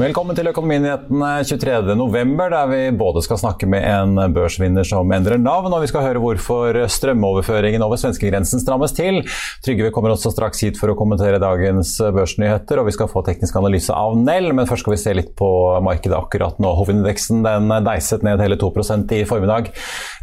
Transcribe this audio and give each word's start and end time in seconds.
Velkommen 0.00 0.32
til 0.32 0.48
Økonominyhetene 0.48 1.28
23.11, 1.44 2.38
der 2.54 2.68
vi 2.70 2.78
både 2.96 3.20
skal 3.20 3.36
snakke 3.42 3.66
med 3.68 3.84
en 3.84 4.32
børsvinner 4.32 4.86
som 4.88 5.10
endrer 5.12 5.36
navn, 5.36 5.74
og 5.76 5.82
vi 5.82 5.90
skal 5.90 6.06
høre 6.06 6.22
hvorfor 6.22 6.78
strømoverføringen 6.88 7.84
over 7.84 8.00
svenskegrensen 8.00 8.62
strammes 8.62 8.94
til. 8.96 9.20
Trygve 9.60 9.90
kommer 9.92 10.14
også 10.14 10.32
straks 10.32 10.64
hit 10.64 10.80
for 10.80 10.88
å 10.88 10.96
kommentere 10.96 11.42
dagens 11.42 11.98
børsnyheter, 12.16 12.80
og 12.80 12.88
vi 12.88 12.94
skal 12.96 13.10
få 13.12 13.20
teknisk 13.26 13.58
analyse 13.60 13.92
av 13.92 14.16
Nell. 14.16 14.54
Men 14.56 14.70
først 14.70 14.86
skal 14.86 14.94
vi 14.94 15.00
se 15.02 15.14
litt 15.18 15.34
på 15.36 15.50
markedet 15.84 16.16
akkurat 16.16 16.56
nå. 16.64 16.72
Hovedindeksen 16.80 17.44
den 17.44 17.68
deiset 17.84 18.24
ned 18.24 18.40
hele 18.40 18.56
2% 18.56 19.12
i 19.18 19.20
formiddag 19.28 19.68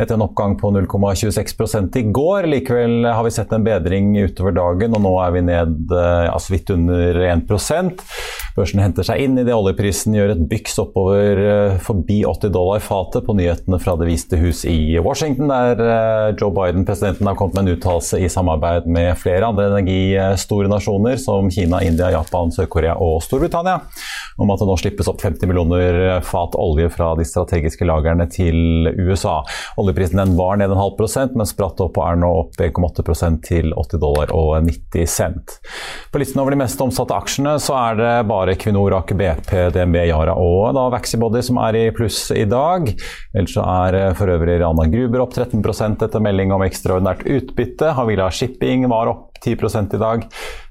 etter 0.02 0.18
en 0.18 0.26
oppgang 0.26 0.58
på 0.58 0.74
0,26 0.74 2.02
i 2.02 2.08
går. 2.18 2.50
Likevel 2.50 3.12
har 3.12 3.22
vi 3.30 3.38
sett 3.38 3.54
en 3.54 3.70
bedring 3.70 4.10
utover 4.26 4.58
dagen, 4.58 4.98
og 4.98 5.06
nå 5.06 5.16
er 5.22 5.38
vi 5.38 5.48
ned 5.54 5.94
ja, 5.94 6.34
så 6.42 6.58
vidt 6.58 6.74
under 6.74 7.22
1 7.30 7.46
Børsen 8.58 8.80
henter 8.82 9.06
seg 9.06 9.22
inn 9.22 9.38
i 9.38 9.44
det 9.46 9.54
oljeprisen 9.54 10.16
gjør 10.18 10.32
et 10.34 10.40
byks 10.50 10.80
oppover 10.82 11.38
eh, 11.38 11.76
forbi 11.86 12.24
80 12.26 12.50
dollar 12.56 12.82
fatet 12.82 13.26
på 13.28 13.36
nyhetene 13.38 13.78
fra 13.78 13.94
Det 14.00 14.08
hvite 14.10 14.40
hus 14.42 14.64
i 14.66 14.98
Washington, 14.98 15.52
der 15.52 15.82
eh, 15.86 16.32
Joe 16.40 16.50
Biden, 16.56 16.86
presidenten, 16.88 17.30
har 17.30 17.38
kommet 17.38 17.60
med 17.60 17.68
en 17.68 17.76
uttalelse 17.76 18.18
i 18.18 18.30
samarbeid 18.34 18.88
med 18.90 19.12
flere 19.22 19.46
andre 19.46 19.68
energistore 19.76 20.72
nasjoner, 20.72 21.20
som 21.22 21.52
Kina, 21.54 21.84
India, 21.86 22.10
Japan, 22.16 22.50
Sør-Korea 22.56 22.96
og 22.98 23.20
Storbritannia, 23.28 23.78
om 24.42 24.54
at 24.54 24.64
det 24.64 24.70
nå 24.72 24.80
slippes 24.82 25.12
opp 25.12 25.22
50 25.22 25.52
millioner 25.52 26.00
fat 26.26 26.58
olje 26.58 26.90
fra 26.94 27.12
de 27.20 27.28
strategiske 27.30 27.86
lagrene 27.86 28.26
til 28.34 28.90
USA. 28.98 29.44
Oljeprisen 29.78 30.18
den 30.18 30.34
var 30.40 30.58
ned 30.58 30.74
en 30.74 30.82
halv 30.82 30.98
prosent, 30.98 31.38
men 31.38 31.46
spratt 31.50 31.78
opp 31.86 32.02
og 32.02 32.10
er 32.10 32.20
nå 32.24 32.34
opp 32.42 32.58
1,8 32.58 33.30
til 33.46 33.70
80 33.78 34.02
dollar 34.02 34.34
og 34.34 34.56
90 34.66 35.14
cent. 35.14 35.60
På 36.10 36.22
listen 36.22 36.42
over 36.42 36.58
de 36.58 36.62
mest 36.66 36.82
omsatte 36.82 37.14
aksjene 37.14 37.58
så 37.62 37.78
er 37.78 38.02
det 38.02 38.14
bare 38.34 38.47
bare 38.48 38.56
Equinor, 38.56 38.94
Aker 38.98 39.16
BP, 39.16 39.52
DNB, 39.74 39.96
Yara 40.08 40.34
og 40.40 40.74
da 40.76 40.88
Vaxibody 40.94 41.42
som 41.44 41.60
er 41.60 41.76
i 41.76 41.84
pluss 41.92 42.30
i 42.32 42.46
dag. 42.48 42.88
Ellers 43.36 43.54
så 43.54 43.66
er 43.68 43.98
eh, 43.98 44.14
for 44.16 44.32
øvrig 44.32 44.60
Rana 44.62 44.88
Gruber 44.92 45.26
opp 45.26 45.36
13% 45.36 46.06
etter 46.06 46.24
melding 46.24 46.54
om 46.56 46.64
ekstraordinært 46.64 47.26
utbytte. 47.28 47.92
Havila 47.98 48.30
Shipping 48.32 48.88
var 48.92 49.12
opp 49.12 49.42
10 49.44 49.58
i 49.94 50.00
dag 50.02 50.24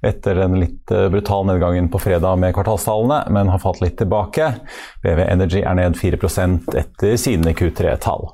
etter 0.02 0.40
den 0.40 0.56
litt 0.58 0.90
brutale 1.12 1.52
nedgangen 1.52 1.90
på 1.92 2.00
fredag 2.02 2.40
med 2.40 2.54
kvartalstallene, 2.56 3.20
men 3.30 3.52
har 3.52 3.62
falt 3.62 3.82
litt 3.84 3.98
tilbake. 4.00 4.48
BV 5.04 5.22
Energy 5.28 5.62
er 5.62 5.78
ned 5.78 6.00
4 6.00 6.18
etter 6.80 7.16
sine 7.20 7.54
Q3-tall. 7.54 8.32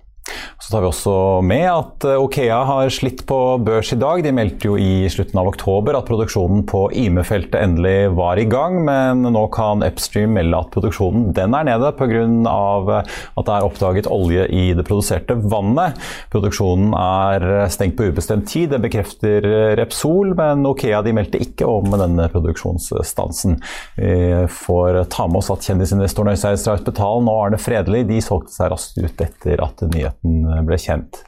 Så 0.63 0.71
tar 0.71 0.85
vi 0.85 0.89
også 0.93 1.13
med 1.43 1.65
at 1.67 2.05
eh, 2.07 2.21
Okea 2.23 2.61
har 2.69 2.91
slitt 2.95 3.25
på 3.27 3.37
børs 3.67 3.91
i 3.95 3.99
dag. 3.99 4.23
De 4.23 4.31
meldte 4.35 4.69
jo 4.69 4.77
i 4.79 5.09
slutten 5.11 5.41
av 5.41 5.49
oktober 5.51 5.97
at 5.99 6.07
produksjonen 6.07 6.63
på 6.71 6.85
Yme-feltet 7.03 7.59
endelig 7.59 8.13
var 8.15 8.39
i 8.39 8.47
gang, 8.47 8.79
men 8.87 9.27
nå 9.35 9.43
kan 9.55 9.83
Upstream 9.83 10.37
melde 10.37 10.61
at 10.63 10.71
produksjonen 10.75 11.33
den 11.35 11.57
er 11.59 11.67
nede 11.67 11.91
pga. 11.99 12.13
at 12.13 13.47
det 13.49 13.57
er 13.57 13.67
oppdaget 13.67 14.11
olje 14.11 14.47
i 14.55 14.71
det 14.79 14.87
produserte 14.87 15.35
vannet. 15.35 15.99
Produksjonen 16.31 16.95
er 16.95 17.67
stengt 17.73 17.99
på 17.99 18.07
ubestemt 18.13 18.47
tid, 18.49 18.71
det 18.71 18.83
bekrefter 18.85 19.47
Repsol, 19.81 20.37
men 20.39 20.67
Okea 20.69 21.03
de 21.03 21.17
meldte 21.17 21.43
ikke 21.43 21.67
om 21.67 21.91
denne 21.91 22.29
produksjonsstansen. 22.33 23.59
Vi 23.97 24.47
får 24.63 25.03
ta 25.13 25.27
med 25.27 25.43
oss 25.43 25.51
at 25.55 25.67
kjendisinvestoren 25.67 26.37
Øystein 26.37 26.61
Strauss 26.61 26.87
Betal 26.87 27.25
nå 27.27 27.37
Arne 27.43 27.61
Fredelig 27.61 28.07
de 28.11 28.23
solgte 28.25 28.55
seg 28.55 28.73
raskt 28.73 29.01
ut 29.03 29.27
etter 29.27 29.63
at 29.65 29.87
nyheten 29.89 30.12
nyheten 30.25 30.67
ble 30.67 30.79
kjent. 30.81 31.23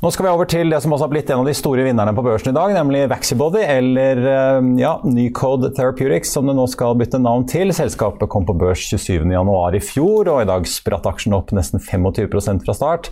Nå 0.00 0.08
skal 0.14 0.24
vi 0.24 0.30
over 0.30 0.46
til 0.48 0.70
det 0.70 0.78
som 0.80 0.92
også 0.94 1.08
har 1.08 1.10
blitt 1.12 1.30
en 1.32 1.42
av 1.42 1.48
de 1.48 1.52
store 1.58 1.82
vinnerne 1.82 2.12
på 2.14 2.22
børsen 2.22 2.52
i 2.52 2.56
dag, 2.56 2.70
nemlig 2.72 3.02
Vaxibody, 3.10 3.64
eller 3.66 4.20
eh, 4.22 4.68
ja, 4.80 4.94
Nycode 5.04 5.72
Therapeutics, 5.76 6.30
som 6.36 6.46
det 6.46 6.54
nå 6.56 6.68
skal 6.70 6.94
bytte 7.00 7.18
navn 7.20 7.44
til. 7.50 7.74
Selskapet 7.74 8.30
kom 8.30 8.46
på 8.48 8.56
børs 8.56 8.86
27.1 8.94 9.76
i 9.76 9.82
fjor, 9.82 10.30
og 10.30 10.44
i 10.44 10.48
dag 10.48 10.70
spratt 10.70 11.08
aksjen 11.10 11.36
opp 11.36 11.50
nesten 11.56 11.82
25% 11.82 12.64
fra 12.64 12.76
start 12.78 13.10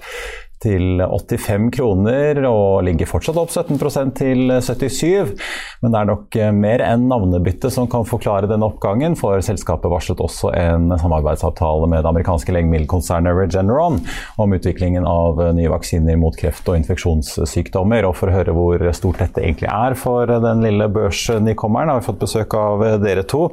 til 0.63 1.03
85 1.03 1.69
kroner 1.77 2.41
og 2.49 2.85
ligger 2.87 3.09
fortsatt 3.09 3.39
opp 3.41 3.53
17% 3.53 4.15
til 4.19 4.53
77. 4.65 5.35
Men 5.83 5.95
det 5.95 6.01
er 6.01 6.09
nok 6.11 6.39
eh, 6.39 6.55
mer 6.55 6.83
enn 6.85 7.07
navnebytte 7.11 7.71
som 7.73 7.89
kan 7.91 8.07
forklare 8.09 8.51
denne 8.51 8.67
oppgangen, 8.67 9.15
for 9.19 9.41
selskapet 9.45 9.93
varslet 9.93 10.23
også 10.25 10.53
en 10.59 10.91
samarbeidsavtale 10.99 11.91
med 11.91 12.03
det 12.03 12.11
amerikanske 12.13 12.55
legemiddelkonsernet 12.57 13.37
Regeneron 13.39 14.01
om 14.41 14.57
utviklingen 14.57 15.07
av 15.09 15.43
eh, 15.45 15.53
nye 15.59 15.73
vaksiner 15.73 16.19
mot 16.21 16.37
kreft 16.39 16.69
og 16.69 16.81
infeksjonssykdommer. 16.81 18.09
Og 18.09 18.17
for 18.19 18.31
å 18.31 18.37
høre 18.39 18.57
hvor 18.57 18.89
stort 18.97 19.23
dette 19.23 19.45
egentlig 19.45 19.71
er 19.71 19.99
for 19.99 20.29
den 20.49 20.65
lille 20.67 20.91
børsnykommeren, 20.93 21.95
har 21.95 22.03
vi 22.03 22.11
fått 22.11 22.25
besøk 22.27 22.59
av 22.59 22.85
dere 23.05 23.27
to. 23.29 23.47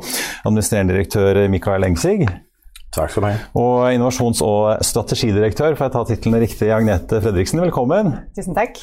Administrerende 0.45 0.95
direktør 0.95 1.45
Mikael 1.51 1.88
Engsig. 1.88 2.25
Takk 2.94 3.12
skal 3.12 3.23
du 3.23 3.28
ha. 3.28 3.38
Og 3.59 3.91
innovasjons- 3.91 4.44
og 4.46 4.84
strategidirektør, 4.85 5.75
får 5.75 5.85
jeg 5.90 5.94
ta 5.96 6.03
titlene 6.12 6.40
riktig, 6.46 6.69
Agnete 6.72 7.22
Fredriksen, 7.23 7.62
velkommen. 7.66 8.13
Tusen 8.38 8.56
takk. 8.56 8.79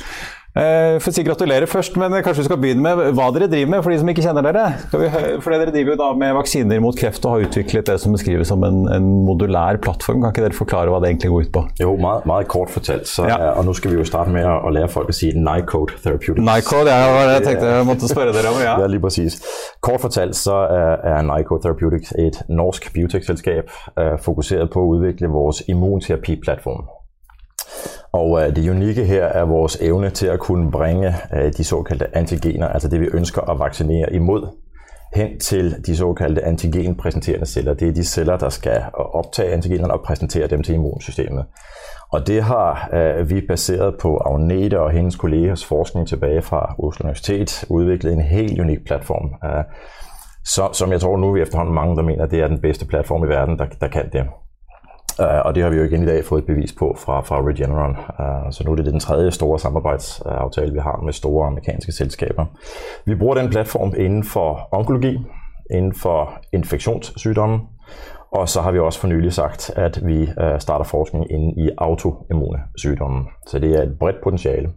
Eh, 0.53 0.99
får 1.01 1.15
si 1.17 1.23
gratulerer 1.25 1.65
først, 1.65 1.95
men 1.97 2.13
kanskje 2.21 2.43
vi 2.43 2.45
skal 2.45 2.59
begynne 2.61 2.83
med 2.85 3.15
hva 3.17 3.31
dere 3.33 3.47
driver 3.49 3.71
med, 3.73 3.81
for 3.85 3.93
de 3.93 4.01
som 4.03 4.11
ikke 4.13 4.25
kjenner 4.27 4.45
dere. 4.45 4.65
Vi, 4.93 5.09
for 5.41 5.55
Dere 5.55 5.73
driver 5.73 5.95
jo 5.95 5.97
da 5.97 6.09
med 6.21 6.35
vaksiner 6.37 6.83
mot 6.85 6.99
kreft 6.99 7.25
og 7.25 7.39
har 7.39 7.47
utviklet 7.47 7.89
det 7.89 7.97
som 8.03 8.13
beskrives 8.13 8.53
som 8.53 8.67
en, 8.69 8.83
en, 8.93 9.09
modulær 9.25 9.81
plattform. 9.81 10.21
Kan 10.21 10.35
ikke 10.35 10.45
dere 10.45 10.59
forklare 10.59 10.93
hva 10.93 11.01
det 11.01 11.09
egentlig 11.09 11.33
går 11.33 11.49
ut 11.49 11.53
på? 11.57 11.65
Jo, 11.81 11.97
meget, 11.97 12.29
meget 12.29 12.53
kort 12.53 12.73
fortalt. 12.75 13.09
Så, 13.09 13.25
ja. 13.31 13.55
Og 13.57 13.65
nå 13.65 13.73
skal 13.79 13.95
vi 13.95 14.01
jo 14.03 14.07
starte 14.09 14.35
med 14.35 14.45
å, 14.45 14.69
lære 14.77 14.93
folk 14.93 15.09
å 15.09 15.17
si 15.17 15.33
Nycode 15.33 15.97
Therapeutics. 16.05 16.45
Nycode, 16.45 17.01
ja, 17.01 17.27
jeg 17.33 17.47
tenkte 17.49 17.73
jeg 17.73 17.89
måtte 17.89 18.13
spørre 18.13 18.37
dere 18.37 18.53
om. 18.53 18.61
Ja, 18.61 18.77
ja 18.85 18.93
lige 18.93 19.07
precis. 19.09 19.41
Kort 19.81 20.05
fortalt 20.05 20.37
så 20.37 20.67
er 20.69 21.25
Nycode 21.33 21.65
Therapeutics 21.65 22.13
et 22.21 22.43
norsk 22.53 22.93
biotekselskap 22.93 23.73
uh, 23.97 24.19
fokusert 24.21 24.69
på 24.75 24.85
å 24.85 24.99
utvikle 24.99 25.33
vår 25.33 25.65
immunterapiplattform. 25.73 26.91
Og 28.13 28.43
øh, 28.43 28.57
det 28.57 28.71
unikke 28.71 29.05
her 29.05 29.25
er 29.25 29.45
vores 29.45 29.77
evne 29.81 30.11
til 30.11 30.27
at 30.27 30.41
kunne 30.41 30.71
bringe 30.71 31.15
øh, 31.35 31.53
de 31.57 31.65
såkaldte 31.65 32.17
antigener, 32.17 32.69
altså 32.69 32.89
det 32.89 33.01
vi 33.01 33.09
ønsker 33.13 33.51
at 33.51 33.59
vaccinere 33.59 34.13
imod, 34.13 34.47
hen 35.15 35.41
til 35.41 35.87
de 35.87 35.97
såkaldte 35.97 36.45
antigenpræsenterende 36.45 37.47
celler. 37.47 37.75
Det 37.75 37.89
er 37.89 37.93
de 37.93 38.05
celler, 38.05 38.37
der 38.37 38.49
skal 38.49 38.83
optage 38.95 39.53
antigenerne 39.53 39.93
og 39.93 40.01
præsentere 40.05 40.47
dem 40.47 40.63
til 40.63 40.75
immunsystemet. 40.75 41.45
Og 42.13 42.27
det 42.27 42.43
har 42.43 42.91
øh, 42.93 43.31
vi 43.31 43.41
baseret 43.49 43.95
på 44.01 44.17
Agnete 44.17 44.81
og 44.81 44.91
hendes 44.91 45.17
kollegers 45.17 45.65
forskning 45.65 46.09
tilbage 46.09 46.43
fra 46.43 46.75
Oslo 46.79 47.05
Universitet 47.05 47.65
udviklet 47.69 48.13
en 48.13 48.21
helt 48.21 48.61
unik 48.61 48.85
platform, 48.87 49.35
som 50.73 50.93
jeg 50.93 51.01
tror 51.01 51.17
nu 51.17 51.33
vi 51.33 51.43
efterhånden 51.43 51.75
mange, 51.75 51.97
der 51.97 52.03
mener, 52.03 52.27
det 52.27 52.41
er 52.41 52.49
den 52.49 52.61
bedste 52.61 52.87
platform 52.87 53.25
i 53.25 53.29
verden, 53.29 53.59
der 53.81 53.89
kan 53.89 54.11
det. 54.13 54.27
Uh, 55.21 55.47
og 55.47 55.55
det 55.55 55.63
har 55.63 55.71
vi 55.71 55.77
jo 55.77 55.85
igen 55.85 56.03
i 56.03 56.07
dag 56.07 56.25
fået 56.25 56.41
et 56.41 56.47
bevis 56.47 56.73
på 56.73 56.97
fra, 56.99 57.21
fra 57.21 57.41
Regeneron. 57.41 57.91
Uh, 57.91 58.51
så 58.51 58.65
nu 58.65 58.73
er 58.73 58.77
det 58.77 58.87
den 58.87 59.01
tredje 59.01 59.31
store 59.31 59.59
samarbejdsaftale, 59.59 60.73
vi 60.73 60.79
har 60.79 61.01
med 61.05 61.13
store 61.13 61.47
amerikanske 61.47 61.93
selskaber. 61.93 62.47
Vi 63.07 63.15
bruger 63.15 63.35
den 63.35 63.51
platform 63.51 63.95
inden 63.97 64.25
for 64.25 64.69
onkologi, 64.73 65.19
inden 65.71 65.95
for 65.95 66.33
infektionssygdomme, 66.53 67.61
Og 68.33 68.49
så 68.49 68.61
har 68.61 68.73
vi 68.73 68.79
også 68.79 69.01
for 69.01 69.09
nylig 69.09 69.33
sagt, 69.33 69.71
at 69.77 70.07
vi 70.07 70.23
uh, 70.23 70.59
starter 70.59 70.85
forskning 70.85 71.33
inden 71.33 71.59
i 71.59 71.71
autoimmune 71.79 72.59
sygdomme. 72.77 73.25
Så 73.47 73.59
det 73.59 73.79
er 73.79 73.83
et 73.83 73.99
bredt 73.99 74.17
potentiale. 74.25 74.69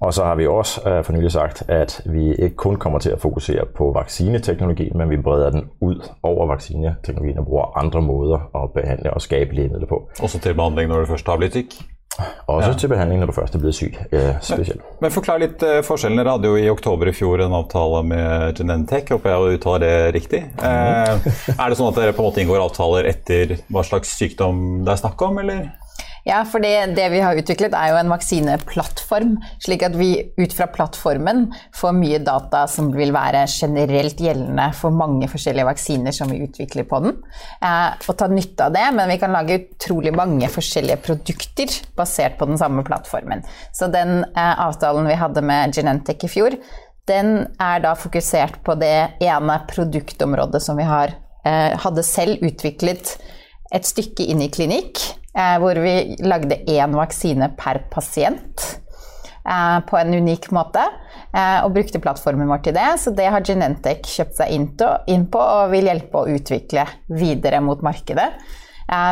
Og 0.00 0.14
så 0.14 0.24
har 0.24 0.34
vi 0.34 0.46
også 0.46 0.88
øh, 0.88 1.04
for 1.04 1.12
nylig 1.12 1.32
sagt, 1.32 1.62
at 1.68 2.02
vi 2.04 2.34
ikke 2.34 2.56
kun 2.56 2.76
kommer 2.76 2.98
til 2.98 3.10
at 3.10 3.20
fokusere 3.20 3.64
på 3.76 3.92
vaccineteknologi, 3.92 4.90
men 4.94 5.10
vi 5.10 5.16
breder 5.16 5.50
den 5.50 5.64
ud 5.80 6.08
over 6.22 6.46
vaccineteknologien 6.46 7.38
og 7.38 7.44
bruger 7.44 7.78
andre 7.78 8.02
måder 8.02 8.64
at 8.64 8.72
behandle 8.72 9.14
og 9.14 9.22
skabe 9.22 9.54
lægemidler 9.54 9.86
på. 9.86 10.08
Også 10.20 10.40
til 10.40 10.54
behandling 10.54 10.88
når 10.88 10.98
du 10.98 11.06
først 11.06 11.26
har 11.26 11.36
blitt 11.36 11.52
syk? 11.52 11.72
Også 12.46 12.70
ja. 12.70 12.76
til 12.78 12.88
behandling 12.88 13.20
når 13.20 13.26
du 13.26 13.34
først 13.36 13.54
er 13.54 13.60
blevet 13.60 13.74
syg, 13.74 13.96
eh, 14.12 14.36
spesielt. 14.40 14.80
Men, 14.80 14.98
men 15.04 15.12
forklar 15.12 15.40
litt 15.42 15.62
eh, 15.66 15.82
forskjellen. 15.84 16.18
Dere 16.20 16.36
hadde 16.36 16.48
jo 16.48 16.56
i 16.56 16.68
oktober 16.72 17.10
i 17.10 17.14
fjor 17.16 17.42
en 17.44 17.56
avtale 17.58 18.02
med 18.08 18.54
Genentech. 18.56 19.10
Håper 19.12 19.32
jeg 19.32 19.58
uttaler 19.58 19.84
det 19.84 20.14
riktig. 20.16 20.40
Eh, 20.56 21.26
er 21.52 21.66
det 21.68 21.76
sånn 21.76 21.90
at 21.90 21.98
dere 22.00 22.14
på 22.16 22.24
en 22.24 22.30
måte 22.30 22.40
inngår 22.40 22.62
avtaler 22.64 23.10
etter 23.10 23.58
hva 23.68 23.84
slags 23.84 24.14
sykdom 24.16 24.86
det 24.86 24.94
er 24.94 25.02
snakk 25.02 25.26
om, 25.28 25.42
eller? 25.44 25.66
Ja, 26.26 26.40
for 26.42 26.58
det, 26.58 26.72
det, 26.96 27.04
vi 27.12 27.20
har 27.22 27.38
utviklet 27.38 27.74
er 27.78 27.92
jo 27.92 27.98
en 28.00 28.08
vaksineplattform, 28.10 29.36
slik 29.62 29.84
at 29.86 29.94
vi 29.94 30.08
ut 30.34 30.54
fra 30.56 30.66
plattformen 30.74 31.44
får 31.78 31.92
mye 31.94 32.18
data 32.26 32.64
som 32.70 32.88
vil 32.96 33.12
være 33.14 33.44
generelt 33.46 34.18
gjeldende 34.18 34.64
for 34.74 34.90
mange 34.90 35.28
forskjellige 35.30 35.68
vaksiner 35.68 36.16
som 36.16 36.32
vi 36.32 36.40
utvikler 36.42 36.88
på 36.90 36.98
den. 37.04 37.12
Eh, 37.62 37.94
og 37.94 38.18
ta 38.18 38.26
nytte 38.32 38.66
av 38.66 38.74
det, 38.74 38.82
men 38.96 39.12
vi 39.12 39.20
kan 39.22 39.36
lage 39.36 39.60
utrolig 39.60 40.10
mange 40.18 40.48
forskjellige 40.50 40.98
produkter 41.04 41.76
basert 41.94 42.34
på 42.40 42.48
den 42.50 42.58
samme 42.58 42.82
plattformen. 42.88 43.44
Så 43.70 43.86
den 43.94 44.24
eh, 44.24 44.54
avtalen 44.66 45.06
vi 45.06 45.20
hadde 45.20 45.44
med 45.46 45.78
Genentech 45.78 46.26
i 46.26 46.32
fjor, 46.32 46.56
den 47.06 47.30
er 47.62 47.84
da 47.84 47.92
fokusert 47.94 48.64
på 48.66 48.74
det 48.80 48.96
ene 49.22 49.60
produktområdet 49.70 50.58
som 50.64 50.82
vi 50.82 50.88
har, 50.90 51.14
eh, 51.46 51.78
hadde 51.86 52.02
selv 52.02 52.42
utviklet 52.42 53.14
et 53.70 53.86
stykke 53.86 54.26
inn 54.26 54.42
i 54.42 54.50
klinikk 54.50 55.04
hvor 55.60 55.78
vi 55.84 56.16
lagde 56.24 56.58
én 56.64 56.96
vaksine 56.96 57.50
per 57.58 57.82
pasient 57.92 58.62
eh, 59.44 59.78
på 59.88 59.98
en 60.00 60.14
unik 60.14 60.48
måte. 60.56 60.84
Eh, 61.36 61.58
og 61.64 61.74
brukte 61.76 62.00
plattformen 62.00 62.48
vår 62.48 62.62
til 62.64 62.76
det, 62.78 62.88
så 63.02 63.12
det 63.12 63.28
har 63.32 63.44
Genentech 63.44 64.08
kjøpt 64.08 64.40
seg 64.40 64.54
inn 64.56 65.28
på 65.28 65.42
og 65.42 65.74
vil 65.74 65.90
hjelpe 65.90 66.22
å 66.22 66.30
utvikle 66.38 66.86
videre 67.12 67.60
mot 67.64 67.84
markedet. 67.84 68.30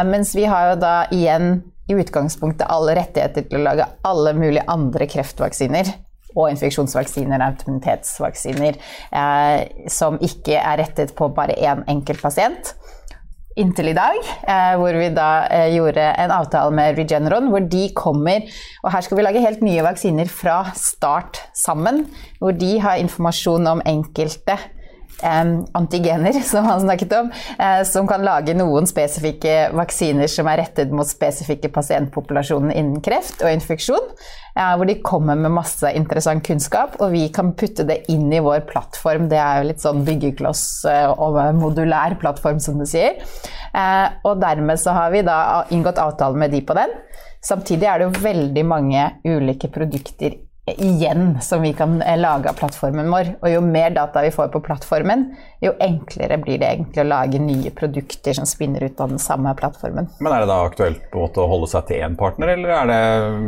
Mens 0.07 0.31
vi 0.39 0.45
har 0.47 0.69
jo 0.69 0.75
da 0.79 0.93
igjen 1.11 1.57
i 1.91 1.97
utgangspunktet 1.99 2.71
alle 2.71 2.95
rettigheter 2.95 3.49
til 3.49 3.59
å 3.59 3.65
lage 3.67 3.89
alle 4.07 4.33
mulige 4.39 4.63
andre 4.71 5.09
kreftvaksiner 5.11 5.91
og 6.35 6.51
infeksjonsvaksiner, 6.51 7.43
og 7.55 8.79
eh, 9.19 9.89
som 9.91 10.17
ikke 10.23 10.59
er 10.59 10.81
rettet 10.83 11.15
på 11.15 11.29
bare 11.35 11.55
én 11.55 11.85
enkelt 11.91 12.23
pasient 12.25 12.75
inntil 13.61 13.93
i 13.93 13.97
dag, 13.97 14.19
eh, 14.51 14.75
hvor 14.81 14.97
vi 14.99 15.11
da 15.15 15.29
eh, 15.47 15.71
gjorde 15.77 16.05
en 16.21 16.33
avtale 16.35 16.75
med 16.75 16.99
Regeneron, 16.99 17.51
hvor 17.53 17.63
de 17.71 17.87
kommer 17.95 18.47
Og 18.83 18.93
her 18.93 19.05
skal 19.05 19.19
vi 19.19 19.25
lage 19.27 19.43
helt 19.45 19.63
nye 19.65 19.85
vaksiner 19.87 20.31
fra 20.31 20.59
start 20.79 21.41
sammen, 21.57 22.05
hvor 22.41 22.57
de 22.57 22.77
har 22.83 23.01
informasjon 23.01 23.67
om 23.71 23.85
enkelte 23.87 24.59
antigener, 25.23 26.33
som 26.53 26.65
han 26.65 26.81
snakket 26.81 27.13
om, 27.19 27.31
eh, 27.59 27.83
som 27.89 28.09
kan 28.11 28.25
lage 28.25 28.55
noen 28.57 28.89
spesifikke 28.91 29.71
vaksiner 29.77 30.31
som 30.31 30.49
er 30.51 30.63
rettet 30.65 30.95
mot 30.95 31.09
spesifikke 31.09 31.71
pasientpopulasjoner 31.75 32.75
innen 32.75 33.05
kreft 33.05 33.45
og 33.45 33.53
infeksjon. 33.53 34.15
Hvor 34.55 34.87
de 34.87 34.95
kommer 35.03 35.35
med 35.35 35.51
masse 35.51 35.89
interessant 35.99 36.45
kunnskap, 36.47 36.93
og 37.03 37.11
vi 37.11 37.25
kan 37.35 37.49
putte 37.59 37.83
det 37.89 38.05
inn 38.13 38.29
i 38.31 38.39
vår 38.39 38.63
plattform. 38.69 39.27
Det 39.27 39.41
er 39.43 39.59
jo 39.59 39.67
litt 39.73 39.83
sånn 39.83 40.05
byggekloss 40.07 40.63
eh, 40.87 41.11
og 41.11 41.41
modulær 41.59 42.15
plattform, 42.23 42.63
som 42.63 42.79
du 42.79 42.87
sier. 42.87 43.19
Eh, 43.75 44.07
og 44.23 44.39
dermed 44.43 44.79
så 44.79 44.95
har 44.95 45.11
vi 45.11 45.25
da 45.27 45.65
inngått 45.75 45.99
avtale 45.99 46.39
med 46.39 46.55
de 46.55 46.63
på 46.63 46.79
den. 46.79 46.95
Samtidig 47.45 47.91
er 47.91 48.01
det 48.01 48.09
jo 48.09 48.25
veldig 48.25 48.65
mange 48.71 49.09
ulike 49.27 49.69
produkter 49.75 50.39
igjen 50.67 51.41
som 51.41 51.63
vi 51.63 51.73
kan 51.73 52.03
eh, 52.03 52.19
lage 52.21 52.49
av 52.49 52.57
plattformen 52.57 53.11
vår. 53.13 53.35
Og 53.43 53.51
jo 53.53 53.61
mer 53.65 53.93
data 53.95 54.23
vi 54.25 54.33
får 54.33 54.49
på 54.55 54.63
plattformen, 54.65 55.27
jo 55.61 55.75
enklere 55.83 56.39
blir 56.41 56.61
det 56.61 56.71
egentlig 56.71 57.03
å 57.03 57.09
lage 57.09 57.41
nye 57.41 57.73
produkter 57.77 58.37
som 58.37 58.49
spinner 58.49 58.87
ut 58.87 59.01
av 59.01 59.13
den 59.13 59.21
samme 59.21 59.53
plattformen. 59.59 60.09
Men 60.25 60.33
er 60.33 60.45
det 60.45 60.51
da 60.51 60.59
aktuelt 60.65 61.05
på 61.13 61.21
en 61.21 61.27
måte 61.27 61.45
å 61.45 61.51
holde 61.51 61.69
seg 61.73 61.89
til 61.91 62.05
én 62.07 62.17
partner, 62.21 62.55
eller 62.57 62.75
er 62.79 62.91
det 62.91 63.03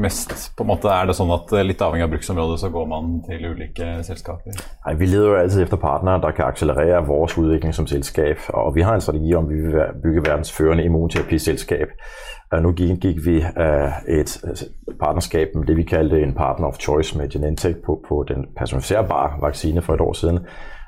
mest 0.05 0.35
på 0.57 0.67
en 0.67 0.73
måte, 0.75 0.93
er 0.93 1.09
det 1.09 1.17
sånn 1.17 1.33
at 1.35 1.57
litt 1.65 1.85
avhengig 1.85 2.07
av 2.07 2.13
bruksområdet 2.13 2.61
så 2.63 2.73
går 2.75 2.89
man 2.93 3.19
til 3.27 3.49
ulike 3.49 3.91
selskaper? 4.07 4.61
Nei, 4.85 4.97
vi 5.01 5.11
leder 5.11 5.33
jo 5.33 5.41
alltid 5.41 5.67
etter 5.67 5.83
partnere 5.83 6.25
der 6.27 6.37
kan 6.37 6.53
akselerere 6.53 7.05
vår 7.09 7.33
utvikling 7.33 7.75
som 7.77 7.89
selskap. 7.89 8.45
Og 8.53 8.75
vi 8.77 8.85
har 8.85 8.97
en 8.97 9.05
strategi 9.05 9.35
om 9.37 9.49
vi 9.49 9.61
vil 9.65 10.01
bygge 10.03 10.25
verdens 10.29 10.53
førende 10.53 10.85
immunterapiselskap. 10.85 11.97
Nå 12.53 12.75
indgik 12.79 13.17
vi 13.27 13.37
et 14.09 14.45
partnerskab 15.01 15.49
med 15.55 15.67
det 15.67 15.77
vi 15.77 15.83
kaldte 15.83 16.23
en 16.23 16.35
partner 16.35 16.67
of 16.67 16.79
choice 16.79 17.19
med 17.19 17.29
Genentech 17.29 17.77
på, 17.87 18.05
på 18.09 18.25
den 18.29 18.47
personificerbare 18.57 19.41
vaccine 19.41 19.83
for 19.83 19.95
et 19.95 20.01
år 20.01 20.13
siden. 20.13 20.39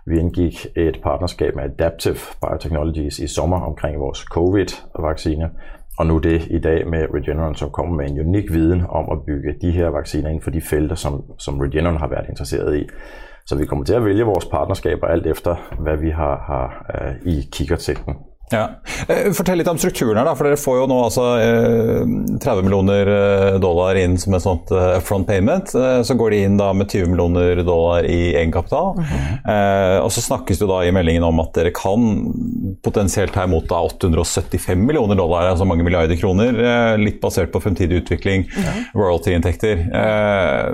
Vi 0.07 0.19
indgik 0.19 0.67
et 0.77 1.01
partnerskab 1.03 1.57
med 1.57 1.65
Adaptive 1.65 2.17
Biotechnologies 2.41 3.19
i 3.19 3.27
sommer 3.27 3.61
omkring 3.61 4.01
vores 4.01 4.19
covid-vaccine, 4.19 5.51
og 5.99 6.07
nu 6.07 6.19
det 6.19 6.47
i 6.51 6.59
dag 6.59 6.89
med 6.89 7.07
Regeneron, 7.15 7.55
som 7.55 7.71
kommer 7.71 7.97
med 7.97 8.11
en 8.11 8.21
unik 8.21 8.53
viden 8.53 8.83
om 8.89 9.11
at 9.13 9.19
bygge 9.27 9.55
de 9.63 9.71
her 9.71 9.89
vacciner 9.89 10.29
inden 10.29 10.43
for 10.43 10.51
de 10.51 10.61
felter, 10.61 10.95
som, 10.95 11.25
som 11.39 11.61
Regeneron 11.61 11.97
har 11.97 12.09
været 12.09 12.29
interesseret 12.29 12.77
i. 12.77 12.89
Så 13.47 13.59
vi 13.59 13.67
kommer 13.67 13.85
til 13.85 13.95
at 13.95 14.05
vælge 14.05 14.25
vores 14.25 14.47
partnerskaber 14.47 15.07
alt 15.07 15.27
efter, 15.27 15.57
hvad 15.79 15.97
vi 15.97 16.11
har, 16.11 16.37
har 16.47 16.87
uh, 16.95 17.33
i 17.33 17.49
kikkertægten. 17.53 18.15
Ja. 18.51 18.69
Eh, 19.09 19.33
fortell 19.33 19.61
litt 19.61 19.69
om 19.69 19.79
strukturen 19.79 20.19
her, 20.19 20.27
da, 20.29 20.35
for 20.37 20.49
dere 20.49 20.59
får 20.61 20.81
jo 20.81 20.87
nå 20.91 20.99
altså 21.05 21.25
30 21.39 22.49
eh, 22.49 22.63
millioner 22.65 23.11
eh, 23.13 23.59
dollar 23.63 23.99
inn 24.01 24.17
som 24.21 24.37
et 24.37 24.45
sånt 24.45 24.73
front 25.05 25.29
payment. 25.29 25.73
Så 25.73 26.17
går 26.19 26.35
de 26.35 26.41
inn 26.47 26.59
da 26.61 26.71
med 26.77 26.89
20 26.91 27.13
millioner 27.13 27.63
dollar 27.67 28.07
i 28.09 28.35
egenkapital. 28.35 28.95
Mm 28.99 29.05
-hmm. 29.05 30.01
Og 30.05 30.13
så 30.13 30.21
snakkes 30.21 30.59
det 30.59 30.69
da 30.69 30.85
i 30.85 30.93
meldingen 30.93 31.25
om 31.25 31.41
at 31.41 31.53
dere 31.55 31.71
kan 31.71 32.01
potensielt 32.83 33.33
ta 33.33 33.45
imot 33.45 33.69
da 33.69 33.81
875 33.83 34.87
millioner 34.87 35.17
dollar, 35.17 35.51
altså 35.51 35.65
mange 35.65 35.85
milliarder 35.85 36.17
kroner, 36.17 36.97
litt 36.97 37.21
basert 37.21 37.53
på 37.53 37.61
fremtidig 37.61 38.03
utvikling, 38.03 38.43
mm 38.43 38.65
-hmm. 38.65 38.85
royalty-inntekter. 38.95 39.77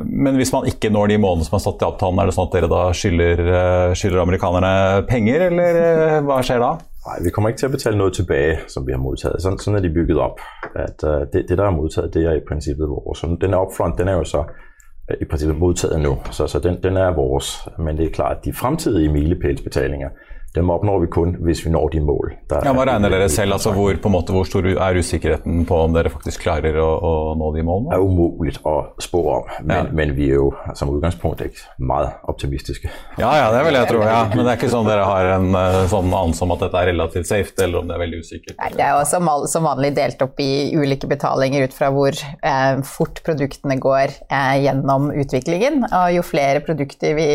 Men 0.05 0.37
hvis 0.37 0.53
man 0.53 0.67
ikke 0.67 0.91
når 0.91 1.09
de 1.09 1.19
månedene 1.19 1.45
som 1.45 1.57
er 1.57 1.63
satt 1.63 1.83
i 1.83 1.85
avtalen, 1.85 2.19
er 2.19 2.27
det 2.27 2.35
sånn 2.35 2.47
at 2.47 2.53
dere 2.53 2.69
da 2.69 2.93
skylder, 2.93 3.95
skylder 3.95 4.23
amerikanerne 4.23 5.07
penger, 5.07 5.41
eller 5.41 6.21
hva 6.23 6.43
skjer 6.43 6.59
da? 6.59 6.79
Nej, 7.07 7.23
vi 7.25 7.31
kommer 7.31 7.49
ikke 7.49 7.59
til 7.59 7.67
at 7.67 7.73
betale 7.73 7.99
noget 7.99 8.13
tilbage, 8.13 8.59
som 8.69 8.87
vi 8.87 8.93
har 8.93 8.99
modtaget. 8.99 9.43
Sådan, 9.43 9.59
sådan 9.59 9.79
er 9.79 9.83
de 9.83 9.95
bygget 9.95 10.19
op. 10.19 10.41
At 10.77 10.99
uh, 11.03 11.11
det, 11.33 11.47
det, 11.49 11.59
der 11.59 11.65
er 11.65 11.71
modtaget, 11.71 12.15
det 12.15 12.25
er 12.25 12.33
i 12.33 12.41
princippet 12.49 12.89
vores. 12.89 13.19
Så 13.19 13.37
den 13.41 13.55
upfront, 13.55 13.99
den 13.99 14.09
er 14.09 14.13
jo 14.13 14.25
så 14.25 14.39
uh, 14.39 15.17
i 15.21 15.25
princippet 15.31 15.59
modtaget 15.59 16.01
nu. 16.01 16.19
Så, 16.31 16.47
så 16.47 16.59
den, 16.59 16.83
den 16.83 16.97
er 16.97 17.15
vores. 17.15 17.69
Men 17.79 17.97
det 17.99 18.07
er 18.07 18.11
klart, 18.11 18.37
at 18.37 18.45
de 18.45 18.53
fremtidige 18.53 19.13
milepælsbetalinger, 19.13 20.09
dem 20.55 20.71
oppnår 20.71 21.01
vi 21.03 21.09
kun 21.11 21.35
hvis 21.43 21.65
vi 21.65 21.73
når 21.75 21.89
de 21.97 22.01
mål. 22.05 22.33
ja, 22.53 22.73
Hva 22.75 22.85
regner 22.87 23.11
dere 23.11 23.27
selv? 23.33 23.57
Altså 23.57 23.73
hvor, 23.75 23.97
på 23.99 24.11
en 24.11 24.15
måte, 24.15 24.35
hvor 24.35 24.47
stor 24.47 24.67
er 24.71 24.99
usikkerheten 25.01 25.65
på 25.67 25.79
om 25.87 25.95
dere 25.97 26.13
faktisk 26.15 26.45
klarer 26.45 26.79
å, 26.79 26.87
å 26.95 27.13
nå 27.39 27.51
de 27.57 27.65
målene? 27.67 27.91
Det 27.91 27.99
er 27.99 28.05
umulig 28.05 28.55
å 28.63 28.77
spå 29.03 29.23
om, 29.35 29.51
men, 29.65 29.75
ja. 29.75 29.97
men, 29.99 30.15
vi 30.15 30.29
er 30.31 30.39
jo 30.39 30.53
som 30.79 30.93
utgangspunkt 30.95 31.43
meget 31.83 32.23
optimistiske. 32.31 32.91
Ja, 33.19 33.33
ja, 33.41 33.49
det 33.51 33.65
vil 33.67 33.79
jeg 33.81 33.91
tro. 33.91 34.03
ja. 34.07 34.21
Men 34.31 34.45
det 34.45 34.53
er 34.53 34.61
ikke 34.61 34.71
sånn 34.71 34.87
dere 34.87 35.09
har 35.09 35.31
en 35.35 35.59
eh, 35.59 35.81
sånn 35.91 36.13
anelse 36.13 36.47
om 36.47 36.55
at 36.55 36.63
dette 36.67 36.83
er 36.85 36.91
relativt 36.93 37.31
safe, 37.31 37.55
eller 37.65 37.83
om 37.83 37.91
det 37.91 37.97
er 37.97 38.05
veldig 38.05 38.23
usikkert? 38.23 38.57
Nei, 38.61 38.71
det 38.79 38.87
er 38.87 38.95
jo 38.95 39.03
som, 39.11 39.31
som 39.51 39.67
vanlig 39.67 39.91
delt 39.99 40.23
opp 40.23 40.39
i 40.43 40.53
ulike 40.79 41.11
betalinger 41.11 41.67
ut 41.67 41.75
fra 41.75 41.91
hvor 41.95 42.15
eh, 42.15 42.85
fort 42.87 43.19
produktene 43.27 43.79
går 43.83 44.15
eh, 44.29 44.55
gjennom 44.69 45.11
utviklingen. 45.11 45.83
Og 45.89 46.15
jo 46.15 46.25
flere 46.27 46.63
produkter 46.65 47.19
vi 47.19 47.29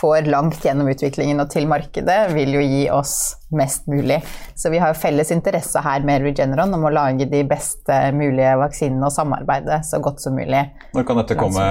får 0.00 0.26
langt 0.30 0.66
gjennom 0.66 0.90
utviklingen 0.90 1.42
og 1.42 1.54
til 1.54 1.70
markedet, 1.70 2.18
vil 2.34 2.56
jo 2.56 2.63
gi 2.68 2.84
oss 2.92 3.14
mest 3.54 3.86
mulig. 3.86 4.18
Så 4.54 4.70
vi 4.70 4.78
har 4.78 4.90
jo 4.90 4.98
felles 4.98 5.30
interesse 5.34 5.80
her 5.82 6.04
med 6.06 6.22
Regeneron 6.24 6.74
om 6.74 6.86
å 6.86 6.92
lage 6.92 7.26
de 7.30 7.42
beste 7.48 7.96
mulige 8.16 8.54
vaksinene 8.60 9.08
og 9.08 9.14
samarbeide 9.14 9.80
så 9.86 10.00
godt 10.02 10.22
som 10.24 10.36
mulig. 10.38 10.62
Når 10.94 11.06
kan 11.08 11.20
dette 11.20 11.36
komme 11.38 11.66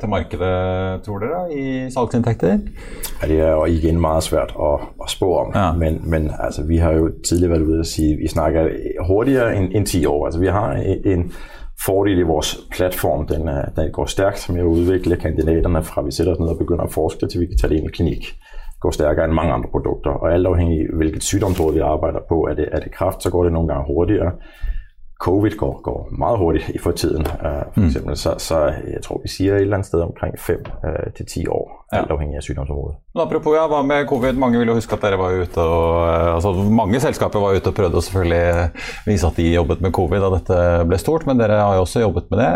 til 0.00 0.12
markedet, 0.12 0.52
tror 1.06 1.24
dere, 1.24 1.40
i 1.54 1.64
salgsinntekter? 1.94 2.60
Ja, 3.20 3.30
det 3.30 3.40
er 3.40 3.56
jo 3.56 3.66
igjen 3.70 4.02
veldig 4.02 4.28
svært 4.28 4.54
å, 4.54 4.70
å 4.98 5.10
spå 5.10 5.32
om. 5.44 5.56
Ja. 5.56 5.72
Men, 5.78 6.00
men 6.04 6.30
altså, 6.38 6.66
vi 6.68 6.80
har 6.82 6.96
jo 6.98 7.10
tidligere 7.24 7.58
vært 7.58 7.68
ute 7.68 7.82
og 7.82 7.90
si 7.90 8.12
vi 8.20 8.30
snakker 8.30 8.70
hurtigere 9.08 9.58
enn 9.58 9.90
ti 9.90 10.04
år. 10.06 10.28
Altså, 10.30 10.42
vi 10.42 10.54
har 10.54 10.78
en 10.78 11.28
fordel 11.84 12.18
i 12.22 12.26
vores 12.26 12.56
platform. 12.70 13.26
Den, 13.30 13.50
den 13.76 13.92
går 13.92 14.10
sterkt 14.10 14.48
med 14.54 14.64
å 14.64 14.74
utvikle 14.78 15.18
kandidatene 15.20 15.82
fra 15.86 16.04
vi 16.06 16.14
setter 16.14 16.34
oss 16.34 16.42
ned 16.42 16.54
og 16.54 16.60
begynner 16.60 16.88
å 16.88 16.94
forske, 16.94 17.28
til 17.28 17.44
vi 17.44 17.50
kan 17.50 17.60
ta 17.60 17.70
det 17.70 17.80
inn 17.80 17.90
i 17.90 17.94
klinikk 17.94 18.34
går 18.84 18.92
stærkere 18.98 19.24
end 19.24 19.38
mange 19.40 19.52
andre 19.56 19.70
produkter. 19.74 20.12
Og 20.22 20.26
alt 20.34 20.46
afhængig 20.52 20.80
af 20.80 20.96
hvilket 21.00 21.22
sygdomsråd 21.30 21.72
vi 21.78 21.82
arbejder 21.94 22.22
på, 22.32 22.36
er 22.50 22.54
det, 22.60 22.68
er 22.76 22.80
det 22.84 22.92
kraft, 22.98 23.22
så 23.22 23.28
går 23.34 23.42
det 23.44 23.52
nogle 23.52 23.68
gange 23.70 23.84
hurtigere. 23.92 24.32
covid 25.26 25.54
går, 25.62 25.74
går 25.88 26.00
meget 26.22 26.38
hurtigt 26.38 26.66
i 26.68 26.78
fortiden, 26.86 27.24
uh, 27.46 27.64
for 27.74 27.84
eksempel, 27.88 28.12
mm. 28.14 28.22
så, 28.24 28.30
så 28.48 28.56
jeg 28.94 29.00
tror, 29.04 29.16
vi 29.24 29.28
siger 29.36 29.52
et 29.54 29.60
eller 29.60 29.76
andet 29.76 29.86
sted 29.86 30.00
omkring 30.00 30.34
5 30.38 30.56
uh, 30.88 31.12
til 31.16 31.26
10 31.26 31.46
år, 31.58 31.64
ja. 31.92 31.98
alt 31.98 32.10
afhængig 32.14 32.36
af 32.36 32.42
sygdomsområdet. 32.42 32.96
Men 33.14 33.22
apropos, 33.26 33.52
ja, 33.58 33.64
var 33.74 33.82
med 33.82 34.06
covid? 34.12 34.32
Mange 34.42 34.58
ville 34.58 34.70
jo 34.72 34.76
huske 34.80 34.96
at 34.96 35.02
dere 35.02 35.18
var 35.18 35.32
ute 35.42 35.60
og 35.60 36.34
altså 36.34 36.52
Mange 36.80 37.00
selskaper 37.00 37.40
var 37.40 37.56
ute 37.56 37.70
og 37.72 37.76
prøvde 37.78 38.00
å 38.00 38.06
selvfølgelig 38.06 38.44
vise 39.06 39.30
at 39.30 39.40
de 39.40 39.48
jobbet 39.54 39.84
med 39.86 39.96
covid 40.00 40.20
da 40.26 40.32
dette 40.36 40.58
ble 40.90 40.98
stort, 41.04 41.26
men 41.30 41.40
dere 41.40 41.62
har 41.62 41.78
jo 41.78 41.86
også 41.86 42.04
jobbet 42.04 42.26
med 42.30 42.42
det. 42.44 42.52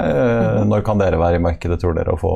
Når 0.72 0.86
kan 0.88 1.00
dere 1.00 1.22
være 1.24 1.40
i 1.40 1.46
markedet, 1.48 1.80
tror 1.80 1.96
dere, 1.96 2.18
å 2.18 2.20
få 2.20 2.34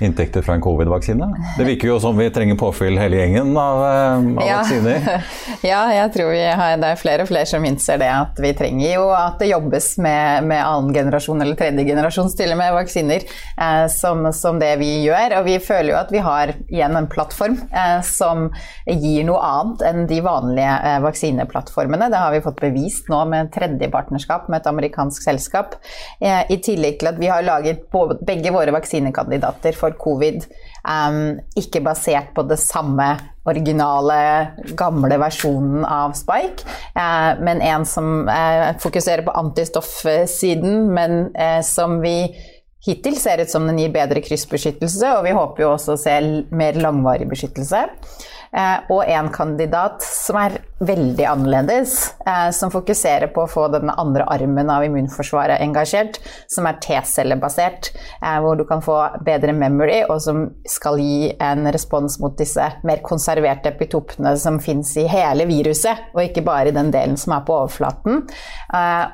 inntekter 0.00 0.42
fra 0.42 0.54
en 0.54 0.62
covid-vaksine? 0.64 1.28
Det 1.58 1.64
virker 1.66 1.88
jo 1.88 1.98
som 2.02 2.16
vi 2.18 2.26
trenger 2.34 2.58
påfyll 2.58 2.98
hele 2.98 3.20
gjengen 3.20 3.52
av, 3.56 3.82
av 3.84 4.46
ja. 4.46 4.58
vaksiner. 4.60 5.26
ja, 5.70 5.80
jeg 5.94 6.12
tror 6.16 6.34
har, 6.58 6.76
det 6.82 6.90
er 6.94 7.00
flere 7.00 7.26
og 7.26 7.30
flere 7.30 7.48
som 7.48 7.64
innser 7.66 8.00
det 8.02 8.10
at 8.10 8.40
vi 8.42 8.52
trenger 8.56 8.96
jo 8.96 9.08
at 9.14 9.38
det 9.42 9.50
jobbes 9.52 9.90
med, 10.02 10.48
med 10.50 10.62
annen 10.64 10.94
generasjon 10.96 11.44
eller 11.44 11.58
tredje 11.58 11.86
generasjon 11.86 12.32
til 12.34 12.54
og 12.54 12.60
med 12.60 12.74
vaksiner 12.74 13.24
eh, 13.26 13.84
som, 13.92 14.26
som, 14.34 14.58
det 14.62 14.74
vi 14.80 14.90
gjør. 15.04 15.38
Og 15.40 15.48
vi 15.48 15.58
føler 15.62 15.92
jo 15.92 15.98
at 16.00 16.12
vi 16.14 16.22
har 16.24 16.54
igjen 16.66 16.98
en 16.98 17.08
plattform 17.10 17.58
eh, 17.70 17.98
som 18.06 18.48
gir 18.86 19.26
noe 19.28 19.40
annet 19.44 19.86
enn 19.88 20.04
de 20.10 20.20
vanlige 20.24 20.74
eh, 20.90 21.00
vaksineplattformene. 21.04 22.10
Det 22.12 22.22
har 22.22 22.34
vi 22.34 22.42
fått 22.44 22.62
bevist 22.62 23.10
nå 23.12 23.22
med 23.30 23.52
tredje 23.54 23.90
partnerskap 23.92 24.48
med 24.50 24.62
et 24.62 24.70
amerikansk 24.70 25.24
selskap. 25.26 25.78
Eh, 26.20 26.42
I 26.50 26.60
tillegg 26.64 27.00
til 27.00 27.12
at 27.12 27.20
vi 27.20 27.30
har 27.30 27.46
laget 27.46 27.86
begge 28.24 28.52
våre 28.54 28.74
vaksinekandidater 28.74 29.76
for 29.84 29.96
covid. 30.00 30.48
Um, 30.84 31.38
ikke 31.56 31.80
basert 31.84 32.32
på 32.36 32.44
det 32.48 32.58
samme 32.60 33.14
originale, 33.48 34.16
gamle 34.76 35.18
versjonen 35.20 35.84
av 35.84 36.14
Spike, 36.16 36.64
uh, 36.96 37.40
men 37.44 37.60
en 37.64 37.84
som 37.88 38.28
uh, 38.28 38.72
fokuserer 38.80 39.24
på 39.24 39.36
antistoffsiden, 39.36 40.88
men 40.96 41.28
uh, 41.36 41.60
som 41.64 42.00
vi 42.04 42.32
hittil 42.86 43.16
ser 43.20 43.42
ut 43.42 43.50
som 43.50 43.66
den 43.68 43.80
gir 43.80 43.94
bedre 43.94 44.22
kryssbeskyttelse, 44.24 45.16
og 45.16 45.24
vi 45.26 45.34
håper 45.36 45.64
jo 45.64 45.72
også 45.74 45.96
å 45.96 46.00
se 46.00 46.20
mer 46.54 46.78
langvarig 46.80 47.28
beskyttelse. 47.30 47.86
Eh, 48.54 48.76
og 48.94 49.08
en 49.10 49.28
kandidat 49.34 50.04
som 50.06 50.36
er 50.38 50.60
veldig 50.84 51.24
annerledes, 51.26 52.14
eh, 52.22 52.50
som 52.54 52.70
fokuserer 52.70 53.32
på 53.34 53.42
å 53.42 53.50
få 53.50 53.66
den 53.72 53.90
andre 53.90 54.26
armen 54.30 54.70
av 54.70 54.84
immunforsvaret 54.86 55.62
engasjert, 55.64 56.20
som 56.46 56.68
er 56.70 56.78
T-cellebasert, 56.84 57.90
eh, 58.22 58.38
hvor 58.44 58.54
du 58.56 58.64
kan 58.68 58.84
få 58.84 59.00
bedre 59.26 59.52
memory, 59.52 60.04
og 60.06 60.22
som 60.22 60.46
skal 60.70 61.02
gi 61.02 61.32
en 61.42 61.66
respons 61.74 62.20
mot 62.22 62.38
disse 62.38 62.70
mer 62.86 63.02
konserverte 63.02 63.74
epitopene 63.74 64.36
som 64.38 64.60
fins 64.62 64.94
i 65.02 65.08
hele 65.10 65.48
viruset, 65.50 66.12
og 66.14 66.22
ikke 66.22 66.46
bare 66.46 66.70
i 66.70 66.78
den 66.78 66.92
delen 66.94 67.18
som 67.18 67.34
er 67.34 67.42
på 67.46 67.58
overflaten. 67.58 68.22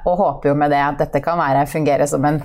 Og 0.07 0.17
håper 0.21 0.50
jo 0.50 0.55
med 0.55 0.71
det 0.71 0.81
at 0.85 0.99
dette 1.00 1.21
kan 1.25 1.39
være, 1.39 1.69
fungere 1.71 2.07
som 2.09 2.25
en 2.25 2.43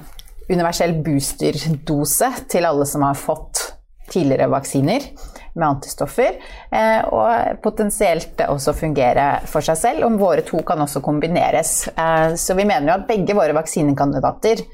universell 0.50 0.94
boosterdose 1.06 2.32
til 2.52 2.68
alle 2.68 2.86
som 2.90 3.06
har 3.06 3.18
fått 3.18 3.64
tidligere 4.12 4.52
vaksiner 4.52 5.08
med 5.56 5.68
antistoffer, 5.68 6.36
eh, 6.72 7.06
og 7.10 7.62
potensielt 7.64 8.42
også 8.48 8.76
fungere 8.76 9.28
for 9.50 9.66
seg 9.66 9.80
selv. 9.80 10.08
Og 10.08 10.20
våre 10.20 10.44
to 10.46 10.62
kan 10.68 10.82
også 10.84 11.02
kombineres. 11.06 11.88
Eh, 11.96 12.36
så 12.40 12.58
vi 12.58 12.68
mener 12.68 12.92
jo 12.92 12.98
at 13.00 13.08
begge 13.08 13.38
våre 13.38 13.56
vaksinekandidater 13.56 14.66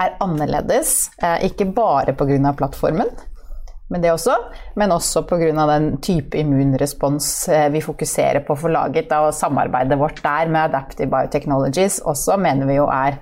er 0.00 0.16
annerledes, 0.22 1.10
eh, 1.22 1.50
ikke 1.50 1.68
bare 1.74 2.14
pga. 2.14 2.54
plattformen, 2.56 3.10
men 3.90 4.00
det 4.00 4.12
også, 4.12 4.36
men 4.76 4.92
også 4.92 5.26
pga. 5.26 5.66
den 5.66 6.00
type 6.00 6.38
immunrespons 6.38 7.48
vi 7.70 7.80
fokuserer 7.80 8.40
på 8.46 8.56
for 8.56 8.68
laget. 8.68 9.12
Og 9.12 9.34
samarbeidet 9.34 9.98
vårt 9.98 10.22
der 10.22 10.48
med 10.48 10.60
Adaptive 10.60 11.10
Biotechnologies 11.10 12.00
også 12.00 12.36
mener 12.36 12.66
vi 12.66 12.74
jo 12.74 12.86
er 12.86 13.18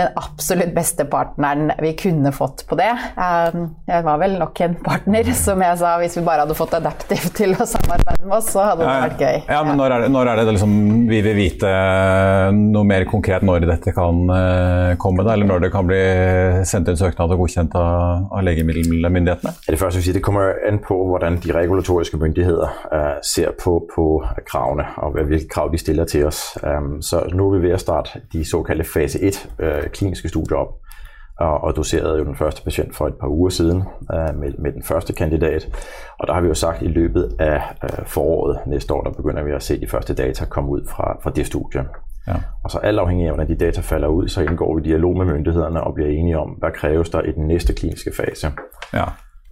den 0.00 0.18
absolutt 0.18 0.72
beste 0.74 1.04
partneren 1.10 1.72
vi 1.80 1.92
kunne 1.98 2.32
fått 2.32 2.64
på 2.68 2.78
det. 2.78 2.90
Ehm, 3.20 3.66
jeg 3.88 4.04
var 4.06 4.20
vel 4.22 4.36
nok 4.40 4.60
en 4.64 4.76
partner, 4.84 5.32
som 5.36 5.60
jeg 5.64 5.78
sa. 5.80 5.94
Hvis 6.00 6.16
vi 6.18 6.24
bare 6.26 6.44
hadde 6.44 6.56
fått 6.58 6.76
Adaptive 6.78 7.32
til 7.36 7.54
å 7.56 7.66
samarbeide 7.68 8.26
med 8.26 8.36
oss, 8.38 8.50
så 8.54 8.64
hadde 8.70 8.86
det 8.86 8.96
vært 9.04 9.24
gøy. 9.24 9.40
Ja, 9.50 9.60
men 9.66 9.80
Når 9.80 9.94
er 9.94 10.04
det, 10.04 10.10
når 10.12 10.30
er 10.30 10.40
det 10.40 10.46
liksom, 10.54 10.74
vi 11.10 11.20
vil 11.24 11.36
vite 11.38 11.70
noe 12.56 12.86
mer 12.86 13.06
konkret 13.10 13.44
når 13.46 13.66
dette 13.68 13.94
kan 13.96 14.22
uh, 14.30 14.96
komme? 15.00 15.24
Da, 15.26 15.34
eller 15.34 15.48
når 15.48 15.66
det 15.66 15.72
kan 15.74 15.88
bli 15.88 16.00
sendt 16.68 16.90
inn 16.90 17.00
søknad 17.00 17.34
og 17.34 17.44
godkjent 17.44 17.76
av, 17.78 18.26
av 18.30 18.44
legemiddelmyndighetene? 18.46 19.54
Det 19.66 19.80
første 19.80 20.00
vil 20.00 20.06
si, 20.08 20.16
det 20.16 20.24
kommer 20.24 20.60
an 20.68 20.80
på 20.84 20.96
hvordan 21.10 21.40
de 21.44 21.54
regulatoriske 21.56 22.20
myndigheter 22.20 22.80
uh, 22.92 23.20
ser 23.26 23.54
på, 23.60 23.78
på, 23.90 24.08
kravene, 24.46 24.86
og 25.04 25.18
hvilke 25.18 25.48
krav 25.50 25.72
de 25.72 25.80
stiller 25.80 26.08
til 26.08 26.28
oss. 26.30 26.42
Um, 26.64 26.98
så 27.04 27.24
nå 27.32 27.50
er 27.50 27.58
vi 27.58 27.68
ved 27.68 27.78
å 27.78 27.82
starte 27.82 28.24
de 28.32 28.44
såkalte 28.46 28.86
fase 28.88 29.20
1. 29.30 29.40
Kliniske 29.92 30.28
studier 30.28 30.56
op, 30.56 30.68
og, 31.40 31.64
og 31.64 31.76
doserede 31.76 32.18
jo 32.18 32.24
den 32.24 32.36
første 32.36 32.64
patient 32.64 32.96
for 32.96 33.06
et 33.06 33.14
par 33.20 33.28
uger 33.28 33.50
siden 33.50 33.82
øh, 34.14 34.38
med, 34.40 34.52
med 34.58 34.72
den 34.72 34.82
første 34.82 35.12
kandidat. 35.12 35.68
Og 36.18 36.26
der 36.26 36.34
har 36.34 36.40
vi 36.40 36.48
jo 36.48 36.54
sagt, 36.54 36.76
at 36.76 36.82
i 36.82 36.88
løbet 36.88 37.36
af 37.38 37.62
øh, 37.84 38.06
foråret 38.06 38.58
næste 38.66 38.94
år, 38.94 39.02
der 39.02 39.10
begynder 39.10 39.42
vi 39.42 39.52
at 39.52 39.62
se 39.62 39.80
de 39.80 39.86
første 39.86 40.14
data 40.14 40.44
komme 40.44 40.70
ud 40.70 40.86
fra, 40.86 41.18
fra 41.22 41.30
det 41.30 41.46
studie. 41.46 41.84
Ja. 42.26 42.34
Og 42.64 42.70
så 42.70 42.78
alt 42.78 42.98
afhængig 42.98 43.26
af, 43.26 43.34
hvordan 43.34 43.48
de 43.48 43.64
data 43.64 43.80
falder 43.80 44.08
ud, 44.08 44.28
så 44.28 44.42
indgår 44.42 44.76
vi 44.76 44.82
dialog 44.82 45.16
med 45.16 45.26
myndighederne 45.26 45.84
og 45.84 45.94
bliver 45.94 46.10
enige 46.10 46.38
om, 46.38 46.48
hvad 46.48 46.70
kræves 46.74 47.10
der 47.10 47.22
i 47.22 47.32
den 47.32 47.46
næste 47.46 47.74
kliniske 47.74 48.10
fase. 48.16 48.52
Ja. 48.94 49.04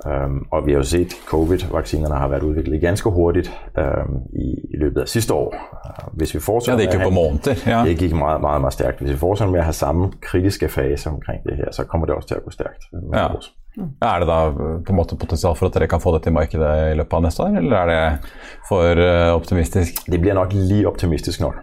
Um, 0.07 0.47
og 0.51 0.67
vi 0.67 0.73
har 0.73 0.79
jo 0.79 0.85
set, 0.85 1.07
at 1.07 1.17
covid-vaccinerne 1.27 2.15
har 2.15 2.29
været 2.29 2.43
udviklet 2.43 2.81
ganske 2.81 3.11
hurtigt 3.11 3.53
øhm, 3.79 4.17
i, 4.33 4.47
i 4.75 4.77
løbet 4.79 5.01
af 5.01 5.09
sidste 5.09 5.35
år. 5.35 5.55
Uh, 5.85 6.17
hvis 6.17 6.35
vi 6.35 6.41
fortsætter 6.41 6.85
ja, 6.85 6.91
det 6.91 6.99
gik 6.99 7.05
på 7.05 7.11
måneder. 7.11 7.55
Ja. 7.67 7.85
Det 7.85 7.99
gik 7.99 8.15
meget, 8.15 8.41
meget, 8.41 8.61
meget 8.61 8.73
stærkt. 8.73 9.01
Hvis 9.01 9.13
vi 9.13 9.17
fortsætter 9.17 9.53
med 9.53 9.59
at 9.59 9.65
have 9.65 9.73
samme 9.73 10.13
kritiske 10.23 10.69
fase 10.69 11.11
omkring 11.11 11.45
det 11.45 11.57
her, 11.57 11.73
så 11.73 11.85
kommer 11.85 12.07
det 12.07 12.15
også 12.15 12.29
til 12.29 12.35
at 12.35 12.45
gå 12.45 12.51
stærkt. 12.51 12.85
Ja. 13.15 13.27
Er 14.03 14.19
det 14.19 14.29
da 14.29 14.51
på 14.87 14.93
en 14.93 14.97
måte 14.97 15.17
potensial 15.17 15.57
for 15.57 15.67
at 15.67 15.75
dere 15.75 15.87
kan 15.87 16.01
få 16.01 16.15
dette 16.15 16.27
til 16.27 16.33
markedet 16.33 16.93
i 16.93 16.95
løpet 16.95 17.13
av 17.17 17.23
neste 17.23 17.43
år, 17.43 17.47
eller 17.47 17.77
er 17.77 17.87
det 17.87 18.19
for 18.69 18.81
øh, 18.83 19.35
optimistisk? 19.35 20.07
Det 20.07 20.21
blir 20.21 20.35
nok 20.35 20.53
lige 20.53 20.89
optimistisk 20.89 21.41
nok. 21.41 21.55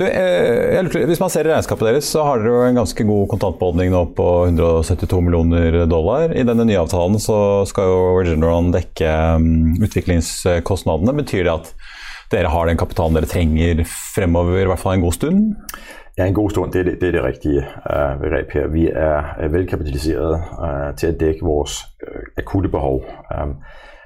Du, 0.00 0.06
eh, 0.06 1.04
hvis 1.04 1.20
man 1.20 1.28
ser 1.28 1.44
i 1.44 1.50
regnskapet 1.50 1.84
deres, 1.84 2.06
så 2.08 2.22
har 2.24 2.40
dere 2.40 2.54
jo 2.54 2.60
en 2.64 2.78
ganske 2.80 3.04
god 3.04 3.26
kontantbeholdning 3.34 3.90
nå 3.92 4.06
på 4.16 4.28
172 4.46 5.18
millioner 5.26 5.76
dollar. 5.90 6.32
I 6.32 6.44
denne 6.48 6.64
nye 6.64 6.78
avtalen 6.80 7.20
så 7.20 7.36
skal 7.68 7.90
jo 7.90 7.98
Regeneron 8.16 8.70
dekke 8.72 9.10
um, 9.36 9.50
utviklingskostnadene. 9.84 11.12
Betyr 11.20 11.44
det 11.44 11.52
at 11.52 11.68
dere 12.32 12.52
har 12.54 12.70
den 12.70 12.80
kapitalen 12.80 13.18
dere 13.18 13.28
trenger 13.28 13.84
fremover, 13.90 14.62
i 14.62 14.70
hvert 14.70 14.80
fall 14.80 14.96
en 14.96 15.04
god 15.04 15.18
stund? 15.18 15.44
Ja, 16.16 16.24
en 16.24 16.38
god 16.38 16.54
stund, 16.54 16.72
det 16.72 16.80
er 16.80 16.88
det, 16.88 16.96
det, 17.02 17.10
er 17.10 17.18
det 17.18 17.26
rigtige 17.26 17.68
uh, 17.84 18.16
begrep 18.24 18.56
her. 18.56 18.72
Vi 18.72 18.88
er 18.88 19.52
velkapitaliseret 19.52 20.56
uh, 20.56 20.90
til 20.96 21.12
å 21.12 21.18
dække 21.26 21.44
vores 21.44 21.82
akutte 22.40 22.72
behov. 22.72 23.04
Um, 23.36 23.58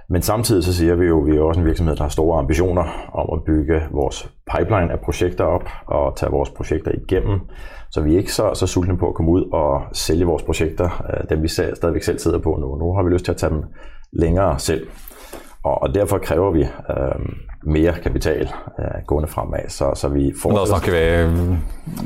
men 0.08 0.22
samtidig 0.22 0.64
så 0.64 0.74
siger 0.74 0.94
vi 0.94 1.06
jo, 1.06 1.20
at 1.20 1.26
vi 1.26 1.36
er 1.36 1.40
også 1.40 1.60
en 1.60 1.66
virksomhed, 1.66 1.96
der 1.96 2.02
har 2.02 2.08
store 2.08 2.38
ambitioner 2.38 3.10
om 3.12 3.38
at 3.38 3.44
bygge 3.44 3.82
vores 3.90 4.30
pipeline 4.56 4.92
af 4.92 5.00
projekter 5.00 5.44
op 5.44 5.68
og 5.86 6.16
tage 6.16 6.30
vores 6.30 6.50
projekter 6.50 6.92
igennem. 6.92 7.40
Så 7.90 8.00
vi 8.00 8.14
er 8.14 8.18
ikke 8.18 8.32
så, 8.32 8.50
så 8.54 8.66
sultne 8.66 8.98
på 8.98 9.08
at 9.08 9.14
komme 9.14 9.30
ud 9.30 9.44
og 9.52 9.82
sælge 9.92 10.24
vores 10.24 10.42
projekter, 10.42 11.06
øh, 11.10 11.28
dem 11.30 11.42
vi 11.42 11.48
stadigvæk 11.48 12.02
selv 12.02 12.18
sidder 12.18 12.38
på 12.38 12.58
nu. 12.60 12.76
Nu 12.76 12.94
har 12.94 13.02
vi 13.02 13.10
lyst 13.10 13.24
til 13.24 13.32
at 13.32 13.38
tage 13.38 13.50
dem 13.50 13.62
længere 14.12 14.58
selv. 14.58 14.86
Og, 15.64 15.82
og 15.82 15.94
derfor 15.94 16.18
kræver 16.18 16.50
vi 16.50 16.60
øh, 16.62 17.26
mere 17.66 17.92
kapital 18.02 18.48
øh, 18.78 18.84
gående 19.06 19.28
fremad, 19.28 19.68
så, 19.68 19.90
så 19.94 20.08
vi 20.08 20.32
får... 20.42 20.50
Da 20.50 20.66
snakker 20.66 20.92
vi 20.92 21.32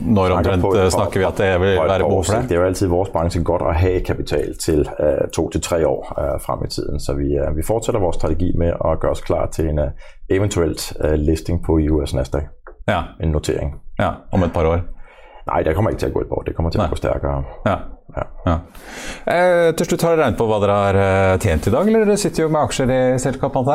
når 0.07 0.31
omtrent 0.31 0.62
på, 0.62 0.77
øh, 0.77 0.91
snakker 0.91 1.21
vi 1.21 1.25
at 1.25 1.38
det 1.38 1.61
vil 1.61 1.69
være 1.69 1.99
behov 1.99 2.25
for 2.25 2.33
det? 2.33 2.43
Det 2.43 2.53
er 2.53 2.61
jo 2.61 2.67
altid 2.67 2.87
vores 2.87 3.09
branche 3.09 3.43
godt 3.43 3.62
at 3.62 3.75
have 3.75 4.00
kapital 4.00 4.57
til 4.59 4.88
øh, 5.00 5.29
to 5.33 5.50
til 5.50 5.61
tre 5.61 5.87
år 5.88 6.15
øh, 6.19 6.41
frem 6.41 6.65
i 6.65 6.69
tiden, 6.69 7.00
så 7.00 7.12
vi, 7.12 7.37
øh, 7.37 7.57
vi 7.57 7.62
fortsætter 7.62 8.00
vores 8.00 8.17
strategi 8.17 8.53
med 8.59 8.69
at 8.69 9.00
gøre 9.00 9.11
os 9.11 9.21
klar 9.21 9.47
til 9.47 9.69
en 9.69 9.79
uh, 9.79 9.85
eventuelt 10.29 10.93
uh, 11.05 11.12
listing 11.12 11.65
på 11.65 11.73
US 11.91 12.15
Nasdaq. 12.15 12.43
Ja. 12.88 13.03
En 13.23 13.29
notering. 13.29 13.75
Ja, 13.99 14.11
om 14.33 14.43
et 14.43 14.53
par 14.53 14.65
år. 14.65 14.81
Nei, 15.53 15.62
det 15.62 15.75
kommer 15.75 15.91
ikke 15.91 16.00
til 16.00 16.11
å 16.11 16.12
gå 16.12 16.21
et 16.21 16.31
år. 16.31 16.43
Det 16.43 16.55
kommer 16.57 16.71
til 16.71 16.81
Nei. 16.81 16.88
å 16.88 16.93
gå 16.93 16.97
sterkere. 16.97 17.45
Ja. 17.67 17.77
Ja. 18.17 18.23
Ja. 18.47 18.57
Eh, 19.33 19.75
til 19.77 19.87
slutt, 19.87 20.03
har 20.03 20.17
dere 20.17 20.23
regnet 20.23 20.38
på 20.38 20.47
hva 20.49 20.59
dere 20.61 20.77
har 20.85 21.38
tjent 21.41 21.67
i 21.69 21.73
dag, 21.73 21.88
eller 21.88 22.05
dere 22.05 22.17
sitter 22.21 22.43
jo 22.43 22.49
med 22.53 22.61
aksjer 22.62 22.93
i 22.93 23.00
selskapet? 23.21 23.69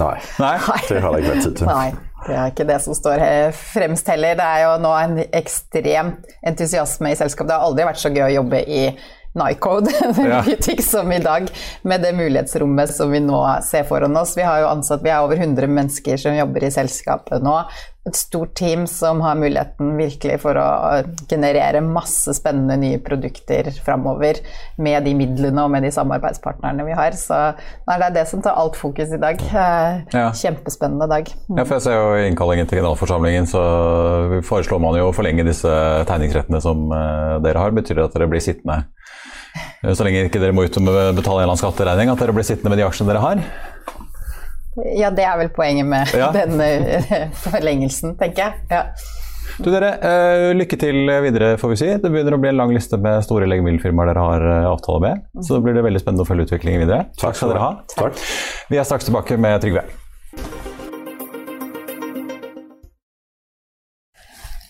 Nei. 0.00 0.16
Nei, 0.42 0.56
det 0.88 1.00
har 1.02 1.14
jeg 1.14 1.24
ikke 1.24 1.34
vært 1.34 1.44
tid 1.46 1.58
til. 1.60 1.68
Nei, 1.70 1.88
det 2.26 2.36
er 2.36 2.52
ikke 2.52 2.68
det 2.70 2.78
som 2.82 2.96
står 2.98 3.26
fremst 3.58 4.08
heller. 4.10 4.38
Det 4.38 4.46
er 4.46 4.64
jo 4.64 4.72
nå 4.82 4.94
en 4.98 5.18
ekstrem 5.26 6.14
entusiasme 6.46 7.12
i 7.12 7.18
selskapet. 7.18 7.52
Det 7.52 7.58
har 7.58 7.68
aldri 7.68 7.86
vært 7.90 8.02
så 8.02 8.10
gøy 8.14 8.24
å 8.26 8.32
jobbe 8.40 8.64
i 8.64 8.86
Nycode 9.34 9.90
butikk 10.46 10.78
ja. 10.78 10.86
som 10.86 11.10
i 11.10 11.18
dag, 11.18 11.48
med 11.82 12.04
det 12.06 12.12
mulighetsrommet 12.14 12.92
som 12.94 13.10
vi 13.10 13.18
nå 13.22 13.40
ser 13.66 13.86
foran 13.88 14.14
oss. 14.16 14.36
Vi 14.38 14.46
har 14.46 14.62
jo 14.62 14.70
ansatt, 14.70 15.02
vi 15.02 15.10
er 15.10 15.24
over 15.26 15.40
100 15.40 15.70
mennesker 15.70 16.20
som 16.22 16.36
jobber 16.38 16.68
i 16.68 16.70
selskapet 16.74 17.42
nå. 17.42 17.56
Et 18.04 18.16
stort 18.18 18.52
team 18.58 18.84
som 18.90 19.22
har 19.24 19.38
muligheten 19.40 19.94
virkelig 19.96 20.36
for 20.42 20.58
å 20.60 20.66
generere 21.30 21.80
masse 21.84 22.34
spennende 22.36 22.76
nye 22.82 22.98
produkter 23.00 23.70
framover 23.84 24.42
med 24.76 25.06
de 25.08 25.14
midlene 25.16 25.64
og 25.64 25.72
med 25.72 25.86
de 25.86 25.92
samarbeidspartnerne 25.94 26.84
vi 26.84 26.96
har. 26.98 27.16
Så 27.16 27.38
nei, 27.88 27.96
det 27.96 28.10
er 28.10 28.16
det 28.18 28.26
som 28.28 28.44
tar 28.44 28.60
alt 28.60 28.76
fokus 28.76 29.14
i 29.16 29.20
dag. 29.22 29.40
Ja. 30.12 30.28
Kjempespennende 30.36 31.08
dag. 31.08 31.32
Mm. 31.48 31.58
Ja, 31.58 31.64
for 31.64 31.78
jeg 31.78 31.86
ser 31.86 31.96
jo 31.96 32.12
i 32.18 32.28
innkallingen 32.28 32.68
til 32.68 32.82
generalforsamlingen 32.82 33.48
så 33.48 33.64
foreslår 34.44 34.84
man 34.84 35.00
jo 35.00 35.08
å 35.08 35.16
forlenge 35.16 35.46
disse 35.48 35.72
tegningsrettene 36.10 36.60
som 36.64 36.90
eh, 36.92 37.38
dere 37.44 37.64
har. 37.64 37.72
Betyr 37.74 38.02
det 38.02 38.08
at 38.10 38.18
dere 38.18 38.28
blir 38.30 38.44
sittende 38.44 38.84
så 39.84 40.04
lenge 40.06 40.24
ikke 40.26 40.40
dere 40.42 40.54
må 40.56 40.64
ut 40.64 40.76
og 40.80 40.86
betale 40.88 41.12
en 41.12 41.44
eller 41.44 41.52
annen 41.52 41.60
skatteregning, 41.60 42.10
at 42.10 42.18
dere 42.18 42.34
blir 42.34 42.46
sittende 42.46 42.72
med 42.72 42.80
de 42.80 42.86
aksjene 42.86 43.12
dere 43.12 43.22
har? 43.22 43.42
Ja, 44.96 45.10
det 45.14 45.26
er 45.26 45.36
vel 45.38 45.52
poenget 45.54 45.86
med 45.86 46.14
ja. 46.16 46.30
denne 46.38 46.70
eh, 46.98 47.28
forlengelsen, 47.44 48.16
tenker 48.20 48.48
jeg. 48.48 48.64
Ja. 48.72 48.86
Du 49.54 49.68
dere, 49.70 49.92
uh, 50.02 50.50
Lykke 50.56 50.78
til 50.80 51.10
videre, 51.22 51.52
får 51.60 51.74
vi 51.74 51.76
si. 51.78 51.90
Det 52.02 52.10
begynner 52.10 52.34
å 52.34 52.40
bli 52.42 52.50
en 52.50 52.58
lang 52.58 52.72
liste 52.74 52.98
med 52.98 53.22
store 53.22 53.46
legemiddelfirmaer 53.50 54.10
dere 54.10 54.24
har 54.24 54.46
uh, 54.50 54.70
avtale 54.72 55.02
med. 55.04 55.26
Så 55.40 55.58
det 55.58 55.66
blir 55.66 55.78
det 55.78 55.84
veldig 55.86 56.02
spennende 56.02 56.26
å 56.26 56.30
følge 56.30 56.48
utviklingen 56.48 56.82
videre. 56.82 57.04
Takk 57.20 57.38
skal 57.38 57.54
dere 57.54 57.62
ha. 57.62 57.74
Takk. 57.94 58.18
Vi 58.72 58.80
er 58.80 58.88
straks 58.88 59.06
tilbake 59.06 59.38
med 59.38 59.62
Trygve. 59.62 59.86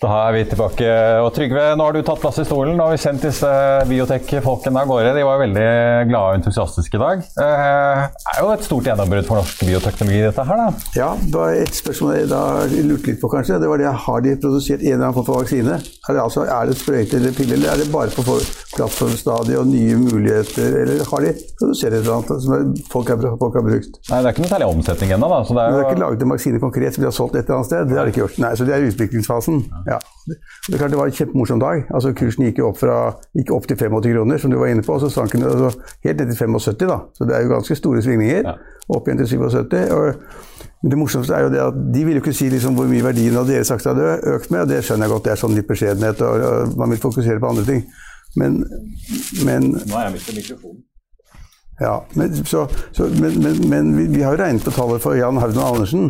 Da 0.01 0.11
er 0.27 0.33
vi 0.35 0.43
tilbake. 0.49 0.87
Og 1.23 1.29
Trygve, 1.35 1.63
nå 1.77 1.85
har 1.87 1.95
du 1.95 2.01
tatt 2.05 2.19
plass 2.21 2.37
i 2.41 2.45
stolen. 2.47 2.75
Nå 2.75 2.87
har 2.87 2.95
vi 2.95 3.01
sendt 3.01 3.23
disse 3.23 3.49
biotek-folkene 3.87 4.81
av 4.81 4.89
gårde. 4.91 5.13
De 5.15 5.23
var 5.25 5.39
veldig 5.41 5.67
glade 6.09 6.33
og 6.33 6.39
entusiastiske 6.39 6.99
i 6.99 7.01
dag. 7.01 7.23
Det 7.37 7.45
eh, 7.45 8.03
er 8.33 8.41
jo 8.41 8.51
et 8.53 8.67
stort 8.67 8.89
gjennombrudd 8.89 9.27
for 9.29 9.39
norsk 9.39 9.63
bioteknologi, 9.65 10.21
dette 10.25 10.45
her, 10.49 10.61
da? 10.61 10.89
Ja, 10.99 11.09
det 11.21 11.35
var 11.35 11.55
et 11.55 11.79
spørsmål 11.79 12.17
jeg 12.19 12.29
da 12.33 12.43
lurte 12.75 13.11
litt 13.11 13.21
på, 13.23 13.31
kanskje. 13.31 13.61
Det 13.63 13.71
var 13.71 13.81
det, 13.81 13.93
Har 14.05 14.25
de 14.25 14.35
produsert 14.43 14.83
en 14.83 14.91
eller 14.91 15.07
annen 15.07 15.17
form 15.17 15.29
for 15.29 15.41
vaksine? 15.41 15.79
Er 15.79 16.17
det, 16.17 16.21
altså, 16.21 16.43
er 16.43 16.69
det 16.69 16.77
sprøyte 16.81 17.19
eller 17.21 17.37
piller, 17.37 17.57
eller 17.57 17.71
er 17.73 17.81
det 17.81 17.87
bare 17.93 18.11
på 18.13 18.37
plattformstadiet 18.75 19.61
og 19.61 19.71
nye 19.71 19.95
muligheter? 20.01 20.79
Eller 20.83 21.07
har 21.07 21.25
de 21.25 21.33
produsert 21.55 21.93
et 21.93 22.01
eller 22.01 22.17
annet 22.19 22.45
som 22.45 22.75
folk 22.91 23.13
har, 23.13 23.25
folk 23.39 23.57
har 23.61 23.65
brukt? 23.65 23.99
Nei, 24.11 24.19
det 24.19 24.27
er 24.27 24.35
ikke 24.35 24.45
noe 24.45 24.53
særlig 24.53 24.69
omsetning 24.75 25.15
ennå, 25.15 25.31
da. 25.31 25.41
Så 25.47 25.55
det 25.55 25.63
er, 25.63 25.71
jo... 25.71 25.79
det 25.79 25.85
er 25.85 25.95
ikke 25.95 26.03
laget 26.03 26.27
en 26.27 26.35
vaksine 26.35 26.61
konkret 26.61 26.97
som 26.97 27.05
de 27.05 27.09
har 27.09 27.15
solgt 27.15 27.39
et 27.39 27.45
eller 27.45 27.61
annet 27.61 27.71
sted? 27.71 27.89
Det 27.89 27.99
har 28.01 28.09
de 28.09 28.13
ikke 28.13 28.23
gjort. 28.25 28.39
Nei, 28.43 28.53
så 28.59 28.67
det 28.67 28.75
er 28.75 28.89
utviklingsfasen. 28.91 29.63
Ja. 29.85 29.99
Det 30.27 30.79
det, 30.79 30.89
det 30.91 30.97
var 30.97 31.05
en 31.05 31.17
kjempemorsom 31.17 31.59
dag. 31.61 31.83
Altså 31.93 32.13
Kursen 32.17 32.45
gikk 32.47 32.59
jo 32.59 32.69
opp, 32.71 32.79
fra, 32.81 32.97
gikk 33.37 33.51
opp 33.53 33.67
til 33.69 33.77
85 33.77 34.13
kroner, 34.15 34.41
som 34.41 34.51
du 34.51 34.57
var 34.57 34.71
inne 34.73 34.85
på, 34.85 34.95
og 34.95 35.03
så 35.03 35.09
sank 35.13 35.35
den 35.35 35.45
altså, 35.45 35.75
helt 36.05 36.19
ned 36.19 36.31
til 36.33 36.37
75. 36.37 36.79
da. 36.89 36.99
Så 37.13 37.27
det 37.29 37.35
er 37.35 37.45
jo 37.45 37.53
ganske 37.53 37.77
store 37.77 38.01
svingninger. 38.01 38.41
Ja. 38.47 38.55
Opp 38.95 39.07
igjen 39.07 39.21
til 39.21 39.27
77. 39.37 39.75
Og, 39.91 40.15
det 40.85 40.97
morsomste 40.97 41.33
er 41.33 41.45
jo 41.45 41.49
det 41.49 41.61
at 41.63 41.77
de 41.93 42.01
vil 42.05 42.19
jo 42.19 42.21
ikke 42.21 42.33
si 42.37 42.49
liksom 42.49 42.75
hvor 42.77 42.89
mye 42.89 43.03
verdien 43.03 43.37
av 43.39 43.47
deres 43.49 43.71
aksjer 43.73 43.95
hadde 43.95 44.35
økt 44.35 44.51
med, 44.53 44.65
og 44.65 44.69
det 44.69 44.83
skjønner 44.85 45.07
jeg 45.07 45.13
godt. 45.15 45.23
Det 45.25 45.31
er 45.33 45.39
sånn 45.41 45.55
litt 45.57 45.69
beskjedenhet, 45.69 46.21
og, 46.21 46.43
og 46.49 46.75
man 46.81 46.93
vil 46.93 47.01
fokusere 47.01 47.41
på 47.41 47.53
andre 47.53 47.65
ting. 47.69 47.87
Men, 48.35 48.59
men 49.47 49.71
Nå 49.73 49.95
har 49.95 50.09
jeg 50.09 50.17
mistet 50.19 50.37
mikrofonen. 50.41 50.83
Ja, 51.79 52.05
men, 52.13 52.45
så, 52.45 52.67
så, 52.91 53.07
men, 53.21 53.69
men, 53.69 53.97
vi, 53.97 54.05
vi, 54.07 54.21
har 54.23 54.31
jo 54.31 54.39
regnet 54.39 54.63
på 54.63 54.71
tallet 54.71 55.01
for 55.03 55.17
Jan 55.19 55.41
Hauden 55.41 55.59
Andersen 55.59 56.05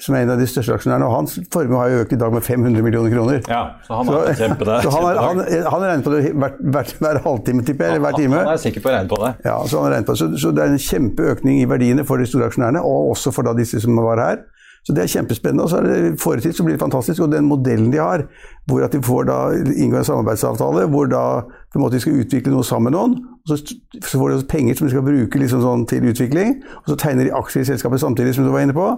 som 0.00 0.14
er 0.14 0.24
en 0.24 0.32
av 0.34 0.40
de 0.40 0.46
største 0.48 0.76
aksjonærene, 0.76 1.08
og 1.08 1.16
hans 1.16 1.36
formue 1.52 1.80
har 1.80 1.92
jo 1.92 2.02
økt 2.04 2.14
i 2.14 2.20
dag 2.20 2.34
med 2.34 2.44
500 2.46 2.84
millioner 2.86 3.14
kroner. 3.14 3.40
Ja, 3.50 3.62
Så 3.86 3.98
han 3.98 4.10
har 4.10 4.30
kjempe 4.38 4.68
det. 4.68 4.78
Så 4.84 4.92
han, 4.94 5.06
har, 5.08 5.20
han, 5.24 5.42
han 5.74 5.86
regner 5.86 6.06
på 6.06 6.14
det 6.14 6.22
hver, 6.30 6.56
hver, 6.76 6.94
hver 7.02 7.20
halvtime, 7.26 7.66
tipper 7.66 7.88
jeg, 7.88 7.96
eller 7.96 8.06
hver 8.06 8.18
time. 8.20 8.44
Han 8.44 8.54
er 8.54 8.62
sikker 8.62 8.84
på 8.84 8.92
å 8.92 8.94
regne 8.96 9.12
på 9.12 9.20
det. 9.24 9.32
Ja, 9.48 9.56
Så 9.66 9.82
han 9.82 10.06
på 10.06 10.14
det. 10.14 10.22
Så, 10.22 10.30
så, 10.40 10.54
det 10.54 10.64
er 10.64 10.74
en 10.76 10.86
kjempeøkning 10.86 11.60
i 11.64 11.68
verdiene 11.70 12.06
for 12.08 12.22
de 12.22 12.28
store 12.30 12.50
aksjonærene, 12.50 12.82
og 12.86 13.14
også 13.16 13.34
for 13.34 13.48
da 13.48 13.56
disse 13.58 13.82
som 13.82 13.98
var 13.98 14.22
her. 14.22 14.42
Så 14.86 14.94
det 14.96 15.02
er 15.02 15.12
kjempespennende. 15.12 15.66
Og 15.66 15.72
så 15.72 15.80
er 15.80 15.88
det 15.88 16.20
foretid 16.22 16.56
som 16.56 16.66
blir 16.66 16.78
det 16.78 16.82
fantastisk. 16.82 17.22
Og 17.22 17.32
den 17.32 17.48
modellen 17.48 17.90
de 17.92 18.00
har, 18.00 18.24
hvor 18.68 18.84
at 18.84 18.94
de 18.94 19.02
får 19.04 19.26
da 19.28 19.40
inngå 19.54 20.00
en 20.00 20.08
samarbeidsavtale, 20.08 20.86
hvor 20.92 21.10
da 21.10 21.24
på 21.70 21.78
en 21.78 21.84
måte 21.84 21.98
de 21.98 22.04
skal 22.04 22.22
utvikle 22.22 22.54
noe 22.54 22.66
sammen 22.66 22.90
med 22.90 22.96
noen, 22.98 23.18
og 23.40 23.50
så, 23.50 23.76
får 24.18 24.32
de 24.32 24.46
penger 24.50 24.76
som 24.76 24.86
de 24.86 24.92
skal 24.92 25.04
bruke 25.06 25.38
liksom 25.40 25.62
sånn 25.64 25.84
til 25.90 26.06
utvikling, 26.10 26.56
og 26.82 26.90
så 26.90 26.96
tegner 26.98 27.28
de 27.28 27.34
aksjer 27.36 27.64
i 27.64 27.68
selskapet 27.70 28.02
samtidig, 28.02 28.34
som 28.36 28.46
du 28.46 28.50
var 28.52 28.64
inne 28.66 28.76
på. 28.76 28.88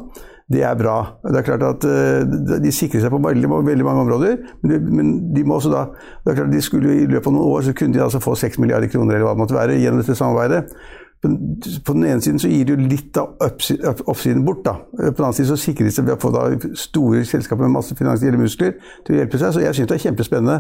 Det 0.52 0.64
er 0.66 0.74
bra. 0.76 0.96
Det 1.24 1.38
er 1.38 1.46
klart 1.46 1.62
at 1.64 1.84
uh, 1.86 2.58
De 2.60 2.72
sikrer 2.74 3.04
seg 3.04 3.12
på 3.12 3.20
veldig, 3.22 3.48
veldig 3.68 3.86
mange 3.86 4.02
områder, 4.06 4.40
men 4.62 4.72
de, 4.72 4.80
men 4.98 5.12
de, 5.36 5.44
må 5.46 5.60
også 5.60 5.70
da 5.72 5.84
det 6.24 6.32
er 6.32 6.40
klart 6.40 6.50
at 6.50 6.56
de 6.56 6.64
skulle 6.64 6.96
I 6.96 7.06
løpet 7.06 7.30
av 7.30 7.36
noen 7.36 7.52
år 7.54 7.68
så 7.68 7.76
kunne 7.78 7.96
de 7.96 8.02
altså 8.04 8.20
få 8.22 8.34
6 8.38 8.58
milliarder 8.62 8.90
kroner 8.92 9.16
eller 9.16 9.28
hva 9.28 9.36
det 9.36 9.44
måtte 9.44 9.56
være, 9.56 9.78
gjennom 9.80 10.02
dette 10.02 10.18
samarbeidet. 10.18 10.64
På 11.23 11.95
den 11.95 12.05
ene 12.05 12.23
siden 12.23 12.41
så 12.43 12.49
gir 12.50 12.64
det 12.67 12.75
jo 12.75 12.88
litt 12.91 13.19
av 13.21 13.37
oppsiden 14.11 14.43
bort. 14.45 14.64
da. 14.64 14.73
På 14.91 15.12
den 15.21 15.29
andre 15.29 15.37
siden 15.37 15.52
så 15.52 15.61
sikrer 15.61 15.87
de 15.87 15.95
seg 15.95 16.09
ved 16.09 16.17
å 16.17 16.23
få 16.23 16.33
da 16.35 16.49
store 16.75 17.23
selskaper 17.29 17.62
med 17.62 17.76
masse 17.76 17.95
finansielle 17.99 18.41
muskler 18.41 18.75
til 19.07 19.14
å 19.14 19.21
hjelpe 19.21 19.38
seg. 19.38 19.55
Så 19.55 19.62
jeg 19.62 19.76
syns 19.79 19.93
det 19.93 20.00
er 20.00 20.05
kjempespennende. 20.09 20.59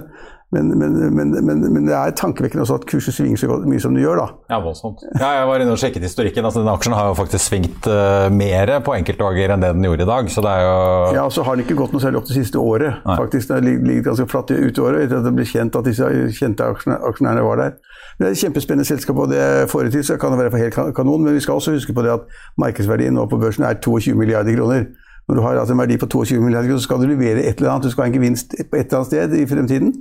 Men, 0.52 0.68
men, 0.78 1.14
men, 1.16 1.60
men, 1.72 1.86
det 1.88 1.94
er 1.96 2.12
tankevekkende 2.12 2.66
også 2.66 2.76
at 2.76 2.82
kurset 2.84 3.14
svinger 3.16 3.40
så 3.40 3.56
mye 3.64 3.80
som 3.80 3.94
det 3.96 4.02
gjør, 4.02 4.18
da. 4.20 4.26
Ja, 4.52 4.58
voldsomt. 4.60 5.00
Ja, 5.16 5.30
jeg 5.38 5.46
var 5.48 5.64
inne 5.64 5.72
og 5.72 5.80
sjekket 5.80 6.04
historikken. 6.04 6.44
altså 6.44 6.60
Denne 6.60 6.74
aksjen 6.76 6.92
har 6.92 7.08
jo 7.08 7.14
faktisk 7.16 7.46
svingt 7.46 7.88
uh, 7.88 8.28
mer 8.28 8.74
på 8.84 8.92
enkeltdager 8.98 9.54
enn 9.54 9.64
det 9.64 9.70
den 9.72 9.86
gjorde 9.88 10.04
i 10.04 10.10
dag. 10.10 10.28
Så 10.30 10.44
det 10.44 10.52
er 10.52 10.66
jo 10.66 10.74
Ja, 11.16 11.24
så 11.32 11.46
har 11.46 11.56
den 11.56 11.64
ikke 11.64 11.78
gått 11.80 11.96
noe 11.96 12.04
særlig 12.04 12.20
opp 12.20 12.28
det 12.28 12.36
siste 12.36 12.60
året. 12.60 13.00
Nei. 13.00 13.16
faktisk. 13.22 13.48
Den 13.48 13.58
har 13.58 13.88
ligget 13.88 14.10
ganske 14.10 14.28
flatt 14.28 14.52
ut 14.52 14.82
i 14.82 14.84
året 14.84 15.06
etter 15.06 15.22
at 15.22 15.26
det 15.26 15.34
ble 15.40 15.48
kjent 15.48 15.80
at 15.80 15.88
disse 15.88 16.10
kjente 16.36 16.68
aksjonærene 16.68 17.46
var 17.48 17.64
der. 17.64 17.74
Det 18.20 18.28
er 18.28 18.36
et 18.36 18.42
kjempespennende 18.44 18.84
selskap, 18.84 19.24
og 19.24 19.32
det 19.32 19.42
forrige 19.72 20.04
så 20.04 20.18
kan 20.20 20.34
det 20.34 20.42
være 20.42 20.51
helt 20.60 20.96
kanon. 20.96 21.24
Men 21.24 21.34
vi 21.34 21.40
skal 21.40 21.54
også 21.54 21.76
huske 21.76 21.94
på 21.94 22.02
det 22.02 22.10
at 22.10 22.26
markedsverdien 22.58 23.14
nå 23.14 23.26
på 23.26 23.40
børsen 23.40 23.64
er 23.64 23.80
22 23.80 24.14
milliarder 24.18 24.56
kroner. 24.56 24.84
Når 25.28 25.34
du 25.34 25.42
har 25.42 25.58
altså 25.58 25.72
en 25.72 25.78
verdi 25.78 25.96
på 25.96 26.06
22 26.06 26.40
milliarder 26.42 26.68
kroner, 26.68 26.78
så 26.78 26.82
skal 26.82 26.96
du 26.96 27.06
levere 27.06 27.44
et 27.46 27.56
eller 27.56 27.70
annet. 27.70 27.84
Du 27.84 27.90
skal 27.90 28.02
ha 28.02 28.06
en 28.10 28.14
gevinst 28.14 28.54
på 28.70 28.76
et 28.76 28.86
eller 28.86 28.98
annet 28.98 29.06
sted 29.06 29.34
i 29.38 29.46
fremtiden. 29.46 29.92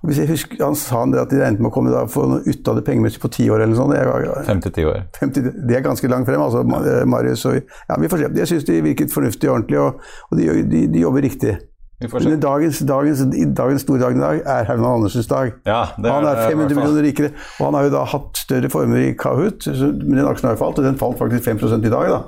Og 0.00 0.06
hvis 0.08 0.18
jeg 0.18 0.28
husker, 0.28 0.64
Han 0.64 0.74
sa 0.74 1.00
han 1.00 1.12
det 1.12 1.20
at 1.20 1.30
de 1.30 1.40
regnet 1.42 1.60
med 1.60 1.70
å 1.70 1.74
komme 1.74 1.90
da, 1.90 2.04
få 2.06 2.26
ut 2.46 2.68
av 2.68 2.78
det 2.78 2.84
pengemessig 2.86 3.20
på 3.20 3.28
ti 3.28 3.48
år 3.50 3.64
eller 3.64 3.74
noe 3.74 3.80
sånt. 3.80 4.46
Fem 4.46 4.60
til 4.62 4.72
ti 4.72 4.84
år. 4.86 5.02
50, 5.18 5.50
det 5.68 5.76
er 5.76 5.82
ganske 5.82 6.08
langt 6.08 6.30
frem, 6.30 6.40
altså. 6.40 6.62
Marius. 7.06 7.44
Og, 7.50 7.58
ja, 7.88 7.98
vi 7.98 8.08
får 8.08 8.22
se. 8.22 8.30
Jeg 8.38 8.52
syns 8.52 8.68
de 8.70 8.78
virket 8.82 9.12
fornuftig 9.12 9.50
og 9.50 9.54
ordentlig, 9.56 9.80
og, 9.82 10.00
og 10.30 10.38
de, 10.38 10.48
de, 10.70 10.84
de, 10.94 11.02
jobber 11.02 11.26
riktig. 11.26 11.56
Dagens, 11.98 12.78
dagens, 12.86 13.20
dagens, 13.56 13.80
store 13.82 13.98
dag 13.98 14.14
i 14.14 14.20
dag 14.20 14.40
er 14.46 14.66
Herman 14.68 15.00
Andersens 15.00 15.26
dag. 15.26 15.48
Ja, 15.66 15.80
er, 15.98 16.10
han 16.12 16.26
er 16.30 16.44
500 16.46 16.76
millioner 16.78 17.02
rikere. 17.02 17.32
Og 17.58 17.64
han 17.66 17.74
har 17.74 17.88
jo 17.88 17.94
da 17.96 18.02
hatt 18.06 18.38
større 18.38 18.70
former 18.70 19.00
i 19.02 19.08
Kahoot, 19.18 19.66
men 19.66 20.14
den 20.14 20.28
aksjen 20.30 20.52
har 20.52 20.60
falt, 20.60 20.78
og 20.78 20.86
den 20.86 21.00
falt 21.00 21.18
faktisk 21.18 21.48
5 21.50 21.58
i 21.82 21.90
dag. 21.90 22.12
da. 22.12 22.20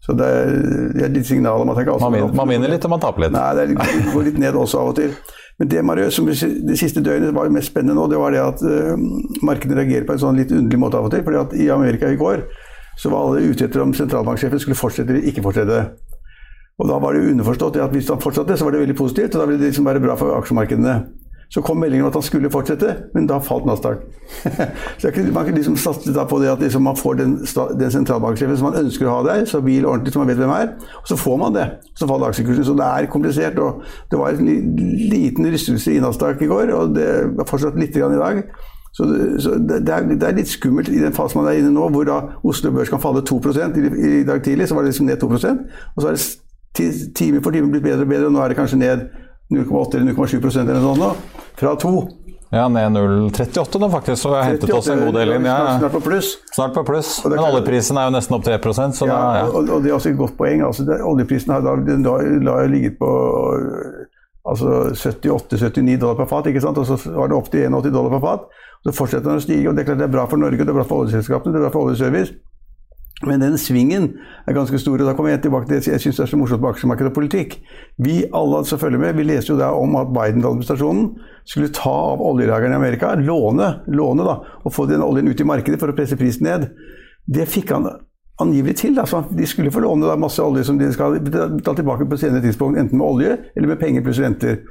Så 0.00 0.14
det 0.16 0.28
er, 0.30 0.54
det 0.94 1.02
er 1.04 1.12
litt 1.12 1.26
signal 1.26 1.64
om 1.64 1.72
at 1.72 1.80
jeg 1.80 1.88
ikke 1.88 1.98
man, 2.00 2.14
vinner, 2.14 2.36
man 2.38 2.48
vinner 2.54 2.70
litt 2.72 2.86
og 2.86 2.94
man 2.94 3.02
taper 3.02 3.26
litt. 3.26 3.34
Nei, 3.34 3.50
det 3.58 4.12
går 4.14 4.28
litt 4.28 4.38
ned 4.40 4.58
også 4.62 4.78
av 4.84 4.92
og 4.92 5.00
til. 5.00 5.16
Men 5.58 5.72
det 5.74 5.82
Marius, 5.84 6.16
som 6.16 6.30
det 6.30 6.78
siste 6.78 7.02
døgnet 7.04 7.34
var 7.36 7.50
mest 7.52 7.74
spennende 7.74 7.98
nå, 7.98 8.06
det 8.08 8.20
var 8.22 8.32
det 8.32 8.40
at 8.40 8.62
uh, 8.62 8.94
markedene 9.44 9.82
reagerer 9.82 10.06
på 10.08 10.14
en 10.14 10.22
sånn 10.22 10.38
litt 10.38 10.54
underlig 10.54 10.80
måte 10.80 11.02
av 11.02 11.10
og 11.10 11.12
til. 11.12 11.26
fordi 11.26 11.42
at 11.42 11.58
i 11.58 11.66
Amerika 11.74 12.08
i 12.08 12.20
går 12.20 12.46
så 13.00 13.10
var 13.10 13.26
alle 13.26 13.50
ute 13.50 13.66
etter 13.66 13.82
om 13.82 13.92
sentralbanksjefen 13.96 14.62
skulle 14.62 14.78
fortsette 14.78 15.12
eller 15.12 15.26
ikke 15.28 15.44
fortsette. 15.44 15.82
Og 16.80 16.88
da 16.88 16.98
var 17.00 17.12
det 17.12 17.28
underforstått 17.28 17.76
at 17.76 17.92
hvis 17.92 18.08
han 18.08 18.20
fortsatte, 18.20 18.56
så 18.56 18.64
var 18.64 18.72
det 18.72 18.86
veldig 18.86 18.96
positivt, 18.96 19.34
og 19.34 19.42
da 19.42 19.48
ville 19.50 19.60
det 19.60 19.72
liksom 19.72 19.88
være 19.88 20.00
bra 20.00 20.16
for 20.16 20.38
aksjemarkedene. 20.38 20.94
Så 21.50 21.60
kom 21.66 21.80
meldingen 21.82 22.04
om 22.04 22.08
at 22.08 22.14
han 22.14 22.22
skulle 22.22 22.50
fortsette, 22.50 22.92
men 23.14 23.26
da 23.26 23.40
falt 23.42 23.64
Nasdaq. 23.66 24.04
så 25.02 25.10
Man 25.34 25.44
kan 25.44 25.54
liksom 25.54 25.76
satse 25.76 26.26
på 26.30 26.38
det 26.38 26.48
at 26.48 26.60
liksom 26.62 26.82
man 26.82 26.96
får 26.96 27.14
den, 27.14 27.32
den 27.80 27.90
sentralbanksjefen 27.90 28.56
som 28.56 28.70
man 28.70 28.78
ønsker 28.84 29.08
å 29.08 29.16
ha 29.16 29.24
der, 29.26 29.44
så 29.44 29.60
bil 29.60 29.86
ordentlig 29.86 30.14
som 30.14 30.22
man 30.22 30.30
vet 30.30 30.38
hvem 30.38 30.54
er, 30.54 30.70
og 31.02 31.08
så 31.10 31.18
får 31.18 31.36
man 31.42 31.56
det. 31.58 31.66
Så 31.98 32.06
faller 32.06 32.30
aksjekursen. 32.30 32.64
Så 32.64 32.76
det 32.78 32.86
er 32.86 33.10
komplisert. 33.10 33.58
og 33.58 33.82
Det 34.10 34.18
var 34.18 34.30
en 34.30 34.76
liten 35.10 35.50
rystelse 35.50 35.92
i 35.92 36.00
Nasdaq 36.00 36.42
i 36.42 36.50
går, 36.52 36.70
og 36.70 36.94
det 36.94 37.08
er 37.10 37.48
fortsatt 37.50 37.78
litt 37.82 37.98
i 37.98 38.06
dag. 38.06 38.44
Så, 38.92 39.04
det, 39.04 39.42
så 39.42 39.50
det, 39.50 39.88
er, 39.88 40.06
det, 40.06 40.22
er, 40.22 40.34
litt 40.34 40.50
skummelt 40.50 40.88
i 40.90 40.98
den 40.98 41.14
fasen 41.14 41.38
man 41.38 41.50
er 41.50 41.60
inne 41.60 41.70
nå, 41.70 41.88
hvor 41.94 42.06
da 42.06 42.16
Oslo 42.42 42.72
Børs 42.74 42.90
kan 42.90 43.02
falle 43.02 43.22
2 43.22 43.38
I, 43.38 43.82
I 44.20 44.24
dag 44.26 44.42
tidlig 44.42 44.66
så 44.68 44.74
var 44.74 44.82
det 44.82 44.90
liksom 44.90 45.06
ned 45.06 45.22
2% 45.22 45.60
og 45.94 46.02
så 46.02 46.08
er 46.08 46.16
det 46.16 46.24
time 46.76 47.42
for 47.42 47.54
time 47.54 47.70
blitt 47.72 47.84
bedre 47.84 48.06
og 48.06 48.12
bedre, 48.12 48.30
og 48.30 48.36
nå 48.36 48.42
er 48.44 48.52
det 48.52 48.58
kanskje 48.60 48.80
ned 48.80 49.08
0,8 49.50 49.98
eller 49.98 50.12
0,7% 50.14 50.70
eller 50.70 50.82
noe 50.84 50.96
sånt 50.98 51.38
fra 51.58 51.74
2. 51.82 51.94
Ja, 52.50 52.68
ned 52.68 52.96
0,38 52.96 53.78
nå 53.78 53.88
faktisk, 53.90 54.22
så 54.22 54.30
vi 54.32 54.38
har 54.40 54.48
hentet 54.48 54.72
oss 54.74 54.88
en 54.90 55.04
god 55.04 55.14
del 55.20 55.36
inn. 55.36 55.44
Ja, 55.46 55.76
snart 55.78 55.92
på 55.94 56.00
pluss. 56.02 56.32
Snart 56.54 56.74
på 56.74 56.82
pluss. 56.86 57.12
Men 57.24 57.38
oljeprisen 57.38 57.98
er 58.00 58.08
jo 58.08 58.14
nesten 58.16 58.34
opp 58.34 58.46
3% 58.46 58.98
så 58.98 59.06
ja, 59.06 59.18
da, 59.18 59.36
ja. 59.38 59.44
Og, 59.52 59.68
og, 59.68 59.84
det 59.84 59.92
er 59.92 59.98
også 59.98 60.10
et 60.10 60.18
godt 60.18 60.34
poeng. 60.38 60.64
Altså, 60.66 60.86
det, 60.88 60.98
oljeprisen 61.06 61.54
har 61.54 61.62
da, 61.62 61.76
den 61.86 62.02
da, 62.06 62.16
da 62.48 62.56
ligget 62.70 62.98
på 62.98 63.10
altså 64.50 64.90
78-79 64.96 66.00
dollar 66.02 66.18
per 66.18 66.26
fat, 66.32 66.50
ikke 66.50 66.64
sant? 66.64 66.80
og 66.80 66.88
så 66.88 66.98
var 67.14 67.30
det 67.30 67.38
opp 67.38 67.52
til 67.52 67.68
81 67.68 67.94
dollar 67.94 68.16
per 68.16 68.24
fat. 68.26 68.66
Så 68.82 68.96
fortsetter 68.96 69.28
den 69.28 69.38
å 69.38 69.44
stige, 69.44 69.68
og 69.70 69.76
det 69.76 69.84
er 69.84 69.92
klart 69.92 70.02
det 70.02 70.08
er 70.08 70.14
bra 70.16 70.26
for 70.26 70.42
Norge, 70.42 70.64
det 70.64 70.72
er 70.72 70.78
bra 70.80 70.86
for 70.88 71.04
oljeselskapene, 71.04 71.54
det 71.54 71.60
er 71.60 71.66
bra 71.68 71.72
for 71.74 71.86
oljeservice. 71.86 72.34
Men 73.28 73.42
den 73.42 73.58
svingen 73.60 74.06
er 74.48 74.56
ganske 74.56 74.78
stor. 74.80 75.00
og 75.00 75.06
Da 75.06 75.12
kommer 75.16 75.34
jeg 75.34 75.42
tilbake 75.44 75.68
til 75.68 75.76
det 75.76 75.92
jeg 75.92 76.00
syns 76.00 76.20
er 76.22 76.28
så 76.30 76.38
morsomt 76.40 76.62
med 76.62 76.70
aksjemarked 76.72 77.10
og 77.10 77.16
politikk. 77.18 77.58
Vi 78.00 78.22
alle 78.32 78.62
som 78.64 78.80
følger 78.80 79.02
med, 79.02 79.16
vi 79.18 79.26
leser 79.28 79.52
jo 79.52 79.58
da 79.60 79.72
om 79.76 79.96
at 80.00 80.08
Biden-administrasjonen 80.14 81.10
skulle 81.44 81.72
ta 81.76 81.92
av 82.14 82.22
oljelagrene 82.24 82.78
i 82.78 82.80
Amerika, 82.80 83.12
låne, 83.20 83.82
låne 83.92 84.24
da, 84.24 84.38
og 84.64 84.72
få 84.72 84.86
den 84.88 85.04
oljen 85.04 85.28
ut 85.28 85.40
i 85.40 85.48
markedet 85.48 85.80
for 85.80 85.92
å 85.92 85.96
presse 85.96 86.16
prisen 86.16 86.48
ned. 86.48 86.70
Det 87.28 87.44
fikk 87.48 87.74
han 87.76 87.90
angivelig 88.40 88.78
til. 88.80 88.96
Altså, 88.98 89.20
de 89.36 89.46
skulle 89.46 89.72
få 89.74 89.84
låne 89.84 90.08
da, 90.08 90.16
masse 90.16 90.40
olje 90.40 90.64
som 90.64 90.80
de 90.80 90.88
skal 90.92 91.20
betale 91.20 91.76
tilbake 91.76 92.08
på 92.08 92.20
senere 92.20 92.40
tidspunkt, 92.46 92.80
enten 92.80 92.96
med 92.96 93.06
olje 93.06 93.36
eller 93.52 93.74
med 93.74 93.82
penger 93.82 94.06
pluss 94.06 94.22
renter. 94.22 94.62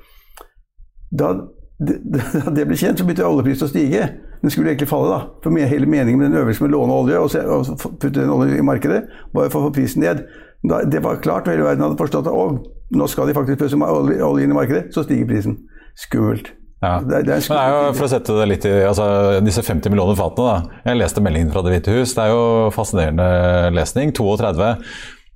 Da 1.14 1.36
da 1.80 2.52
det 2.58 2.66
ble 2.68 2.78
kjent, 2.78 3.00
så 3.00 3.08
begynte 3.08 3.28
oljeprisen 3.28 3.70
å 3.70 3.72
stige. 3.72 4.10
Den 4.42 4.54
skulle 4.54 4.74
egentlig 4.74 4.90
falle, 4.92 5.16
da. 5.16 5.40
For 5.44 5.72
hele 5.72 5.88
meningen 5.88 6.20
med 6.20 6.30
den 6.30 6.42
øvelsen 6.42 6.66
med 6.66 6.76
å 6.76 6.78
låne 6.78 7.00
olje 7.04 7.24
og, 7.24 7.32
se, 7.32 7.44
og 7.44 7.72
putte 8.02 8.20
den 8.20 8.32
olje 8.34 8.60
i 8.60 8.66
markedet, 8.66 9.02
var 9.36 9.48
å 9.48 9.54
få 9.54 9.72
prisen 9.76 10.04
ned. 10.04 10.26
Da, 10.68 10.84
det 10.84 11.04
var 11.06 11.22
klart, 11.24 11.48
og 11.48 11.56
hele 11.56 11.68
verden 11.68 11.86
hadde 11.86 12.00
forstått 12.00 12.28
at 12.28 12.96
nå 13.00 13.08
skal 13.08 13.30
de 13.30 13.36
faktisk 13.38 13.62
pøse 13.62 13.80
olje, 13.80 14.20
olje 14.26 14.48
inn 14.48 14.56
i 14.56 14.58
markedet, 14.58 14.90
så 14.96 15.06
stiger 15.06 15.30
prisen. 15.30 15.60
Skummelt. 16.00 16.52
Ja. 16.80 17.00
Det, 17.04 17.26
det 17.28 17.34
er 17.36 17.44
Men 17.52 17.58
det 17.60 17.72
jo, 17.74 17.80
for 17.98 18.08
å 18.08 18.12
sette 18.14 18.36
det 18.38 18.46
litt 18.48 18.66
i 18.70 18.70
altså, 18.88 19.06
Disse 19.44 19.64
50 19.68 19.92
millioner 19.92 20.16
fatene, 20.16 20.48
da. 20.48 20.84
Jeg 20.88 21.00
leste 21.02 21.24
meldingen 21.24 21.52
fra 21.52 21.64
Det 21.64 21.74
hvite 21.74 21.96
hus. 21.98 22.14
Det 22.16 22.24
er 22.24 22.32
jo 22.32 22.44
fascinerende 22.76 23.72
lesning. 23.76 24.14
32 24.16 24.78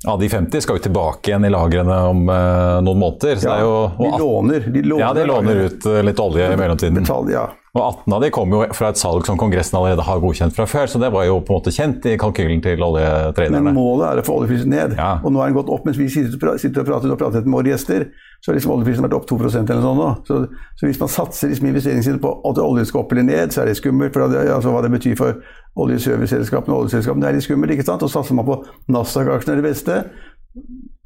av 0.08 0.20
de 0.20 0.30
50 0.30 0.62
skal 0.62 0.78
jo 0.78 0.84
tilbake 0.84 1.32
igjen 1.32 1.46
i 1.46 1.50
lagrene 1.54 1.98
om 2.12 2.30
eh, 2.30 2.80
noen 2.84 3.00
måneder. 3.00 3.40
Ja, 3.44 3.58
jo, 3.62 3.74
de, 3.98 4.10
låner, 4.20 4.60
de, 4.60 4.82
låner, 4.82 5.06
Ja, 5.06 5.14
de 5.14 5.26
låner 5.26 5.56
ut 5.56 5.86
uh, 5.86 6.00
litt 6.04 6.20
olje 6.20 6.54
i 6.54 6.58
mellomtiden. 6.60 7.04
Betal, 7.04 7.32
ja. 7.32 7.46
Og 7.74 7.82
18 7.82 8.14
av 8.14 8.22
de 8.22 8.28
kom 8.30 8.52
jo 8.54 8.60
fra 8.78 8.92
et 8.94 9.00
salg 9.02 9.24
som 9.26 9.38
Kongressen 9.42 9.80
allerede 9.80 10.04
har 10.06 10.20
godkjent 10.22 10.54
fra 10.54 10.68
før, 10.70 10.86
så 10.92 11.00
det 11.02 11.08
var 11.16 11.24
jo 11.26 11.40
på 11.42 11.56
en 11.56 11.58
måte 11.58 11.72
kjent 11.74 12.04
i 12.06 12.12
kalkylen 12.22 12.60
til 12.62 12.84
oljetraderne. 12.86 13.64
Men 13.66 13.74
målet 13.74 14.12
er 14.12 14.22
å 14.22 14.26
få 14.28 14.36
oljeprisen 14.44 14.70
ned, 14.70 14.94
ja. 15.00 15.16
og 15.26 15.34
nå 15.34 15.42
er 15.42 15.50
den 15.50 15.58
gått 15.58 15.72
opp 15.74 15.88
mens 15.88 15.98
vi 15.98 16.06
sitter 16.14 16.38
og 16.38 16.86
prater 16.86 17.16
og 17.16 17.18
prater 17.18 17.48
med 17.48 17.58
våre 17.58 17.74
gjester. 17.74 18.06
Så 18.44 18.52
har 18.52 18.60
liksom 18.60 18.76
oljeprisen 18.76 19.08
vært 19.08 19.16
opp 19.18 19.26
2% 19.26 19.74
eller 19.74 19.82
noe 19.82 19.88
sånt 19.88 20.02
nå. 20.04 20.10
Så, 20.28 20.38
så, 20.76 20.86
hvis 20.86 21.00
man 21.02 21.12
satser 21.16 21.50
liksom 21.50 21.72
investeringene 21.72 22.22
på 22.22 22.36
at 22.52 22.62
oljen 22.62 22.86
skal 22.90 23.02
opp 23.02 23.16
eller 23.16 23.26
ned, 23.26 23.54
så 23.56 23.64
er 23.64 23.72
det 23.72 23.78
skummelt. 23.80 24.14
For 24.14 24.28
det, 24.30 24.42
altså, 24.52 24.74
hva 24.76 24.82
det 24.84 24.92
betyr 24.94 25.16
for 25.18 25.40
oljeserviceselskapene 25.80 26.76
og 26.76 26.84
oljeselskapene, 26.84 27.24
det 27.24 27.32
er 27.32 27.38
litt 27.40 27.48
skummelt. 27.48 27.74
ikke 27.74 27.88
sant? 27.88 28.04
Og 28.04 28.12
satser 28.12 28.38
man 28.38 28.50
på 28.52 28.60
Nasdaq-aksjene 28.92 29.56
eller 29.56 29.64
det 29.64 29.72
beste, 29.72 30.02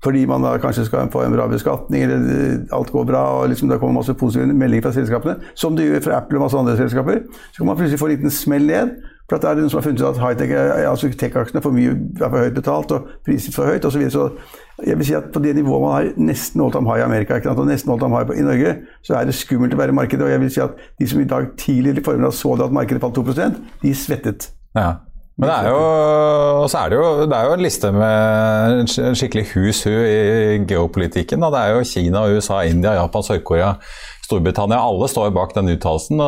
fordi 0.03 0.25
man 0.29 0.43
da 0.45 0.57
kanskje 0.61 0.85
skal 0.85 1.09
få 1.11 1.23
en 1.25 1.33
bra 1.33 1.47
beskatning, 1.49 2.03
eller 2.03 2.31
eh, 2.35 2.77
alt 2.77 2.91
går 2.93 3.05
bra, 3.09 3.23
og 3.39 3.49
liksom 3.49 3.69
det 3.69 3.79
kommer 3.79 3.99
masse 3.99 4.13
positive 4.13 4.53
meldinger 4.53 4.87
fra 4.87 4.95
selskapene, 4.95 5.37
som 5.55 5.75
det 5.75 5.87
gjør 5.87 6.03
fra 6.05 6.17
Apple 6.21 6.37
og 6.37 6.45
masse 6.45 6.57
andre 6.57 6.77
selskaper, 6.77 7.23
så 7.51 7.57
kan 7.57 7.69
man 7.71 7.79
plutselig 7.79 7.99
få 7.99 8.09
en 8.09 8.15
liten 8.15 8.33
smell 8.33 8.67
ned. 8.67 8.97
For 9.27 9.43
det 9.43 9.49
er 9.49 9.57
noen 9.59 9.71
som 9.71 9.81
har 9.81 9.83
funnet 9.83 10.01
ut 10.01 10.07
at 10.07 10.19
high-tech, 10.21 10.51
altså 10.87 11.09
tech-aksjene 11.11 11.61
for 11.63 11.75
mye, 11.75 11.95
er 12.15 12.29
for 12.29 12.45
høyt 12.45 12.55
betalt 12.55 12.93
og 12.95 13.09
priset 13.27 13.55
for 13.55 13.67
høyt 13.67 13.83
osv. 13.83 14.05
Så, 14.07 14.29
så 14.29 14.85
jeg 14.87 14.99
vil 14.99 15.09
si 15.09 15.17
at 15.17 15.27
på 15.33 15.41
det 15.43 15.55
nivået 15.57 15.83
man 15.83 15.95
har 15.97 16.07
nesten 16.29 16.63
all 16.63 16.71
time 16.71 16.87
high 16.87 17.01
i 17.01 17.07
Amerika 17.07 17.41
og 17.51 17.65
nesten 17.67 17.91
all 17.91 17.99
time 17.99 18.15
high 18.15 18.39
i 18.39 18.45
Norge, 18.45 18.77
så 19.03 19.17
er 19.19 19.27
det 19.27 19.35
skummelt 19.35 19.75
å 19.75 19.81
være 19.81 19.91
i 19.91 19.97
markedet. 19.99 20.23
Og 20.23 20.31
jeg 20.31 20.43
vil 20.45 20.53
si 20.53 20.63
at 20.63 20.79
de 21.01 21.09
som 21.11 21.19
i 21.19 21.27
dag 21.27 21.49
tidligere 21.59 21.99
i 21.99 22.05
formiddag 22.05 22.37
så 22.39 22.55
det 22.55 22.69
at 22.69 22.77
markedet 22.79 23.03
falt 23.03 23.19
2% 23.19 23.59
de 23.83 23.93
svettet. 23.97 24.47
Ja. 24.77 24.93
Men 25.37 25.51
det 25.51 25.55
er 25.55 25.67
jo, 25.69 25.81
er 26.65 26.89
det, 26.89 26.97
jo, 26.97 27.09
det 27.29 27.35
er 27.37 27.45
jo 27.45 27.53
en 27.53 27.61
liste 27.61 27.91
med 27.93 28.79
en 28.81 29.17
skikkelig 29.19 29.43
hus 29.51 29.83
hu 29.85 29.91
i 29.93 30.57
geopolitikken. 30.65 31.43
Da. 31.45 31.51
Det 31.53 31.59
er 31.61 31.75
jo 31.75 31.83
Kina, 31.85 32.23
USA, 32.33 32.63
India, 32.65 32.95
Japan, 32.97 33.25
Sør-Korea, 33.27 33.75
Storbritannia. 34.25 34.79
Alle 34.81 35.09
står 35.11 35.29
bak 35.35 35.53
den 35.53 35.69
uttalelsen. 35.75 36.23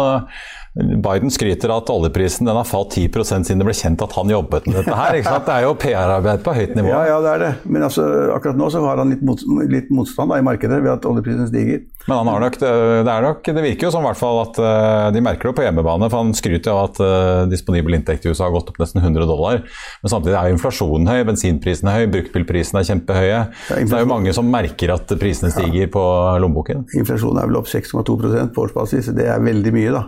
Biden 0.78 1.32
skryter 1.34 1.72
at 1.74 1.90
oljeprisen 1.90 2.46
den 2.46 2.56
har 2.56 2.68
falt 2.68 2.94
10% 2.94 3.48
siden 3.48 3.62
det 3.62 3.66
ble 3.66 3.74
kjent 3.74 4.04
at 4.06 4.14
han 4.14 4.30
jobbet 4.30 4.68
med 4.70 4.78
dette 4.80 4.96
her. 4.96 5.18
Det 5.18 5.54
er 5.56 5.64
jo 5.66 5.72
PR-arbeid 5.82 6.44
på 6.46 6.54
høyt 6.54 6.76
nivå. 6.78 6.92
Ja, 6.92 7.00
ja, 7.10 7.16
det 7.24 7.32
er 7.32 7.42
det. 7.42 7.52
Men 7.66 7.86
altså, 7.88 8.06
akkurat 8.36 8.60
nå 8.60 8.68
så 8.70 8.84
har 8.86 9.02
han 9.02 9.10
litt, 9.10 9.24
mot, 9.26 9.42
litt 9.66 9.90
motstand 9.94 10.30
da, 10.30 10.38
i 10.38 10.46
markedet 10.46 10.78
ved 10.84 10.92
at 10.94 11.08
oljeprisen 11.10 11.50
stiger. 11.50 11.82
Men 12.06 12.22
han 12.22 12.30
har 12.32 12.44
nok, 12.46 12.60
det, 12.62 12.74
det, 13.08 13.16
nok, 13.26 13.50
det 13.58 13.64
virker 13.66 13.88
jo 13.88 13.92
som 13.94 14.06
hvert 14.06 14.20
fall 14.20 14.44
at 14.44 14.60
uh, 14.62 15.08
de 15.14 15.24
merker 15.26 15.50
det 15.50 15.56
på 15.58 15.66
hjemmebane. 15.66 16.10
For 16.12 16.22
han 16.22 16.38
skryter 16.38 16.76
av 16.76 16.84
at 16.92 17.02
uh, 17.02 17.50
disponibel 17.50 17.98
inntekt 17.98 18.28
i 18.28 18.32
USA 18.32 18.46
har 18.46 18.54
gått 18.54 18.70
opp 18.70 18.80
nesten 18.82 19.02
100 19.02 19.26
dollar. 19.30 19.66
Men 20.04 20.14
samtidig 20.14 20.38
er 20.38 20.52
jo 20.52 20.60
inflasjonen 20.60 21.10
høy, 21.10 21.24
bensinprisen 21.32 21.90
er 21.90 22.04
høy, 22.04 22.06
bruktbilprisene 22.14 22.84
er 22.84 22.92
kjempehøye. 22.92 23.34
Ja, 23.34 23.82
det 23.82 23.90
er 23.90 24.06
jo 24.06 24.14
mange 24.14 24.38
som 24.38 24.54
merker 24.54 24.94
at 25.00 25.18
prisene 25.18 25.52
stiger 25.54 25.88
ja. 25.88 25.92
på 25.98 26.06
lommeboken. 26.46 26.86
Inflasjonen 27.02 27.42
er 27.42 27.52
vel 27.52 27.60
opp 27.64 27.74
6,2% 27.74 28.56
på 28.56 28.70
årsbasis. 28.70 29.12
Det 29.18 29.28
er 29.34 29.44
veldig 29.44 29.76
mye, 29.76 29.98
da. 29.98 30.06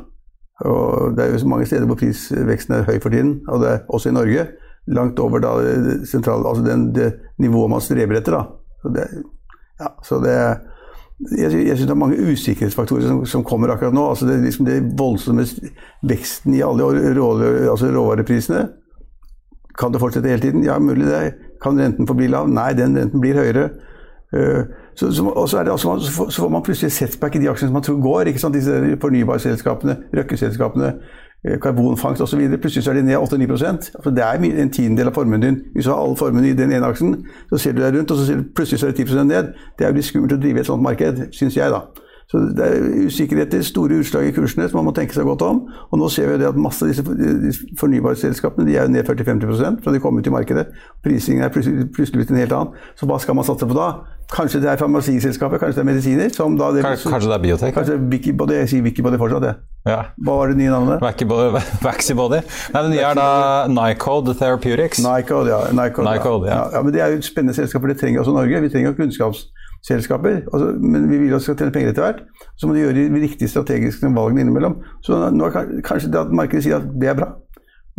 Og 0.66 1.16
det 1.18 1.26
er 1.26 1.32
jo 1.34 1.42
så 1.42 1.50
mange 1.50 1.66
steder 1.66 1.88
hvor 1.90 2.00
prisveksten 2.00 2.76
er 2.76 2.88
høy 2.90 3.00
for 3.02 3.14
tiden, 3.14 3.40
og 3.50 3.64
det 3.64 3.70
er 3.72 3.86
også 3.90 4.12
i 4.12 4.18
Norge. 4.18 4.48
Langt 4.92 5.20
over 5.22 5.42
da, 5.42 5.54
sentral, 6.10 6.46
altså 6.48 6.64
den, 6.66 6.90
det 6.96 7.14
nivået 7.42 7.70
man 7.70 7.82
streber 7.82 8.18
etter. 8.18 8.38
Da. 8.38 8.44
Så 8.82 8.94
det, 8.96 9.08
ja, 9.82 9.90
så 10.06 10.20
det 10.24 10.36
jeg, 11.38 11.54
jeg 11.54 11.78
synes 11.78 11.86
det 11.86 11.94
er 11.94 12.02
mange 12.02 12.32
usikkerhetsfaktorer 12.32 13.06
som, 13.06 13.26
som 13.30 13.44
kommer 13.46 13.70
akkurat 13.70 13.94
nå. 13.94 14.08
altså 14.10 14.26
det, 14.26 14.40
liksom 14.42 14.70
voldsomme 14.98 15.46
veksten 16.10 16.56
i 16.58 16.64
alle 16.66 16.88
rå, 17.18 17.28
altså 17.70 17.92
råvareprisene. 17.94 18.64
Kan 19.80 19.94
det 19.94 20.02
fortsette 20.02 20.30
hele 20.30 20.42
tiden? 20.42 20.66
Ja, 20.66 20.80
mulig 20.80 21.06
det. 21.06 21.34
Kan 21.62 21.80
renten 21.80 22.08
forbli 22.10 22.28
lav? 22.28 22.50
Nei, 22.50 22.74
den 22.74 22.98
renten 22.98 23.22
blir 23.22 23.38
høyere. 23.38 23.70
Uh, 24.32 24.64
så, 24.96 25.12
så, 25.12 25.24
og 25.24 25.50
så, 25.50 25.64
det 25.64 25.80
så, 25.80 26.32
får, 26.36 26.50
man 26.50 26.64
plutselig 26.64 26.92
setback 26.92 27.36
i 27.36 27.40
de 27.40 27.50
aksjene 27.50 27.68
som 27.68 27.74
man 27.74 27.84
tror 27.84 28.02
går. 28.02 28.22
ikke 28.22 28.40
sant? 28.40 28.56
Disse 28.56 28.98
fornybarselskapene, 29.02 29.98
røkkeselskapene, 30.18 30.94
eh, 31.48 31.60
karbonfangst 31.60 32.22
osv. 32.22 32.42
Plutselig 32.62 32.84
så 32.84 32.92
er 32.92 33.00
de 33.00 33.06
ned 33.06 33.18
8-9% 33.18 33.92
altså 33.96 34.12
Det 34.12 34.24
er 34.24 34.62
en 34.62 34.72
tiendedel 34.72 35.08
av 35.08 35.14
formuen 35.14 35.42
din. 35.42 35.62
Hvis 35.74 35.86
du 35.86 35.92
har 35.92 36.04
all 36.04 36.18
formuen 36.18 36.46
i 36.46 36.54
den 36.54 36.72
ene 36.72 36.86
aksjen, 36.86 37.26
så 37.50 37.58
ser 37.58 37.72
du 37.72 37.82
deg 37.82 37.98
rundt, 37.98 38.12
og 38.12 38.18
så 38.18 38.26
ser 38.26 38.36
du 38.36 38.44
plutselig 38.56 38.80
så 38.80 38.88
er 38.88 38.92
det 38.92 39.08
10% 39.10 39.24
ned. 39.24 39.54
Det 39.80 39.86
er 39.86 39.90
jo 39.90 39.96
litt 39.96 40.06
skummelt 40.06 40.34
å 40.36 40.42
drive 40.42 40.60
et 40.60 40.70
sånt 40.70 40.84
marked, 40.84 41.24
syns 41.32 41.58
jeg, 41.58 41.72
da. 41.72 41.82
Så 42.32 42.40
Det 42.56 42.66
er 42.66 43.06
usikkerheter, 43.06 43.62
store 43.62 43.98
utslag 44.00 44.30
i 44.30 44.32
kursene 44.32 44.70
som 44.70 44.78
man 44.80 44.88
må 44.88 44.94
tenke 44.96 45.12
seg 45.12 45.28
godt 45.28 45.42
om. 45.44 45.66
Og 45.92 46.00
nå 46.00 46.08
ser 46.10 46.30
vi 46.32 46.38
det 46.40 46.48
at 46.48 46.56
masse 46.56 46.86
av 46.86 46.92
disse 46.94 47.04
fornybarselskapene 47.80 48.64
de 48.70 48.78
er 48.80 48.88
ned 48.88 49.04
40-50 49.04 49.82
fra 49.84 49.92
de 49.92 50.00
kom 50.00 50.16
ut 50.16 50.28
i 50.28 50.32
markedet. 50.32 50.70
Prisingen 51.04 51.44
er 51.44 51.52
plutselig, 51.52 51.90
blitt 52.16 52.32
en 52.32 52.40
helt 52.40 52.56
annen. 52.56 52.80
Så 52.96 53.10
hva 53.10 53.20
skal 53.20 53.36
man 53.36 53.48
satse 53.48 53.68
på 53.68 53.76
da? 53.76 53.90
Kanskje 54.32 54.62
det 54.64 54.70
er 54.72 54.80
farmasiselskapet, 54.80 55.60
kanskje 55.60 55.82
det 55.82 55.84
er 55.84 55.90
medisiner? 55.90 56.30
Det, 56.32 56.84
kanskje, 56.86 57.28
det 57.28 57.36
er 57.36 57.44
biotek? 57.44 57.74
Kanskje 57.76 57.98
Wikibody, 58.14 58.56
Jeg 58.62 58.70
sier 58.72 58.86
Wikibody 58.86 59.20
fortsatt, 59.20 59.44
jeg. 59.50 59.56
Ja. 59.92 59.98
Hva 60.24 60.38
var 60.38 60.54
det 60.54 60.62
nye 60.62 60.72
navnet? 60.72 61.04
Vaxibody? 61.84 62.40
Nei, 62.74 62.84
det 62.86 62.94
nye 62.94 63.10
er 63.10 63.18
da 63.20 63.28
Nycode 63.68 64.38
Therapeutics. 64.40 65.04
Nycode, 65.04 65.52
ja. 65.52 65.60
Nycode, 65.76 66.48
ja. 66.48 66.54
ja. 66.54 66.62
ja 66.78 66.84
men 66.86 66.96
Det 66.96 67.04
er 67.04 67.12
jo 67.12 67.20
et 67.20 67.28
spennende 67.28 67.58
selskap, 67.60 67.84
for 67.84 67.92
det 67.92 68.00
trenger 68.00 68.24
også 68.24 68.38
Norge. 68.38 68.62
Vi 68.64 68.72
trenger 68.72 68.96
kunnskapsselskaper. 69.82 70.42
Altså, 70.54 70.78
men 70.80 71.10
vi 71.10 71.18
vil 71.18 71.34
også 71.34 71.56
tjene 71.56 71.72
penger 71.72 71.90
etter 71.90 72.06
hvert. 72.06 72.24
Så 72.58 72.68
må 72.68 72.74
de 72.74 72.84
gjøre 72.84 72.94
de 72.94 73.22
riktige 73.22 73.50
strategiske 73.50 74.10
valgene 74.16 74.42
innimellom. 74.42 74.82
Så 75.02 75.30
nå 75.32 75.46
er 75.46 75.82
kanskje 75.84 76.12
det 76.12 76.20
at 76.20 76.32
markedet 76.34 76.64
sier 76.64 76.80
at 76.80 76.88
det 77.02 77.10
er 77.10 77.18
bra. 77.18 77.32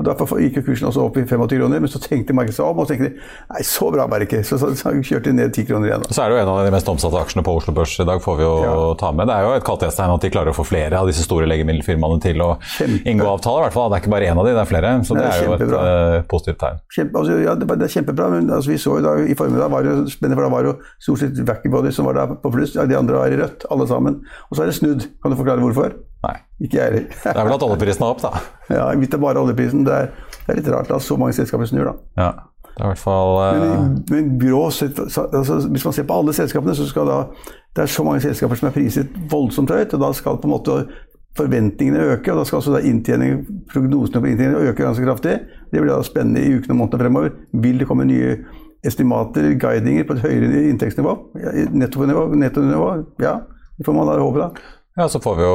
Og 0.00 0.07
Derfor 0.07 0.40
gikk 0.40 0.62
kursen 0.64 0.88
også 0.88 1.05
opp 1.05 1.18
i 1.20 1.24
25 1.26 1.59
kroner, 1.59 1.81
men 1.83 1.90
så 1.90 2.00
tenkte 2.00 2.35
markedet 2.37 2.57
seg 2.57 2.68
om 2.68 2.81
og 2.81 2.87
så 2.87 2.94
tenkte 2.94 3.11
de, 3.11 3.26
nei, 3.52 3.62
så 3.66 3.88
bra 3.92 4.07
var 4.09 4.22
det 4.22 4.28
ikke. 4.28 4.40
Så, 4.46 4.57
så, 4.61 4.70
så 4.78 4.92
kjørte 4.98 5.28
de 5.28 5.37
ned 5.37 5.52
10 5.52 5.66
kroner 5.68 5.90
igjen. 5.90 6.07
Så 6.09 6.24
er 6.24 6.33
det 6.33 6.38
jo 6.38 6.42
en 6.42 6.52
av 6.52 6.61
de 6.64 6.72
mest 6.74 6.88
omsatte 6.88 7.20
aksjene 7.20 7.44
på 7.46 7.55
Oslo 7.61 7.74
Børs 7.76 7.94
i 8.00 8.07
dag, 8.09 8.22
får 8.24 8.38
vi 8.40 8.46
jo 8.46 8.52
ja. 8.64 8.72
ta 9.00 9.12
med. 9.16 9.28
Det 9.28 9.37
er 9.37 9.46
jo 9.46 9.52
et 9.59 9.66
kvalitetstegn 9.66 10.14
at 10.14 10.24
de 10.24 10.33
klarer 10.33 10.52
å 10.52 10.57
få 10.57 10.66
flere 10.68 11.00
av 11.00 11.11
disse 11.11 11.26
store 11.26 11.48
legemiddelfirmaene 11.50 12.24
til 12.24 12.44
å 12.44 12.50
Kjempe. 12.78 13.02
inngå 13.12 13.28
avtaler. 13.35 13.66
i 13.66 13.68
hvert 13.68 13.76
fall. 13.76 13.90
Det 13.92 13.98
er 13.98 14.05
ikke 14.05 14.14
bare 14.14 14.31
én 14.33 14.42
av 14.42 14.48
de, 14.48 14.55
det 14.57 14.62
er 14.64 14.70
flere. 14.72 14.92
Så 15.07 15.18
det, 15.18 15.26
det 15.26 15.33
er, 15.33 15.46
jo 15.46 15.57
et 15.59 15.74
uh, 15.76 16.18
positivt 16.31 16.62
tegn. 16.62 16.81
Kjempe, 16.96 17.22
altså, 17.22 17.40
ja, 17.44 17.57
det, 17.59 17.68
det, 17.72 17.88
er 17.88 17.96
kjempebra, 17.98 18.31
men 18.33 18.48
altså, 18.48 18.72
vi 18.72 18.78
så 18.81 18.96
jo 18.98 19.05
da 19.05 19.16
i 19.20 19.37
formiddag 19.38 19.74
var 19.76 19.88
det 19.88 19.98
spennende, 20.14 20.38
for 20.38 20.48
da 20.48 20.55
var 20.57 20.64
det 20.64 20.72
jo 20.72 20.78
stort 21.09 21.24
sett 21.26 21.42
Wackybody 21.52 21.92
som 21.92 22.09
var 22.09 22.16
der 22.20 22.38
på 22.40 22.55
pluss. 22.55 22.72
De 22.78 22.98
andre 22.98 23.20
var 23.20 23.35
i 23.35 23.42
rødt, 23.42 23.68
alle 23.70 23.88
sammen. 23.90 24.22
Og 24.48 24.57
så 24.57 24.64
er 24.64 24.72
det 24.72 24.78
snudd. 24.81 25.11
Kan 25.20 25.35
du 25.35 25.38
forklare 25.38 25.62
hvorfor? 25.62 26.00
Nei. 26.22 26.37
Ikke 26.62 26.79
jeg 26.79 26.85
heller. 26.85 27.07
det 27.11 27.35
er 27.35 27.44
vel 27.44 27.57
at 27.57 27.66
oljeprisen 27.66 28.05
er 28.05 28.12
opp, 28.12 28.22
da. 28.22 28.31
Ja, 28.77 28.87
hvis 28.96 29.11
det 29.11 29.18
er 29.18 29.22
bare 29.25 29.42
oljeprisen. 29.42 29.85
Det 29.87 29.94
er, 29.94 30.11
det 30.46 30.55
er 30.55 30.61
litt 30.61 30.72
rart 30.72 30.90
at 30.94 31.05
så 31.05 31.18
mange 31.18 31.35
selskaper 31.37 31.68
snur, 31.68 31.90
da. 31.90 31.94
Ja, 32.22 32.31
det 32.72 32.81
er 32.81 32.85
i 32.85 32.92
hvert 32.92 33.03
fall 33.03 33.33
uh... 33.37 33.62
Men, 33.62 33.96
men 34.11 34.29
grå, 34.40 34.64
altså, 34.64 35.59
Hvis 35.68 35.85
man 35.85 35.96
ser 35.96 36.07
på 36.09 36.18
alle 36.18 36.33
selskapene, 36.33 36.75
så 36.75 36.87
skal 36.88 37.09
da 37.11 37.18
Det 37.77 37.85
er 37.85 37.90
så 37.90 38.05
mange 38.07 38.22
selskaper 38.25 38.61
som 38.61 38.68
er 38.70 38.77
priset 38.77 39.18
voldsomt 39.33 39.72
høyt, 39.75 39.94
og 39.96 40.05
da 40.05 40.12
skal 40.16 40.38
på 40.40 40.48
en 40.48 40.55
måte 40.55 40.77
forventningene 41.37 42.01
øke, 42.12 42.33
og 42.33 42.38
da 42.38 42.44
skal 42.44 42.59
også 42.59 42.75
da 42.75 42.83
inntjening, 42.85 43.38
prognosene 43.72 44.20
på 44.20 44.29
inntjening 44.29 44.68
øke 44.68 44.85
ganske 44.85 45.05
kraftig. 45.05 45.38
Det 45.72 45.81
blir 45.81 45.88
da 45.88 46.03
spennende 46.05 46.42
i 46.44 46.59
ukene 46.59 46.75
og 46.75 46.81
månedene 46.83 47.07
fremover. 47.07 47.31
Vil 47.64 47.81
det 47.81 47.87
komme 47.88 48.05
nye 48.05 48.35
estimater, 48.85 49.55
guidinger, 49.61 50.05
på 50.05 50.18
et 50.18 50.27
høyere 50.27 50.66
inntektsnivå? 50.68 51.14
Nettonivå? 51.72 52.27
nettonivå 52.37 52.90
ja, 53.22 53.38
det 53.79 53.87
får 53.87 53.96
man 53.96 54.11
da 54.11 54.18
håpe, 54.20 54.44
da. 54.44 54.82
Ja, 54.94 55.07
så 55.09 55.20
får 55.24 55.37
vi 55.38 55.44
jo 55.46 55.52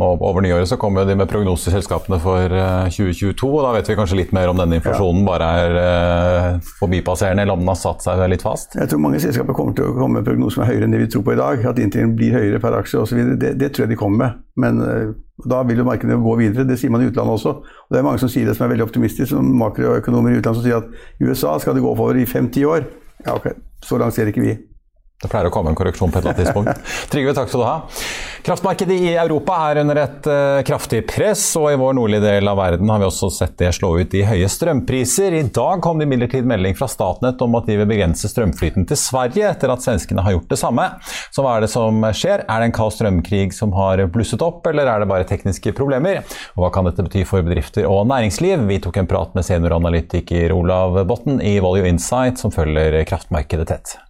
nå 0.00 0.06
Over 0.24 0.40
nyåret 0.40 0.68
så 0.68 0.78
kommer 0.80 1.04
de 1.04 1.12
med 1.18 1.28
prognoseselskapene 1.28 2.16
for 2.22 2.54
2022. 2.88 3.48
Eh, 3.50 3.52
og 3.52 3.66
Da 3.66 3.72
vet 3.74 3.90
vi 3.90 3.96
kanskje 3.98 4.16
litt 4.22 4.32
mer 4.32 4.48
om 4.48 4.56
denne 4.56 4.78
inflasjonen 4.78 5.20
ja. 5.20 5.26
bare 5.28 5.48
er 5.60 5.76
eh, 5.80 6.70
forbipasserende, 6.78 7.44
eller 7.44 7.52
om 7.52 7.60
den 7.60 7.68
har 7.68 7.76
satt 7.80 8.06
seg 8.06 8.22
litt 8.32 8.44
fast? 8.46 8.78
Jeg 8.80 8.88
tror 8.88 9.02
mange 9.04 9.20
selskaper 9.20 9.56
kommer 9.56 9.76
til 9.76 9.90
å 9.90 9.96
komme 9.98 10.22
med 10.22 10.28
prognoser 10.28 10.56
som 10.56 10.64
er 10.64 10.72
høyere 10.72 10.88
enn 10.88 10.96
det 10.96 11.02
vi 11.04 11.10
tror 11.12 11.26
på 11.26 11.34
i 11.34 11.40
dag. 11.40 11.66
At 11.68 11.80
inntjeningen 11.82 12.16
blir 12.16 12.38
høyere 12.38 12.60
per 12.62 12.78
aksje 12.78 13.02
osv. 13.02 13.20
Det, 13.42 13.50
det 13.60 13.70
tror 13.74 13.84
jeg 13.84 13.92
de 13.92 13.98
kommer 14.00 14.22
med. 14.22 14.38
Men 14.64 14.80
eh, 14.86 15.10
da 15.52 15.60
vil 15.68 15.82
jo 15.82 15.88
markedene 15.90 16.16
gå 16.24 16.36
videre. 16.40 16.64
Det 16.64 16.78
sier 16.80 16.94
man 16.94 17.04
i 17.04 17.10
utlandet 17.10 17.36
også. 17.36 17.52
Og 17.60 17.92
det 17.92 18.00
er 18.00 18.06
mange 18.08 18.22
som 18.24 18.32
sier 18.32 18.48
det 18.48 18.56
som 18.56 18.64
er 18.64 18.72
veldig 18.72 18.86
optimistisk, 18.88 19.34
som 19.34 19.52
makroøkonomer 19.60 20.32
i 20.32 20.40
utlandet 20.40 20.62
som 20.62 20.64
sier 20.64 20.80
at 20.80 21.20
i 21.20 21.28
USA 21.28 21.58
skal 21.60 21.76
det 21.76 21.84
gå 21.84 21.92
oppover 21.92 22.22
i 22.22 22.24
fem-ti 22.30 22.64
år. 22.64 22.88
Ja, 23.26 23.36
ok. 23.36 23.52
Så 23.84 24.00
langt 24.00 24.16
ser 24.16 24.32
ikke 24.32 24.44
vi. 24.46 24.56
Det 25.16 25.30
pleier 25.32 25.48
å 25.48 25.52
komme 25.52 25.72
en 25.72 25.76
korreksjon 25.78 26.10
på 26.12 26.18
et 26.18 26.26
eller 26.26 26.34
annet 26.34 26.44
tidspunkt. 26.44 26.90
Trygve, 27.12 27.32
takk 27.32 27.48
skal 27.48 27.62
du 27.62 27.64
ha. 27.64 27.76
Kraftmarkedet 28.46 28.96
i 29.00 29.14
Europa 29.16 29.56
er 29.70 29.80
under 29.80 29.98
et 30.02 30.26
uh, 30.28 30.60
kraftig 30.68 31.00
press, 31.08 31.40
og 31.56 31.70
i 31.72 31.78
vår 31.80 31.96
nordlige 31.96 32.22
del 32.22 32.50
av 32.52 32.60
verden 32.60 32.92
har 32.92 33.00
vi 33.00 33.08
også 33.08 33.30
sett 33.32 33.56
det 33.58 33.72
slå 33.78 33.94
ut 33.96 34.12
i 34.14 34.26
høye 34.28 34.50
strømpriser. 34.52 35.34
I 35.34 35.48
dag 35.56 35.80
kom 35.82 35.98
det 35.98 36.06
imidlertid 36.06 36.46
melding 36.46 36.76
fra 36.76 36.86
Statnett 36.92 37.40
om 37.42 37.56
at 37.56 37.66
de 37.66 37.78
vil 37.80 37.88
begrense 37.88 38.28
strømflyten 38.28 38.84
til 38.86 39.00
Sverige, 39.00 39.48
etter 39.56 39.72
at 39.72 39.88
svenskene 39.88 40.22
har 40.22 40.36
gjort 40.36 40.52
det 40.52 40.60
samme. 40.60 40.86
Så 41.32 41.42
hva 41.42 41.56
er 41.56 41.64
det 41.64 41.72
som 41.72 42.06
skjer? 42.12 42.44
Er 42.44 42.60
det 42.60 42.70
en 42.70 42.76
kald 42.76 42.92
strømkrig 43.00 43.48
som 43.56 43.72
har 43.80 44.04
blusset 44.12 44.44
opp, 44.44 44.68
eller 44.68 44.92
er 44.92 45.00
det 45.00 45.10
bare 45.16 45.26
tekniske 45.32 45.72
problemer? 45.80 46.22
Og 46.54 46.66
hva 46.66 46.74
kan 46.76 46.86
dette 46.86 47.02
bety 47.08 47.24
for 47.24 47.42
bedrifter 47.46 47.88
og 47.88 48.04
næringsliv? 48.12 48.68
Vi 48.68 48.82
tok 48.84 49.00
en 49.00 49.08
prat 49.08 49.32
med 49.34 49.48
senioranalytiker 49.48 50.52
Olav 50.54 51.06
Botten 51.08 51.40
i 51.40 51.56
Volue 51.64 51.88
Insight, 51.88 52.36
som 52.38 52.52
følger 52.52 53.00
kraftmarkedet 53.08 53.72
tett. 53.72 54.02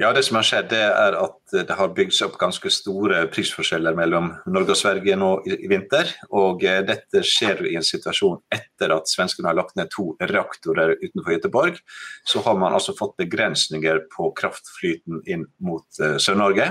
Ja, 0.00 0.12
Det 0.12 0.22
som 0.24 0.38
har 0.38 0.46
skjedd, 0.48 0.70
det 0.70 0.80
er 0.80 1.14
at 1.20 1.52
det 1.52 1.74
har 1.76 1.90
bygd 1.92 2.14
seg 2.16 2.30
opp 2.30 2.38
ganske 2.40 2.70
store 2.72 3.26
prisforskjeller 3.28 3.92
mellom 3.94 4.30
Norge 4.48 4.72
og 4.72 4.78
Sverige 4.80 5.18
nå 5.20 5.28
i 5.44 5.68
vinter. 5.68 6.08
og 6.32 6.64
eh, 6.64 6.80
Dette 6.88 7.20
skjer 7.20 7.60
i 7.68 7.74
en 7.76 7.84
situasjon 7.84 8.38
etter 8.56 8.94
at 8.96 9.10
svenskene 9.12 9.50
har 9.50 9.58
lagt 9.58 9.76
ned 9.76 9.90
to 9.92 10.14
reaktorer 10.16 10.94
utenfor 10.96 11.34
Göteborg. 11.34 11.82
Så 12.24 12.40
har 12.40 12.56
man 12.56 12.72
altså 12.72 12.96
fått 12.96 13.18
begrensninger 13.20 14.00
på 14.16 14.30
kraftflyten 14.32 15.20
inn 15.28 15.44
mot 15.60 15.84
uh, 16.00 16.16
Sør-Norge, 16.16 16.70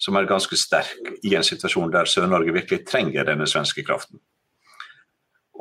som 0.00 0.16
er 0.16 0.28
ganske 0.28 0.56
sterk 0.56 1.12
i 1.28 1.36
en 1.36 1.44
situasjon 1.44 1.92
der 1.92 2.08
Sør-Norge 2.08 2.56
virkelig 2.56 2.86
trenger 2.88 3.28
denne 3.28 3.48
svenske 3.50 3.84
kraften. 3.84 4.16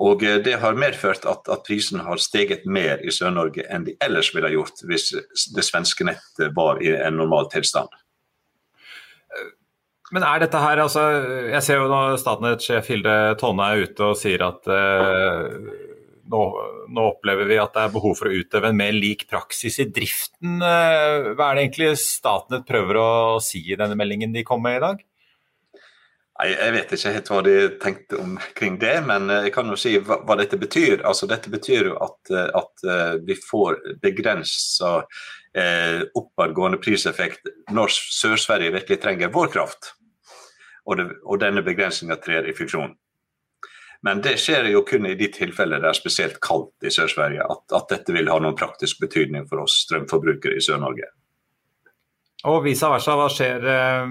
Og 0.03 0.23
eh, 0.23 0.39
Det 0.43 0.58
har 0.62 0.79
medført 0.79 1.27
at, 1.29 1.47
at 1.51 1.65
prisen 1.67 2.01
har 2.03 2.21
steget 2.21 2.65
mer 2.65 3.03
i 3.03 3.13
Sør-Norge 3.13 3.67
enn 3.69 3.88
de 3.88 3.95
ellers 4.03 4.34
ville 4.36 4.53
gjort 4.53 4.84
hvis 4.89 5.12
det 5.55 5.65
svenske 5.65 6.08
nettet 6.08 6.55
var 6.55 6.81
i 6.84 6.91
en 6.95 7.19
normal 7.21 7.49
tilstand. 7.53 7.91
Men 10.13 10.23
er 10.23 10.43
dette 10.43 10.62
her, 10.62 10.79
altså, 10.84 11.03
Jeg 11.49 11.63
ser 11.65 11.81
jo 11.81 11.89
når 11.89 12.19
Statnett-sjef 12.21 12.91
Hilde 12.93 13.15
Tonne 13.41 13.71
er 13.71 13.88
ute 13.88 14.12
og 14.12 14.19
sier 14.19 14.43
at 14.45 14.69
eh, 14.69 15.55
nå, 16.29 16.43
nå, 16.89 17.08
opplever 17.08 17.49
vi 17.49 17.58
at 17.62 17.73
det 17.73 17.86
er 17.86 17.95
behov 17.95 18.15
for 18.19 18.29
å 18.29 18.38
utøve 18.38 18.69
en 18.71 18.77
mer 18.77 18.93
lik 18.95 19.25
praksis 19.29 19.79
i 19.81 19.88
driften. 19.93 20.60
Eh, 20.62 21.31
hva 21.34 21.49
er 21.49 21.58
det 21.58 21.65
egentlig 21.65 21.91
Statnett 22.01 22.67
prøver 22.69 23.01
å 23.01 23.10
si 23.43 23.63
i 23.65 23.79
denne 23.79 23.97
meldingen 23.97 24.34
de 24.36 24.45
kom 24.47 24.63
med 24.65 24.79
i 24.79 24.86
dag? 24.86 25.03
Nei, 26.35 26.49
Jeg 26.51 26.73
vet 26.75 26.93
ikke 26.97 27.13
helt 27.15 27.29
hva 27.31 27.41
de 27.45 27.55
tenkte 27.79 28.17
omkring 28.19 28.75
det, 28.81 28.95
men 29.07 29.29
eh, 29.31 29.45
jeg 29.47 29.53
kan 29.55 29.71
jo 29.71 29.77
si 29.79 29.93
hva, 30.03 30.19
hva 30.27 30.35
dette 30.39 30.59
betyr. 30.59 31.05
Altså, 31.07 31.29
dette 31.31 31.51
betyr 31.51 31.91
jo 31.93 31.95
at, 32.03 32.17
eh, 32.33 32.49
at 32.59 32.83
eh, 32.83 33.13
vi 33.23 33.37
får 33.39 33.79
begrensa 34.03 34.97
eh, 35.55 36.03
oppadgående 36.11 36.81
priseffekt 36.83 37.47
når 37.71 37.95
Sør-Sverige 37.95 38.75
virkelig 38.75 38.99
trenger 39.05 39.31
vår 39.31 39.53
kraft. 39.55 39.93
Og, 40.85 40.99
det, 40.99 41.07
og 41.23 41.39
denne 41.41 41.63
begrensninga 41.65 42.19
trer 42.21 42.45
i 42.45 42.53
funksjon. 42.53 42.93
Men 44.05 44.19
det 44.21 44.35
skjer 44.37 44.67
jo 44.69 44.83
kun 44.85 45.07
i 45.09 45.15
de 45.17 45.31
tilfeller 45.33 45.81
det 45.81 45.89
er 45.89 45.97
spesielt 45.97 46.37
kaldt 46.43 46.85
i 46.85 46.91
Sør-Sverige 46.93 47.47
at, 47.47 47.63
at 47.73 47.87
dette 47.95 48.13
vil 48.13 48.29
ha 48.29 48.35
noen 48.43 48.57
praktisk 48.59 48.99
betydning 49.01 49.47
for 49.49 49.63
oss 49.63 49.79
strømforbrukere 49.87 50.59
i 50.59 50.61
Sør-Norge. 50.61 51.07
Og 52.45 52.62
vice 52.65 52.86
versa, 52.89 53.15
hva 53.17 53.25
skjer 53.31 53.63
eh, 53.71 54.10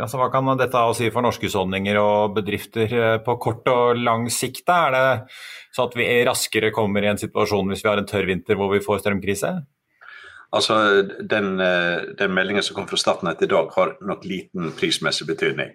altså 0.00 0.20
Hva 0.20 0.30
kan 0.32 0.48
dette 0.56 0.82
si 0.96 1.10
for 1.12 1.24
norske 1.24 1.48
husholdninger 1.48 1.98
og 2.00 2.36
bedrifter 2.38 2.94
eh, 2.96 3.16
på 3.24 3.36
kort 3.42 3.68
og 3.68 4.00
lang 4.00 4.28
sikt? 4.32 4.64
Er 4.72 4.94
det 4.94 5.08
så 5.76 5.84
at 5.84 5.96
vi 5.98 6.06
raskere 6.24 6.72
kommer 6.74 7.04
i 7.04 7.10
en 7.10 7.20
situasjon 7.20 7.68
hvis 7.68 7.84
vi 7.84 7.90
har 7.90 8.00
en 8.00 8.08
tørr 8.08 8.28
vinter 8.30 8.56
hvor 8.56 8.72
vi 8.72 8.80
får 8.84 9.02
strømkrise? 9.02 9.52
Altså, 10.56 11.02
Den, 11.20 11.60
eh, 11.60 12.08
den 12.16 12.32
meldingen 12.34 12.64
som 12.64 12.78
kom 12.78 12.88
fra 12.88 12.96
Statnett 12.96 13.42
i 13.44 13.50
dag 13.50 13.68
har 13.76 13.98
nok 14.00 14.24
liten 14.24 14.72
prismessig 14.78 15.28
betydning. 15.28 15.74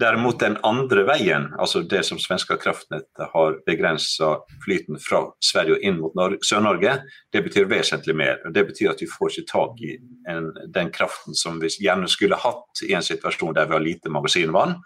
Derimot 0.00 0.40
den 0.40 0.56
andre 0.64 1.02
veien, 1.04 1.50
altså 1.60 1.82
det 1.84 2.00
som 2.08 2.18
svenska 2.20 2.56
kraftnettet 2.60 3.32
har 3.34 3.58
begrensa 3.66 4.30
flyten 4.64 4.96
fra 5.02 5.26
Sverige 5.44 5.76
og 5.76 5.84
inn 5.84 5.98
mot 6.00 6.16
Sør-Norge, 6.46 6.94
det 7.32 7.42
betyr 7.44 7.68
vesentlig 7.68 8.16
mer. 8.16 8.40
Det 8.54 8.64
betyr 8.70 8.94
at 8.94 9.02
vi 9.02 9.10
får 9.10 9.34
ikke 9.34 9.50
tak 9.50 9.82
i 9.84 9.98
en, 10.30 10.48
den 10.72 10.92
kraften 10.94 11.36
som 11.36 11.60
vi 11.60 11.72
gjerne 11.84 12.08
skulle 12.08 12.38
hatt 12.40 12.84
i 12.86 12.94
en 12.96 13.04
situasjon 13.04 13.54
der 13.58 13.68
vi 13.68 13.76
har 13.76 13.84
lite 13.84 14.12
magasinvann 14.12 14.78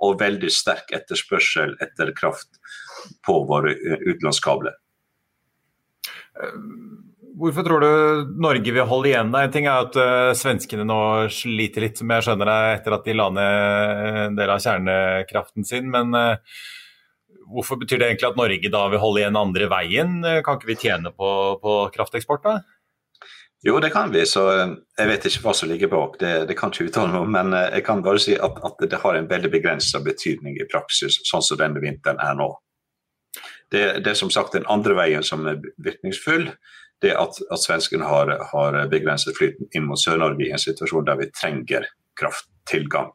og 0.00 0.20
veldig 0.20 0.50
sterk 0.52 0.94
etterspørsel 0.96 1.74
etter 1.82 2.14
kraft 2.16 2.60
på 3.26 3.40
våre 3.48 3.74
utenlandskabler. 4.06 4.76
Hvorfor 7.38 7.64
tror 7.66 7.84
du 7.84 8.34
Norge 8.42 8.72
vil 8.74 8.88
holde 8.88 9.10
igjen? 9.12 9.30
En 9.36 9.52
ting 9.54 9.68
er 9.68 9.84
at 9.84 9.96
uh, 10.00 10.32
svenskene 10.36 10.86
nå 10.88 10.98
sliter 11.32 11.84
litt, 11.84 12.00
som 12.00 12.10
jeg 12.10 12.26
skjønner 12.26 12.50
deg, 12.50 12.80
etter 12.80 12.96
at 12.96 13.06
de 13.06 13.14
la 13.16 13.28
ned 13.36 14.10
en 14.24 14.38
del 14.38 14.50
av 14.50 14.64
kjernekraften 14.64 15.68
sin. 15.68 15.88
Men 15.92 16.16
uh, 16.16 16.58
hvorfor 17.54 17.78
betyr 17.80 18.02
det 18.02 18.10
egentlig 18.10 18.30
at 18.32 18.40
Norge 18.40 18.72
da 18.74 18.82
vil 18.90 19.02
holde 19.04 19.22
igjen 19.22 19.40
andre 19.40 19.70
veien? 19.70 20.18
Kan 20.46 20.58
ikke 20.58 20.72
vi 20.72 20.78
tjene 20.82 21.14
på, 21.14 21.30
på 21.62 21.78
krafteksport, 21.94 22.46
da? 22.46 22.58
Jo, 23.62 23.80
det 23.80 23.90
kan 23.90 24.10
vi. 24.10 24.26
så 24.26 24.46
Jeg 24.98 25.08
vet 25.08 25.26
ikke 25.26 25.42
hva 25.44 25.52
som 25.54 25.68
ligger 25.68 25.90
bak, 25.92 26.16
det, 26.20 26.32
det 26.48 26.56
kan 26.56 26.72
ikke 26.72 26.88
uttale 26.88 27.12
meg 27.12 27.26
om. 27.26 27.32
Men 27.34 27.52
eh, 27.52 27.68
jeg 27.76 27.84
kan 27.86 28.02
bare 28.04 28.22
si 28.22 28.36
at, 28.36 28.60
at 28.64 28.84
det 28.88 29.02
har 29.02 29.16
en 29.16 29.28
veldig 29.28 29.52
begrensa 29.52 30.00
betydning 30.04 30.56
i 30.56 30.68
praksis, 30.70 31.20
sånn 31.28 31.44
som 31.44 31.60
denne 31.60 31.82
vinteren 31.82 32.20
er 32.24 32.38
nå. 32.38 32.48
Det, 33.70 33.82
det, 34.02 34.08
er 34.10 34.18
som 34.18 34.32
sagt 34.32 34.56
den 34.56 34.66
andre 34.66 34.96
veien 34.98 35.22
som 35.22 35.44
er 35.46 35.60
virkningsfull 35.78 36.48
det 37.04 37.16
at, 37.16 37.40
at 37.50 37.62
svenskene 37.62 38.06
har, 38.08 38.32
har, 38.52 38.78
begrenset 38.92 39.36
flyten 39.38 39.70
inn 39.76 39.86
mot 39.88 40.00
Sør-Norge 40.00 40.46
i 40.46 40.52
en 40.54 40.60
situasjon 40.60 41.06
der 41.08 41.20
vi 41.20 41.30
trenger 41.32 41.88
krafttilgang. 42.20 43.12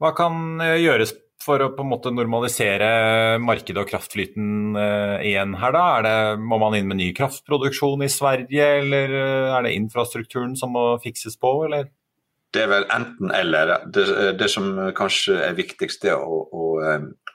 Hva 0.00 0.14
kan 0.16 0.62
eh, 0.64 0.80
gjøres 0.82 1.14
for 1.40 1.62
å 1.64 1.70
på 1.72 1.84
en 1.84 1.88
måte 1.88 2.12
normalisere 2.12 3.38
markedet 3.40 3.80
og 3.80 3.88
kraftflyten 3.88 4.76
uh, 4.76 5.16
igjen 5.24 5.54
her, 5.56 5.72
da? 5.72 5.84
Det, 6.04 6.16
må 6.44 6.58
man 6.60 6.76
inn 6.76 6.90
med 6.90 7.00
ny 7.00 7.06
kraftproduksjon 7.16 8.04
i 8.04 8.10
Sverige, 8.12 8.66
eller 8.82 9.14
eh, 9.16 9.54
er 9.56 9.64
det 9.64 9.72
infrastrukturen 9.78 10.52
som 10.60 10.74
må 10.76 10.84
fikses 11.00 11.40
på, 11.40 11.54
eller? 11.68 11.88
Det 12.52 12.64
er 12.64 12.70
vel 12.72 12.84
enten 12.92 13.32
eller. 13.32 13.76
Det, 13.94 14.04
det 14.36 14.50
som 14.52 14.68
kanskje 14.96 15.38
er 15.46 15.56
viktigst, 15.56 16.04
er 16.10 16.20
å, 16.20 16.42
å, 16.50 16.66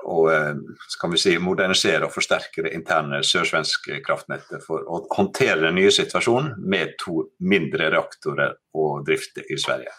og 0.05 0.29
skal 0.91 1.11
vi 1.11 1.19
si, 1.19 1.35
modernisere 1.41 2.05
og 2.05 2.13
forsterke 2.13 2.65
det 2.65 2.75
interne 2.77 3.23
sørsvenske 3.25 4.01
kraftnettet 4.05 4.63
for 4.65 4.85
å 4.85 5.01
håndtere 5.15 5.63
den 5.63 5.79
nye 5.79 5.93
situasjonen 5.93 6.55
med 6.61 6.93
to 7.01 7.23
mindre 7.41 7.89
reaktorer 7.93 8.53
å 8.77 8.89
drifte 9.05 9.45
i 9.49 9.57
Sverige. 9.61 9.93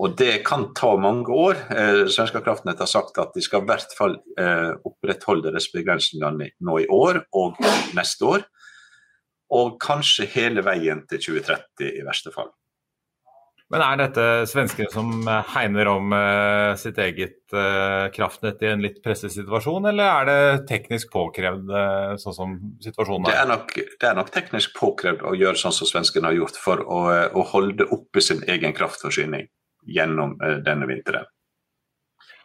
Og 0.00 0.16
Det 0.16 0.44
kan 0.46 0.70
ta 0.74 0.94
mange 0.96 1.28
år. 1.28 1.58
Eh, 1.70 2.06
Svenska 2.08 2.40
kraftnett 2.40 2.78
har 2.78 2.88
sagt 2.88 3.18
at 3.18 3.34
de 3.34 3.42
skal 3.44 3.64
i 3.64 3.68
hvert 3.68 3.92
fall 3.98 4.16
eh, 4.38 4.72
opprettholde 4.86 5.52
disse 5.52 5.74
begrensningene 5.74 6.48
nå 6.64 6.78
i 6.80 6.86
år 6.88 7.24
og 7.36 7.58
neste 7.98 8.24
år. 8.24 8.46
Og 9.50 9.76
kanskje 9.82 10.30
hele 10.30 10.64
veien 10.64 11.02
til 11.10 11.20
2030 11.26 11.90
i 11.98 12.06
verste 12.06 12.32
fall. 12.32 12.48
Men 13.70 13.84
er 13.86 13.98
dette 14.00 14.22
svenskene 14.50 14.90
som 14.90 15.10
eh, 15.30 15.50
hegner 15.54 15.88
om 15.92 16.10
uh, 16.10 16.74
sitt 16.78 16.98
eget 16.98 17.54
uh, 17.54 18.08
kraftnett 18.10 18.62
i 18.66 18.70
en 18.72 18.82
litt 18.82 18.98
presset 19.04 19.30
situasjon, 19.30 19.86
eller 19.92 20.10
er 20.10 20.26
det 20.26 20.40
teknisk 20.70 21.12
påkrevd 21.14 21.70
sånn 22.18 22.36
som 22.36 22.56
situasjonen 22.82 23.30
er? 23.30 23.36
Det 23.36 23.42
er, 23.44 23.50
nok, 23.52 23.74
det 23.78 24.08
er 24.08 24.16
nok 24.18 24.32
teknisk 24.34 24.74
påkrevd 24.78 25.22
å 25.22 25.36
gjøre 25.38 25.62
sånn 25.62 25.76
som 25.76 25.90
svenskene 25.92 26.32
har 26.32 26.40
gjort 26.40 26.58
for 26.58 26.82
å, 26.82 27.02
å 27.30 27.46
holde 27.52 27.86
oppe 27.94 28.24
sin 28.24 28.42
egen 28.50 28.74
kraftforsyning 28.74 29.46
gjennom 29.86 30.34
denne 30.66 30.90
vinteren. 30.90 31.30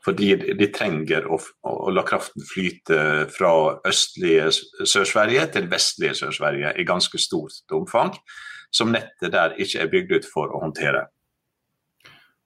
Fordi 0.05 0.35
de 0.37 0.67
trenger 0.69 1.25
å, 1.25 1.39
å 1.65 1.89
la 1.89 2.03
kraften 2.05 2.45
flyte 2.45 2.99
fra 3.33 3.51
østlige 3.89 4.51
Sør-Sverige 4.85 5.47
til 5.55 5.69
vestlige 5.71 6.13
Sør-Sverige 6.21 6.75
i 6.77 6.85
ganske 6.85 7.17
stort 7.21 7.73
omfang, 7.73 8.13
som 8.69 8.93
nettet 8.93 9.33
der 9.33 9.57
ikke 9.57 9.81
er 9.81 9.91
bygd 9.91 10.17
ut 10.19 10.29
for 10.29 10.53
å 10.53 10.61
håndtere. 10.61 11.07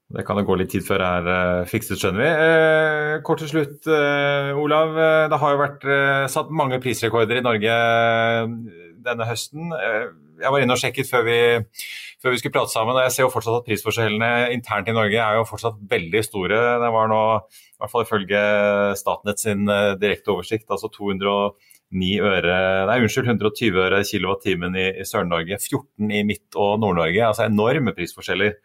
Det 0.10 0.24
kan 0.26 0.40
jo 0.42 0.48
gå 0.48 0.56
litt 0.58 0.72
tid 0.74 0.82
før 0.82 1.04
det 1.04 1.08
er 1.20 1.28
uh, 1.30 1.70
fikset, 1.70 2.00
skjønner 2.02 2.24
vi. 2.24 2.30
Uh, 2.42 3.16
kort 3.26 3.44
til 3.44 3.52
slutt, 3.52 3.78
uh, 3.86 4.58
Olav. 4.58 4.98
det 5.30 5.38
har 5.38 5.54
jo 5.54 5.62
vært 5.62 5.86
satt 6.34 6.50
mange 6.50 6.80
prisrekorder 6.82 7.38
i 7.38 7.46
Norge 7.46 7.76
denne 9.06 9.28
høsten. 9.30 9.70
jeg 10.42 10.52
var 10.52 10.64
inne 10.64 10.76
og 10.76 10.82
sjekket 10.82 11.08
før 11.08 11.24
vi, 11.28 11.38
før 12.24 12.34
vi, 12.34 12.42
skulle 12.42 12.56
prate 12.58 12.74
sammen, 12.74 12.98
og 12.98 13.06
jeg 13.06 13.14
ser 13.16 13.26
jo 13.28 13.32
fortsatt 13.36 13.62
at 13.62 13.70
prisforskjellene 13.70 14.32
internt 14.56 14.90
i 14.90 14.98
Norge 14.98 15.22
er 15.22 15.38
jo 15.38 15.48
fortsatt 15.48 15.78
veldig 15.94 16.24
store. 16.26 16.60
Det 16.82 16.92
var 16.98 17.14
nå, 17.14 17.24
i 17.46 17.80
hvert 17.80 17.94
fall 17.94 18.08
ifølge 18.08 18.44
Statnett 19.00 19.46
sin 19.46 19.70
direkte 20.02 20.34
oversikt, 20.34 20.68
altså 20.74 20.90
209 20.98 22.12
øre, 22.34 22.60
nei, 22.90 22.98
unnskyld, 23.06 23.30
120 23.30 23.84
øre 23.86 24.02
kilowattimen 24.10 24.76
i, 24.76 24.90
i 25.00 25.08
Sør-Norge, 25.08 25.62
14 25.62 26.18
i 26.18 26.26
Midt- 26.28 26.58
og 26.58 26.82
Nord-Norge. 26.82 27.30
Altså 27.30 27.46
enorme 27.46 27.94
prisforskjeller. 27.96 28.58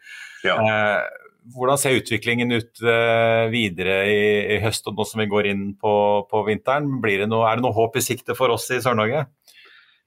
Ja. 0.45 0.57
Eh, 0.61 1.24
hvordan 1.53 1.77
ser 1.77 1.97
utviklingen 1.99 2.51
ut 2.55 2.81
uh, 2.81 3.45
videre 3.51 3.97
i, 4.09 4.21
i, 4.55 4.59
høst 4.63 4.87
og 4.89 4.97
nå 4.97 5.05
som 5.05 5.21
vi 5.21 5.29
går 5.29 5.49
inn 5.51 5.65
på, 5.79 5.93
på 6.29 6.43
vinteren? 6.47 6.87
Det 7.03 7.27
noe, 7.29 7.45
er 7.49 7.59
det 7.59 7.65
noe 7.65 7.75
håp 7.75 7.99
i 7.99 8.05
sikte 8.05 8.37
for 8.37 8.53
oss 8.55 8.69
i 8.73 8.81
Sør-Norge? 8.81 9.27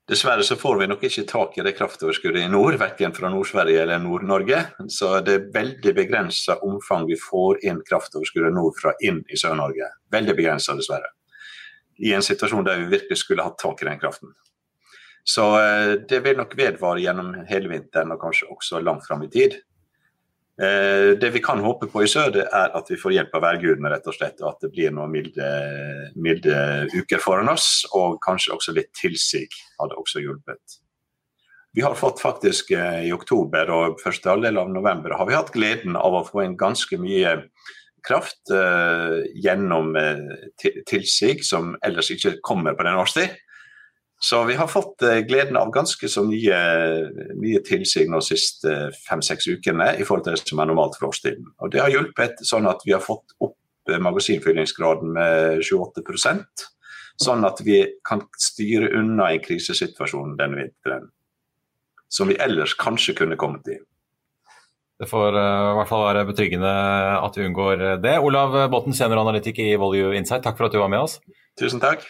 Dessverre 0.08 0.42
så 0.46 0.56
får 0.56 0.78
vi 0.80 0.86
nok 0.88 1.02
ikke 1.04 1.26
tak 1.28 1.58
i 1.58 1.64
det 1.66 1.74
kraftoverskuddet 1.76 2.46
i 2.46 2.48
nord, 2.48 2.78
verken 2.80 3.12
fra 3.12 3.28
Nord-Sverige 3.28 3.82
eller 3.82 4.00
Nord-Norge. 4.00 4.62
Så 4.88 5.18
det 5.20 5.34
er 5.34 5.50
veldig 5.52 5.92
begrensa 5.98 6.56
omfang 6.64 7.04
vi 7.10 7.18
får 7.20 7.60
inn 7.68 7.82
kraftoverskuddet 7.84 8.56
nordfra 8.56 8.94
inn 9.04 9.20
i 9.28 9.36
Sør-Norge. 9.36 9.90
Veldig 10.16 10.36
begrensa, 10.38 10.76
dessverre. 10.78 11.12
I 12.00 12.14
en 12.16 12.24
situasjon 12.24 12.64
der 12.64 12.80
vi 12.80 12.94
virkelig 12.94 13.20
skulle 13.20 13.44
hatt 13.44 13.60
tak 13.60 13.84
i 13.84 13.90
den 13.90 14.00
kraften. 14.00 14.32
Så 15.28 15.44
eh, 15.60 15.94
det 16.08 16.22
vil 16.24 16.40
nok 16.40 16.56
vedvare 16.56 17.04
gjennom 17.04 17.34
hele 17.50 17.68
vinteren 17.68 18.14
og 18.14 18.22
kanskje 18.22 18.48
også 18.54 18.80
langt 18.80 19.04
fram 19.04 19.26
i 19.26 19.32
tid. 19.34 19.58
Eh, 20.58 21.12
det 21.20 21.30
vi 21.30 21.42
kan 21.44 21.62
håpe 21.62 21.86
på 21.86 22.02
i 22.02 22.10
sør, 22.10 22.32
det 22.34 22.48
er 22.48 22.74
at 22.74 22.90
vi 22.90 22.98
får 22.98 23.14
hjelp 23.14 23.36
av 23.38 23.44
værgudene, 23.46 23.92
rett 23.92 24.10
og 24.10 24.16
slett. 24.16 24.40
Og 24.42 24.50
at 24.50 24.66
det 24.66 24.72
blir 24.74 24.90
noen 24.94 25.12
milde, 25.14 25.52
milde, 26.18 26.58
uker 26.96 27.22
foran 27.22 27.52
oss, 27.52 27.86
og 27.94 28.18
kanskje 28.24 28.56
også 28.56 28.74
litt 28.74 28.90
tilsig 28.98 29.46
hadde 29.78 29.98
også 30.00 30.24
hjulpet. 30.24 30.80
Vi 31.76 31.84
har 31.84 31.94
fått 31.94 32.22
faktisk 32.22 32.72
eh, 32.74 33.04
i 33.06 33.12
oktober 33.14 33.70
og 33.70 34.00
første 34.02 34.32
halvdel 34.32 34.58
av 34.58 34.70
november 34.72 35.14
har 35.14 35.28
vi 35.28 35.36
hatt 35.36 35.52
gleden 35.54 35.98
av 36.00 36.16
å 36.16 36.24
få 36.26 36.42
inn 36.42 36.56
ganske 36.58 36.98
mye 36.98 37.36
kraft 38.08 38.50
eh, 38.50 39.18
gjennom 39.38 39.92
eh, 40.00 40.24
tilsig 40.88 41.44
som 41.46 41.76
ellers 41.86 42.10
ikke 42.14 42.38
kommer 42.42 42.74
på 42.74 42.88
den 42.88 42.98
årstid. 42.98 43.36
Så 44.18 44.40
vi 44.44 44.54
har 44.58 44.66
fått 44.66 45.02
eh, 45.02 45.20
gleden 45.26 45.56
av 45.56 45.70
ganske 45.74 46.08
så 46.10 46.24
mye, 46.26 46.56
mye 47.38 47.60
tilsig 47.66 48.08
de 48.10 48.20
siste 48.24 48.72
fem-seks 49.06 49.46
ukene 49.46 49.92
i 49.94 50.06
forhold 50.06 50.26
til 50.26 50.34
det 50.34 50.42
som 50.42 50.58
er 50.58 50.70
normalt 50.70 50.98
for 50.98 51.12
årstiden. 51.12 51.46
Og 51.62 51.70
Det 51.70 51.82
har 51.84 51.92
hjulpet 51.92 52.42
sånn 52.46 52.66
at 52.66 52.82
vi 52.86 52.96
har 52.96 53.04
fått 53.04 53.36
opp 53.38 53.54
eh, 53.90 54.00
magasinfyllingsgraden 54.02 55.14
med 55.14 55.62
28% 55.62 56.66
Sånn 57.18 57.42
at 57.42 57.58
vi 57.66 57.80
kan 58.06 58.20
styre 58.38 58.92
unna 58.94 59.32
en 59.34 59.40
krisesituasjon 59.42 60.36
denne 60.38 60.60
vinteren. 60.60 61.08
Som 62.06 62.30
vi 62.30 62.36
ellers 62.38 62.76
kanskje 62.78 63.16
kunne 63.18 63.38
kommet 63.40 63.66
i. 63.74 63.74
Det 65.02 65.08
får 65.10 65.34
uh, 65.34 65.72
i 65.72 65.74
hvert 65.80 65.90
fall 65.90 66.04
være 66.04 66.22
betryggende 66.28 66.70
at 67.18 67.34
vi 67.34 67.48
unngår 67.48 67.82
det. 68.04 68.14
Olav 68.22 68.54
Botten, 68.70 68.94
senioranalytiker 68.94 69.66
i 69.66 69.74
Volue 69.82 70.14
Insight, 70.14 70.46
takk 70.46 70.58
for 70.58 70.68
at 70.68 70.74
du 70.74 70.78
var 70.78 70.94
med 70.94 71.08
oss. 71.08 71.18
Tusen 71.58 71.82
takk. 71.82 72.06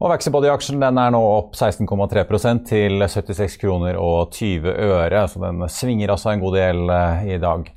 Og 0.00 0.08
Vaxibody-aksjen 0.08 0.80
er 0.80 1.10
nå 1.12 1.18
opp 1.20 1.58
16,3% 1.58 2.62
til 2.70 3.02
76 3.04 3.58
kroner 3.60 3.98
og 4.00 4.30
20 4.32 4.72
øre, 4.72 5.26
så 5.28 5.42
den 5.42 5.66
svinger 5.68 6.14
altså 6.14 6.32
en 6.32 6.40
god 6.40 6.56
del 6.56 6.92
eh, 6.94 7.26
i 7.34 7.36
dag. 7.42 7.68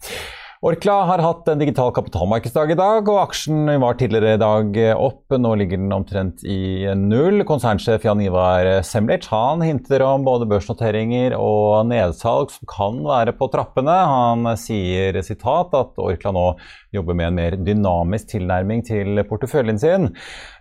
Orkla 0.63 0.93
har 1.04 1.19
hatt 1.19 1.47
en 1.52 1.60
digital 1.60 1.89
kapitalmarkedsdag 1.91 2.69
i 2.71 2.76
dag, 2.80 3.10
og 3.12 3.17
aksjen 3.19 3.67
var 3.84 3.97
tidligere 3.99 4.38
i 4.38 4.39
dag 4.39 4.78
opp. 4.95 5.34
Nå 5.36 5.49
ligger 5.60 5.82
den 5.82 5.91
omtrent 5.91 6.45
i 6.47 6.88
null. 6.95 7.43
Konsernsjef 7.43 8.06
Jan 8.08 8.21
Ivar 8.23 8.69
Semlitsch 8.88 9.28
han 9.28 9.60
hinter 9.60 10.06
om 10.08 10.23
både 10.23 10.47
børsnoteringer 10.47 11.36
og 11.36 11.89
nedsalg 11.89 12.54
som 12.54 12.69
kan 12.71 13.02
være 13.04 13.34
på 13.36 13.49
trappene. 13.52 13.97
Han 14.08 14.47
sier 14.56 15.19
sitat 15.28 15.76
at 15.76 15.99
Orkla 15.99 16.32
nå 16.32 16.45
jobber 16.95 17.19
med 17.19 17.28
en 17.28 17.38
mer 17.41 17.60
dynamisk 17.60 18.32
tilnærming 18.32 18.86
til 18.88 19.19
porteføljen 19.28 19.82
sin, 19.82 20.13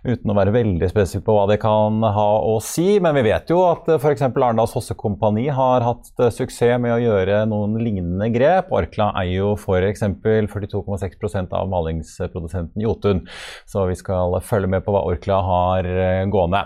uten 0.03 0.33
å 0.33 0.35
være 0.35 0.55
veldig 0.57 0.91
spesifikk 0.91 1.29
på 1.29 1.37
hva 1.37 1.47
det 1.47 1.61
kan 1.63 2.03
ha 2.03 2.27
å 2.43 2.57
si. 2.59 2.97
Men 2.99 3.15
vi 3.21 3.23
vet 3.29 3.55
jo 3.55 3.61
at 3.69 3.87
f.eks. 3.95 4.27
Arendals 4.27 4.75
Fosse 4.75 4.99
Kompani 4.99 5.47
har 5.47 5.87
hatt 5.87 6.11
suksess 6.27 6.75
med 6.83 6.97
å 6.97 7.01
gjøre 7.05 7.45
noen 7.47 7.79
lignende 7.79 8.27
grep. 8.35 8.75
Orkla 8.75 9.13
eier 9.23 9.45
jo 9.45 9.55
for 9.55 9.92
f.eks. 9.93 10.73
42,6% 10.73 11.53
av 11.53 11.69
malingsprodusenten 11.69 12.81
Jotun. 12.81 13.27
Så 13.65 13.85
vi 13.85 13.95
skal 13.95 14.37
følge 14.43 14.69
med 14.71 14.83
på 14.85 14.93
hva 14.93 15.03
Orkla 15.07 15.39
har 15.45 15.87
eh, 15.87 16.23
gående. 16.31 16.63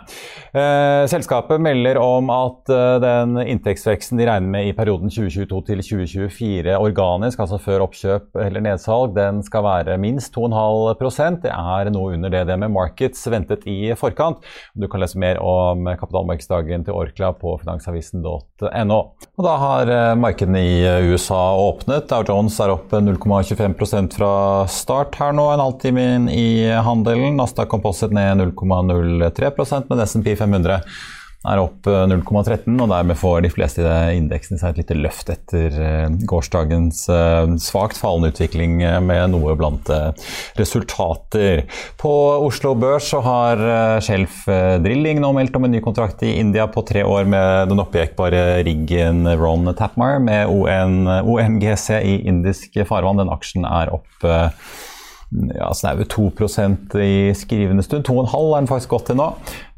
Eh, 0.51 1.03
selskapet 1.09 1.61
melder 1.61 1.99
om 2.01 2.31
at 2.33 2.71
eh, 2.73 2.97
den 3.03 3.37
inntektsveksten 3.43 4.19
de 4.19 4.27
regner 4.29 4.51
med 4.51 4.69
i 4.69 4.75
perioden 4.77 5.11
2022 5.13 5.61
til 5.69 5.83
2024 5.83 6.77
organisk, 6.77 7.41
altså 7.43 7.59
før 7.61 7.87
oppkjøp 7.87 8.37
eller 8.43 8.63
nedsalg, 8.63 9.15
den 9.17 9.41
skal 9.45 9.65
være 9.65 9.97
minst 10.01 10.35
2,5 10.35 11.41
Det 11.43 11.53
er 11.53 11.91
noe 11.93 12.15
under 12.17 12.33
det 12.33 12.57
med 12.57 12.73
Markets 12.73 13.25
ventet 13.31 13.65
i 13.69 13.93
forkant. 13.97 14.43
Du 14.75 14.87
kan 14.87 15.01
lese 15.01 15.19
mer 15.19 15.41
om 15.43 15.87
kapitalmarkedsdagen 15.97 16.85
til 16.87 16.97
Orkla 16.97 17.33
på 17.37 17.57
finansavisen.no. 17.61 18.99
Da 19.47 19.55
har 19.61 19.91
markedene 20.19 20.61
i 20.63 20.77
USA 21.11 21.41
åpnet. 21.57 22.07
Dow 22.09 22.25
Jones 22.27 22.57
er 22.63 22.73
opp 22.73 22.93
0, 22.93 23.16
0,25% 23.17 24.17
fra 24.17 24.31
start 24.67 25.15
her 25.19 25.35
nå, 25.35 25.49
en 25.51 25.63
halvtime 25.63 26.07
inn 26.15 26.29
i 26.29 26.47
handelen. 26.85 27.35
Nasdaq 27.37 27.69
Composite 27.69 28.13
ned 28.13 28.41
0,03% 28.53 29.89
men 29.89 30.07
SMP 30.07 30.35
500 30.37 30.81
er 31.45 31.61
opp 31.61 31.85
0,13, 31.87 32.65
eh, 32.65 32.81
og 32.81 32.89
dermed 32.91 33.17
får 33.19 33.43
de 33.45 33.51
fleste 33.53 33.83
indeksene 34.15 34.59
seg 34.59 34.73
et 34.73 34.81
lite 34.81 34.97
løft 34.97 35.29
etter 35.31 35.77
eh, 35.77 36.07
gårsdagens 36.27 37.03
eh, 37.13 37.53
svakt 37.61 37.99
fallende 37.99 38.31
utvikling 38.33 38.79
med 39.05 39.33
noe 39.33 39.55
blant 39.59 39.89
resultater. 40.57 41.63
På 41.99 42.11
Oslo 42.47 42.73
Børs 42.79 43.11
så 43.11 43.21
har 43.23 43.61
Shelf 44.03 44.43
Drilling 44.83 45.21
nå 45.23 45.31
meldt 45.35 45.55
om 45.57 45.67
en 45.67 45.73
ny 45.75 45.81
kontrakt 45.83 46.23
i 46.25 46.33
India 46.41 46.67
på 46.71 46.83
tre 46.87 47.03
år 47.07 47.29
med 47.29 47.71
den 47.71 47.81
oppjekbare 47.83 48.63
riggen 48.67 49.23
Ron 49.39 49.69
Tapmar 49.77 50.19
med 50.23 50.51
ON, 50.51 51.07
OMGC 51.07 51.89
i 52.01 52.19
indisk 52.29 52.79
farvann. 52.89 53.21
Den 53.21 53.33
aksjen 53.33 53.67
er 53.67 53.93
opp 53.95 54.27
ja, 55.29 55.73
snaue 55.75 56.05
2% 56.07 56.95
i 57.03 57.33
skrivende 57.35 57.83
stund. 57.83 58.05
2,5 58.07 58.31
er 58.55 58.61
den 58.61 58.69
faktisk 58.69 58.93
gått 58.95 59.09
til 59.09 59.17
nå. 59.19 59.31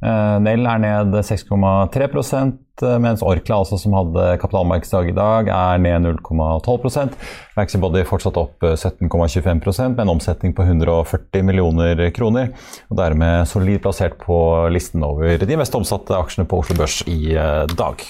Uh, 0.03 0.37
Nell 0.43 0.67
er 0.69 0.81
ned 0.83 1.15
6,3 1.25 2.05
eh, 2.05 2.93
mens 3.01 3.23
Orkla, 3.25 3.57
altså, 3.57 3.79
som 3.81 3.95
hadde 3.97 4.37
kapitalmarkedsdag 4.39 5.09
i 5.09 5.15
dag, 5.17 5.49
er 5.51 5.81
ned 5.83 6.05
0,12% 6.05 7.17
Vaxibody 7.57 8.05
fortsatt 8.07 8.39
opp 8.39 8.63
17,25 8.63 9.49
eh, 9.49 9.89
med 9.89 10.05
en 10.05 10.13
omsetning 10.13 10.55
på 10.55 10.67
140 10.69 11.43
millioner 11.49 12.05
kroner. 12.15 12.53
og 12.87 13.01
Dermed 13.01 13.49
solid 13.49 13.81
plassert 13.83 14.21
på 14.21 14.39
listen 14.71 15.03
over 15.03 15.41
de 15.41 15.59
mest 15.59 15.75
omsatte 15.75 16.15
aksjene 16.15 16.47
på 16.47 16.61
Oslo 16.61 16.77
Børs 16.79 17.01
i 17.09 17.33
dag. 17.73 18.07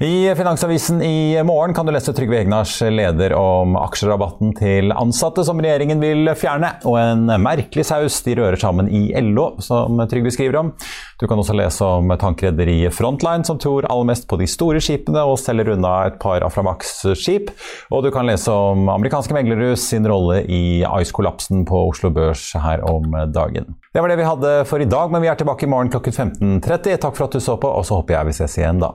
I 0.00 0.34
Finansavisen 0.34 1.02
i 1.02 1.42
morgen 1.42 1.74
kan 1.74 1.86
du 1.86 1.90
lese 1.90 2.12
Trygve 2.14 2.36
Egnars 2.38 2.76
leder 2.80 3.32
om 3.34 3.74
aksjerabatten 3.80 4.52
til 4.54 4.92
ansatte 4.94 5.42
som 5.42 5.58
regjeringen 5.58 5.98
vil 5.98 6.30
fjerne, 6.38 6.68
og 6.86 6.94
en 7.00 7.24
merkelig 7.42 7.82
saus 7.88 8.20
de 8.22 8.36
rører 8.38 8.60
sammen 8.62 8.86
i 8.94 9.08
LO, 9.26 9.48
som 9.58 9.98
Trygve 10.06 10.30
skriver 10.30 10.60
om. 10.60 10.70
Du 11.18 11.26
kan 11.26 11.42
også 11.42 11.56
lese 11.58 11.82
om 11.82 12.14
tankrederiet 12.14 12.94
Frontline, 12.94 13.42
som 13.42 13.58
tror 13.58 13.88
aller 13.90 14.06
mest 14.12 14.28
på 14.30 14.38
de 14.38 14.46
store 14.46 14.78
skipene 14.78 15.24
og 15.26 15.34
selger 15.42 15.72
unna 15.74 15.96
et 16.12 16.22
par 16.22 16.46
Aframax-skip. 16.46 17.50
Og 17.90 18.06
du 18.06 18.12
kan 18.14 18.30
lese 18.30 18.54
om 18.54 18.86
amerikanske 18.94 19.34
meglerhus 19.34 19.82
sin 19.90 20.06
rolle 20.06 20.44
i 20.46 20.84
Ice-kollapsen 20.86 21.66
på 21.66 21.82
Oslo 21.88 22.14
Børs 22.14 22.52
her 22.54 22.86
om 22.86 23.18
dagen. 23.34 23.74
Det 23.90 23.98
var 23.98 24.14
det 24.14 24.22
vi 24.22 24.30
hadde 24.30 24.56
for 24.70 24.78
i 24.78 24.86
dag, 24.86 25.10
men 25.10 25.26
vi 25.26 25.34
er 25.34 25.42
tilbake 25.42 25.66
i 25.66 25.74
morgen 25.74 25.90
klokken 25.90 26.14
15.30. 26.38 27.00
Takk 27.02 27.18
for 27.18 27.26
at 27.26 27.34
du 27.34 27.42
så 27.42 27.58
på, 27.58 27.66
og 27.66 27.82
så 27.88 27.98
håper 27.98 28.20
jeg 28.20 28.30
vi 28.30 28.38
ses 28.44 28.60
igjen 28.62 28.86
da. 28.86 28.94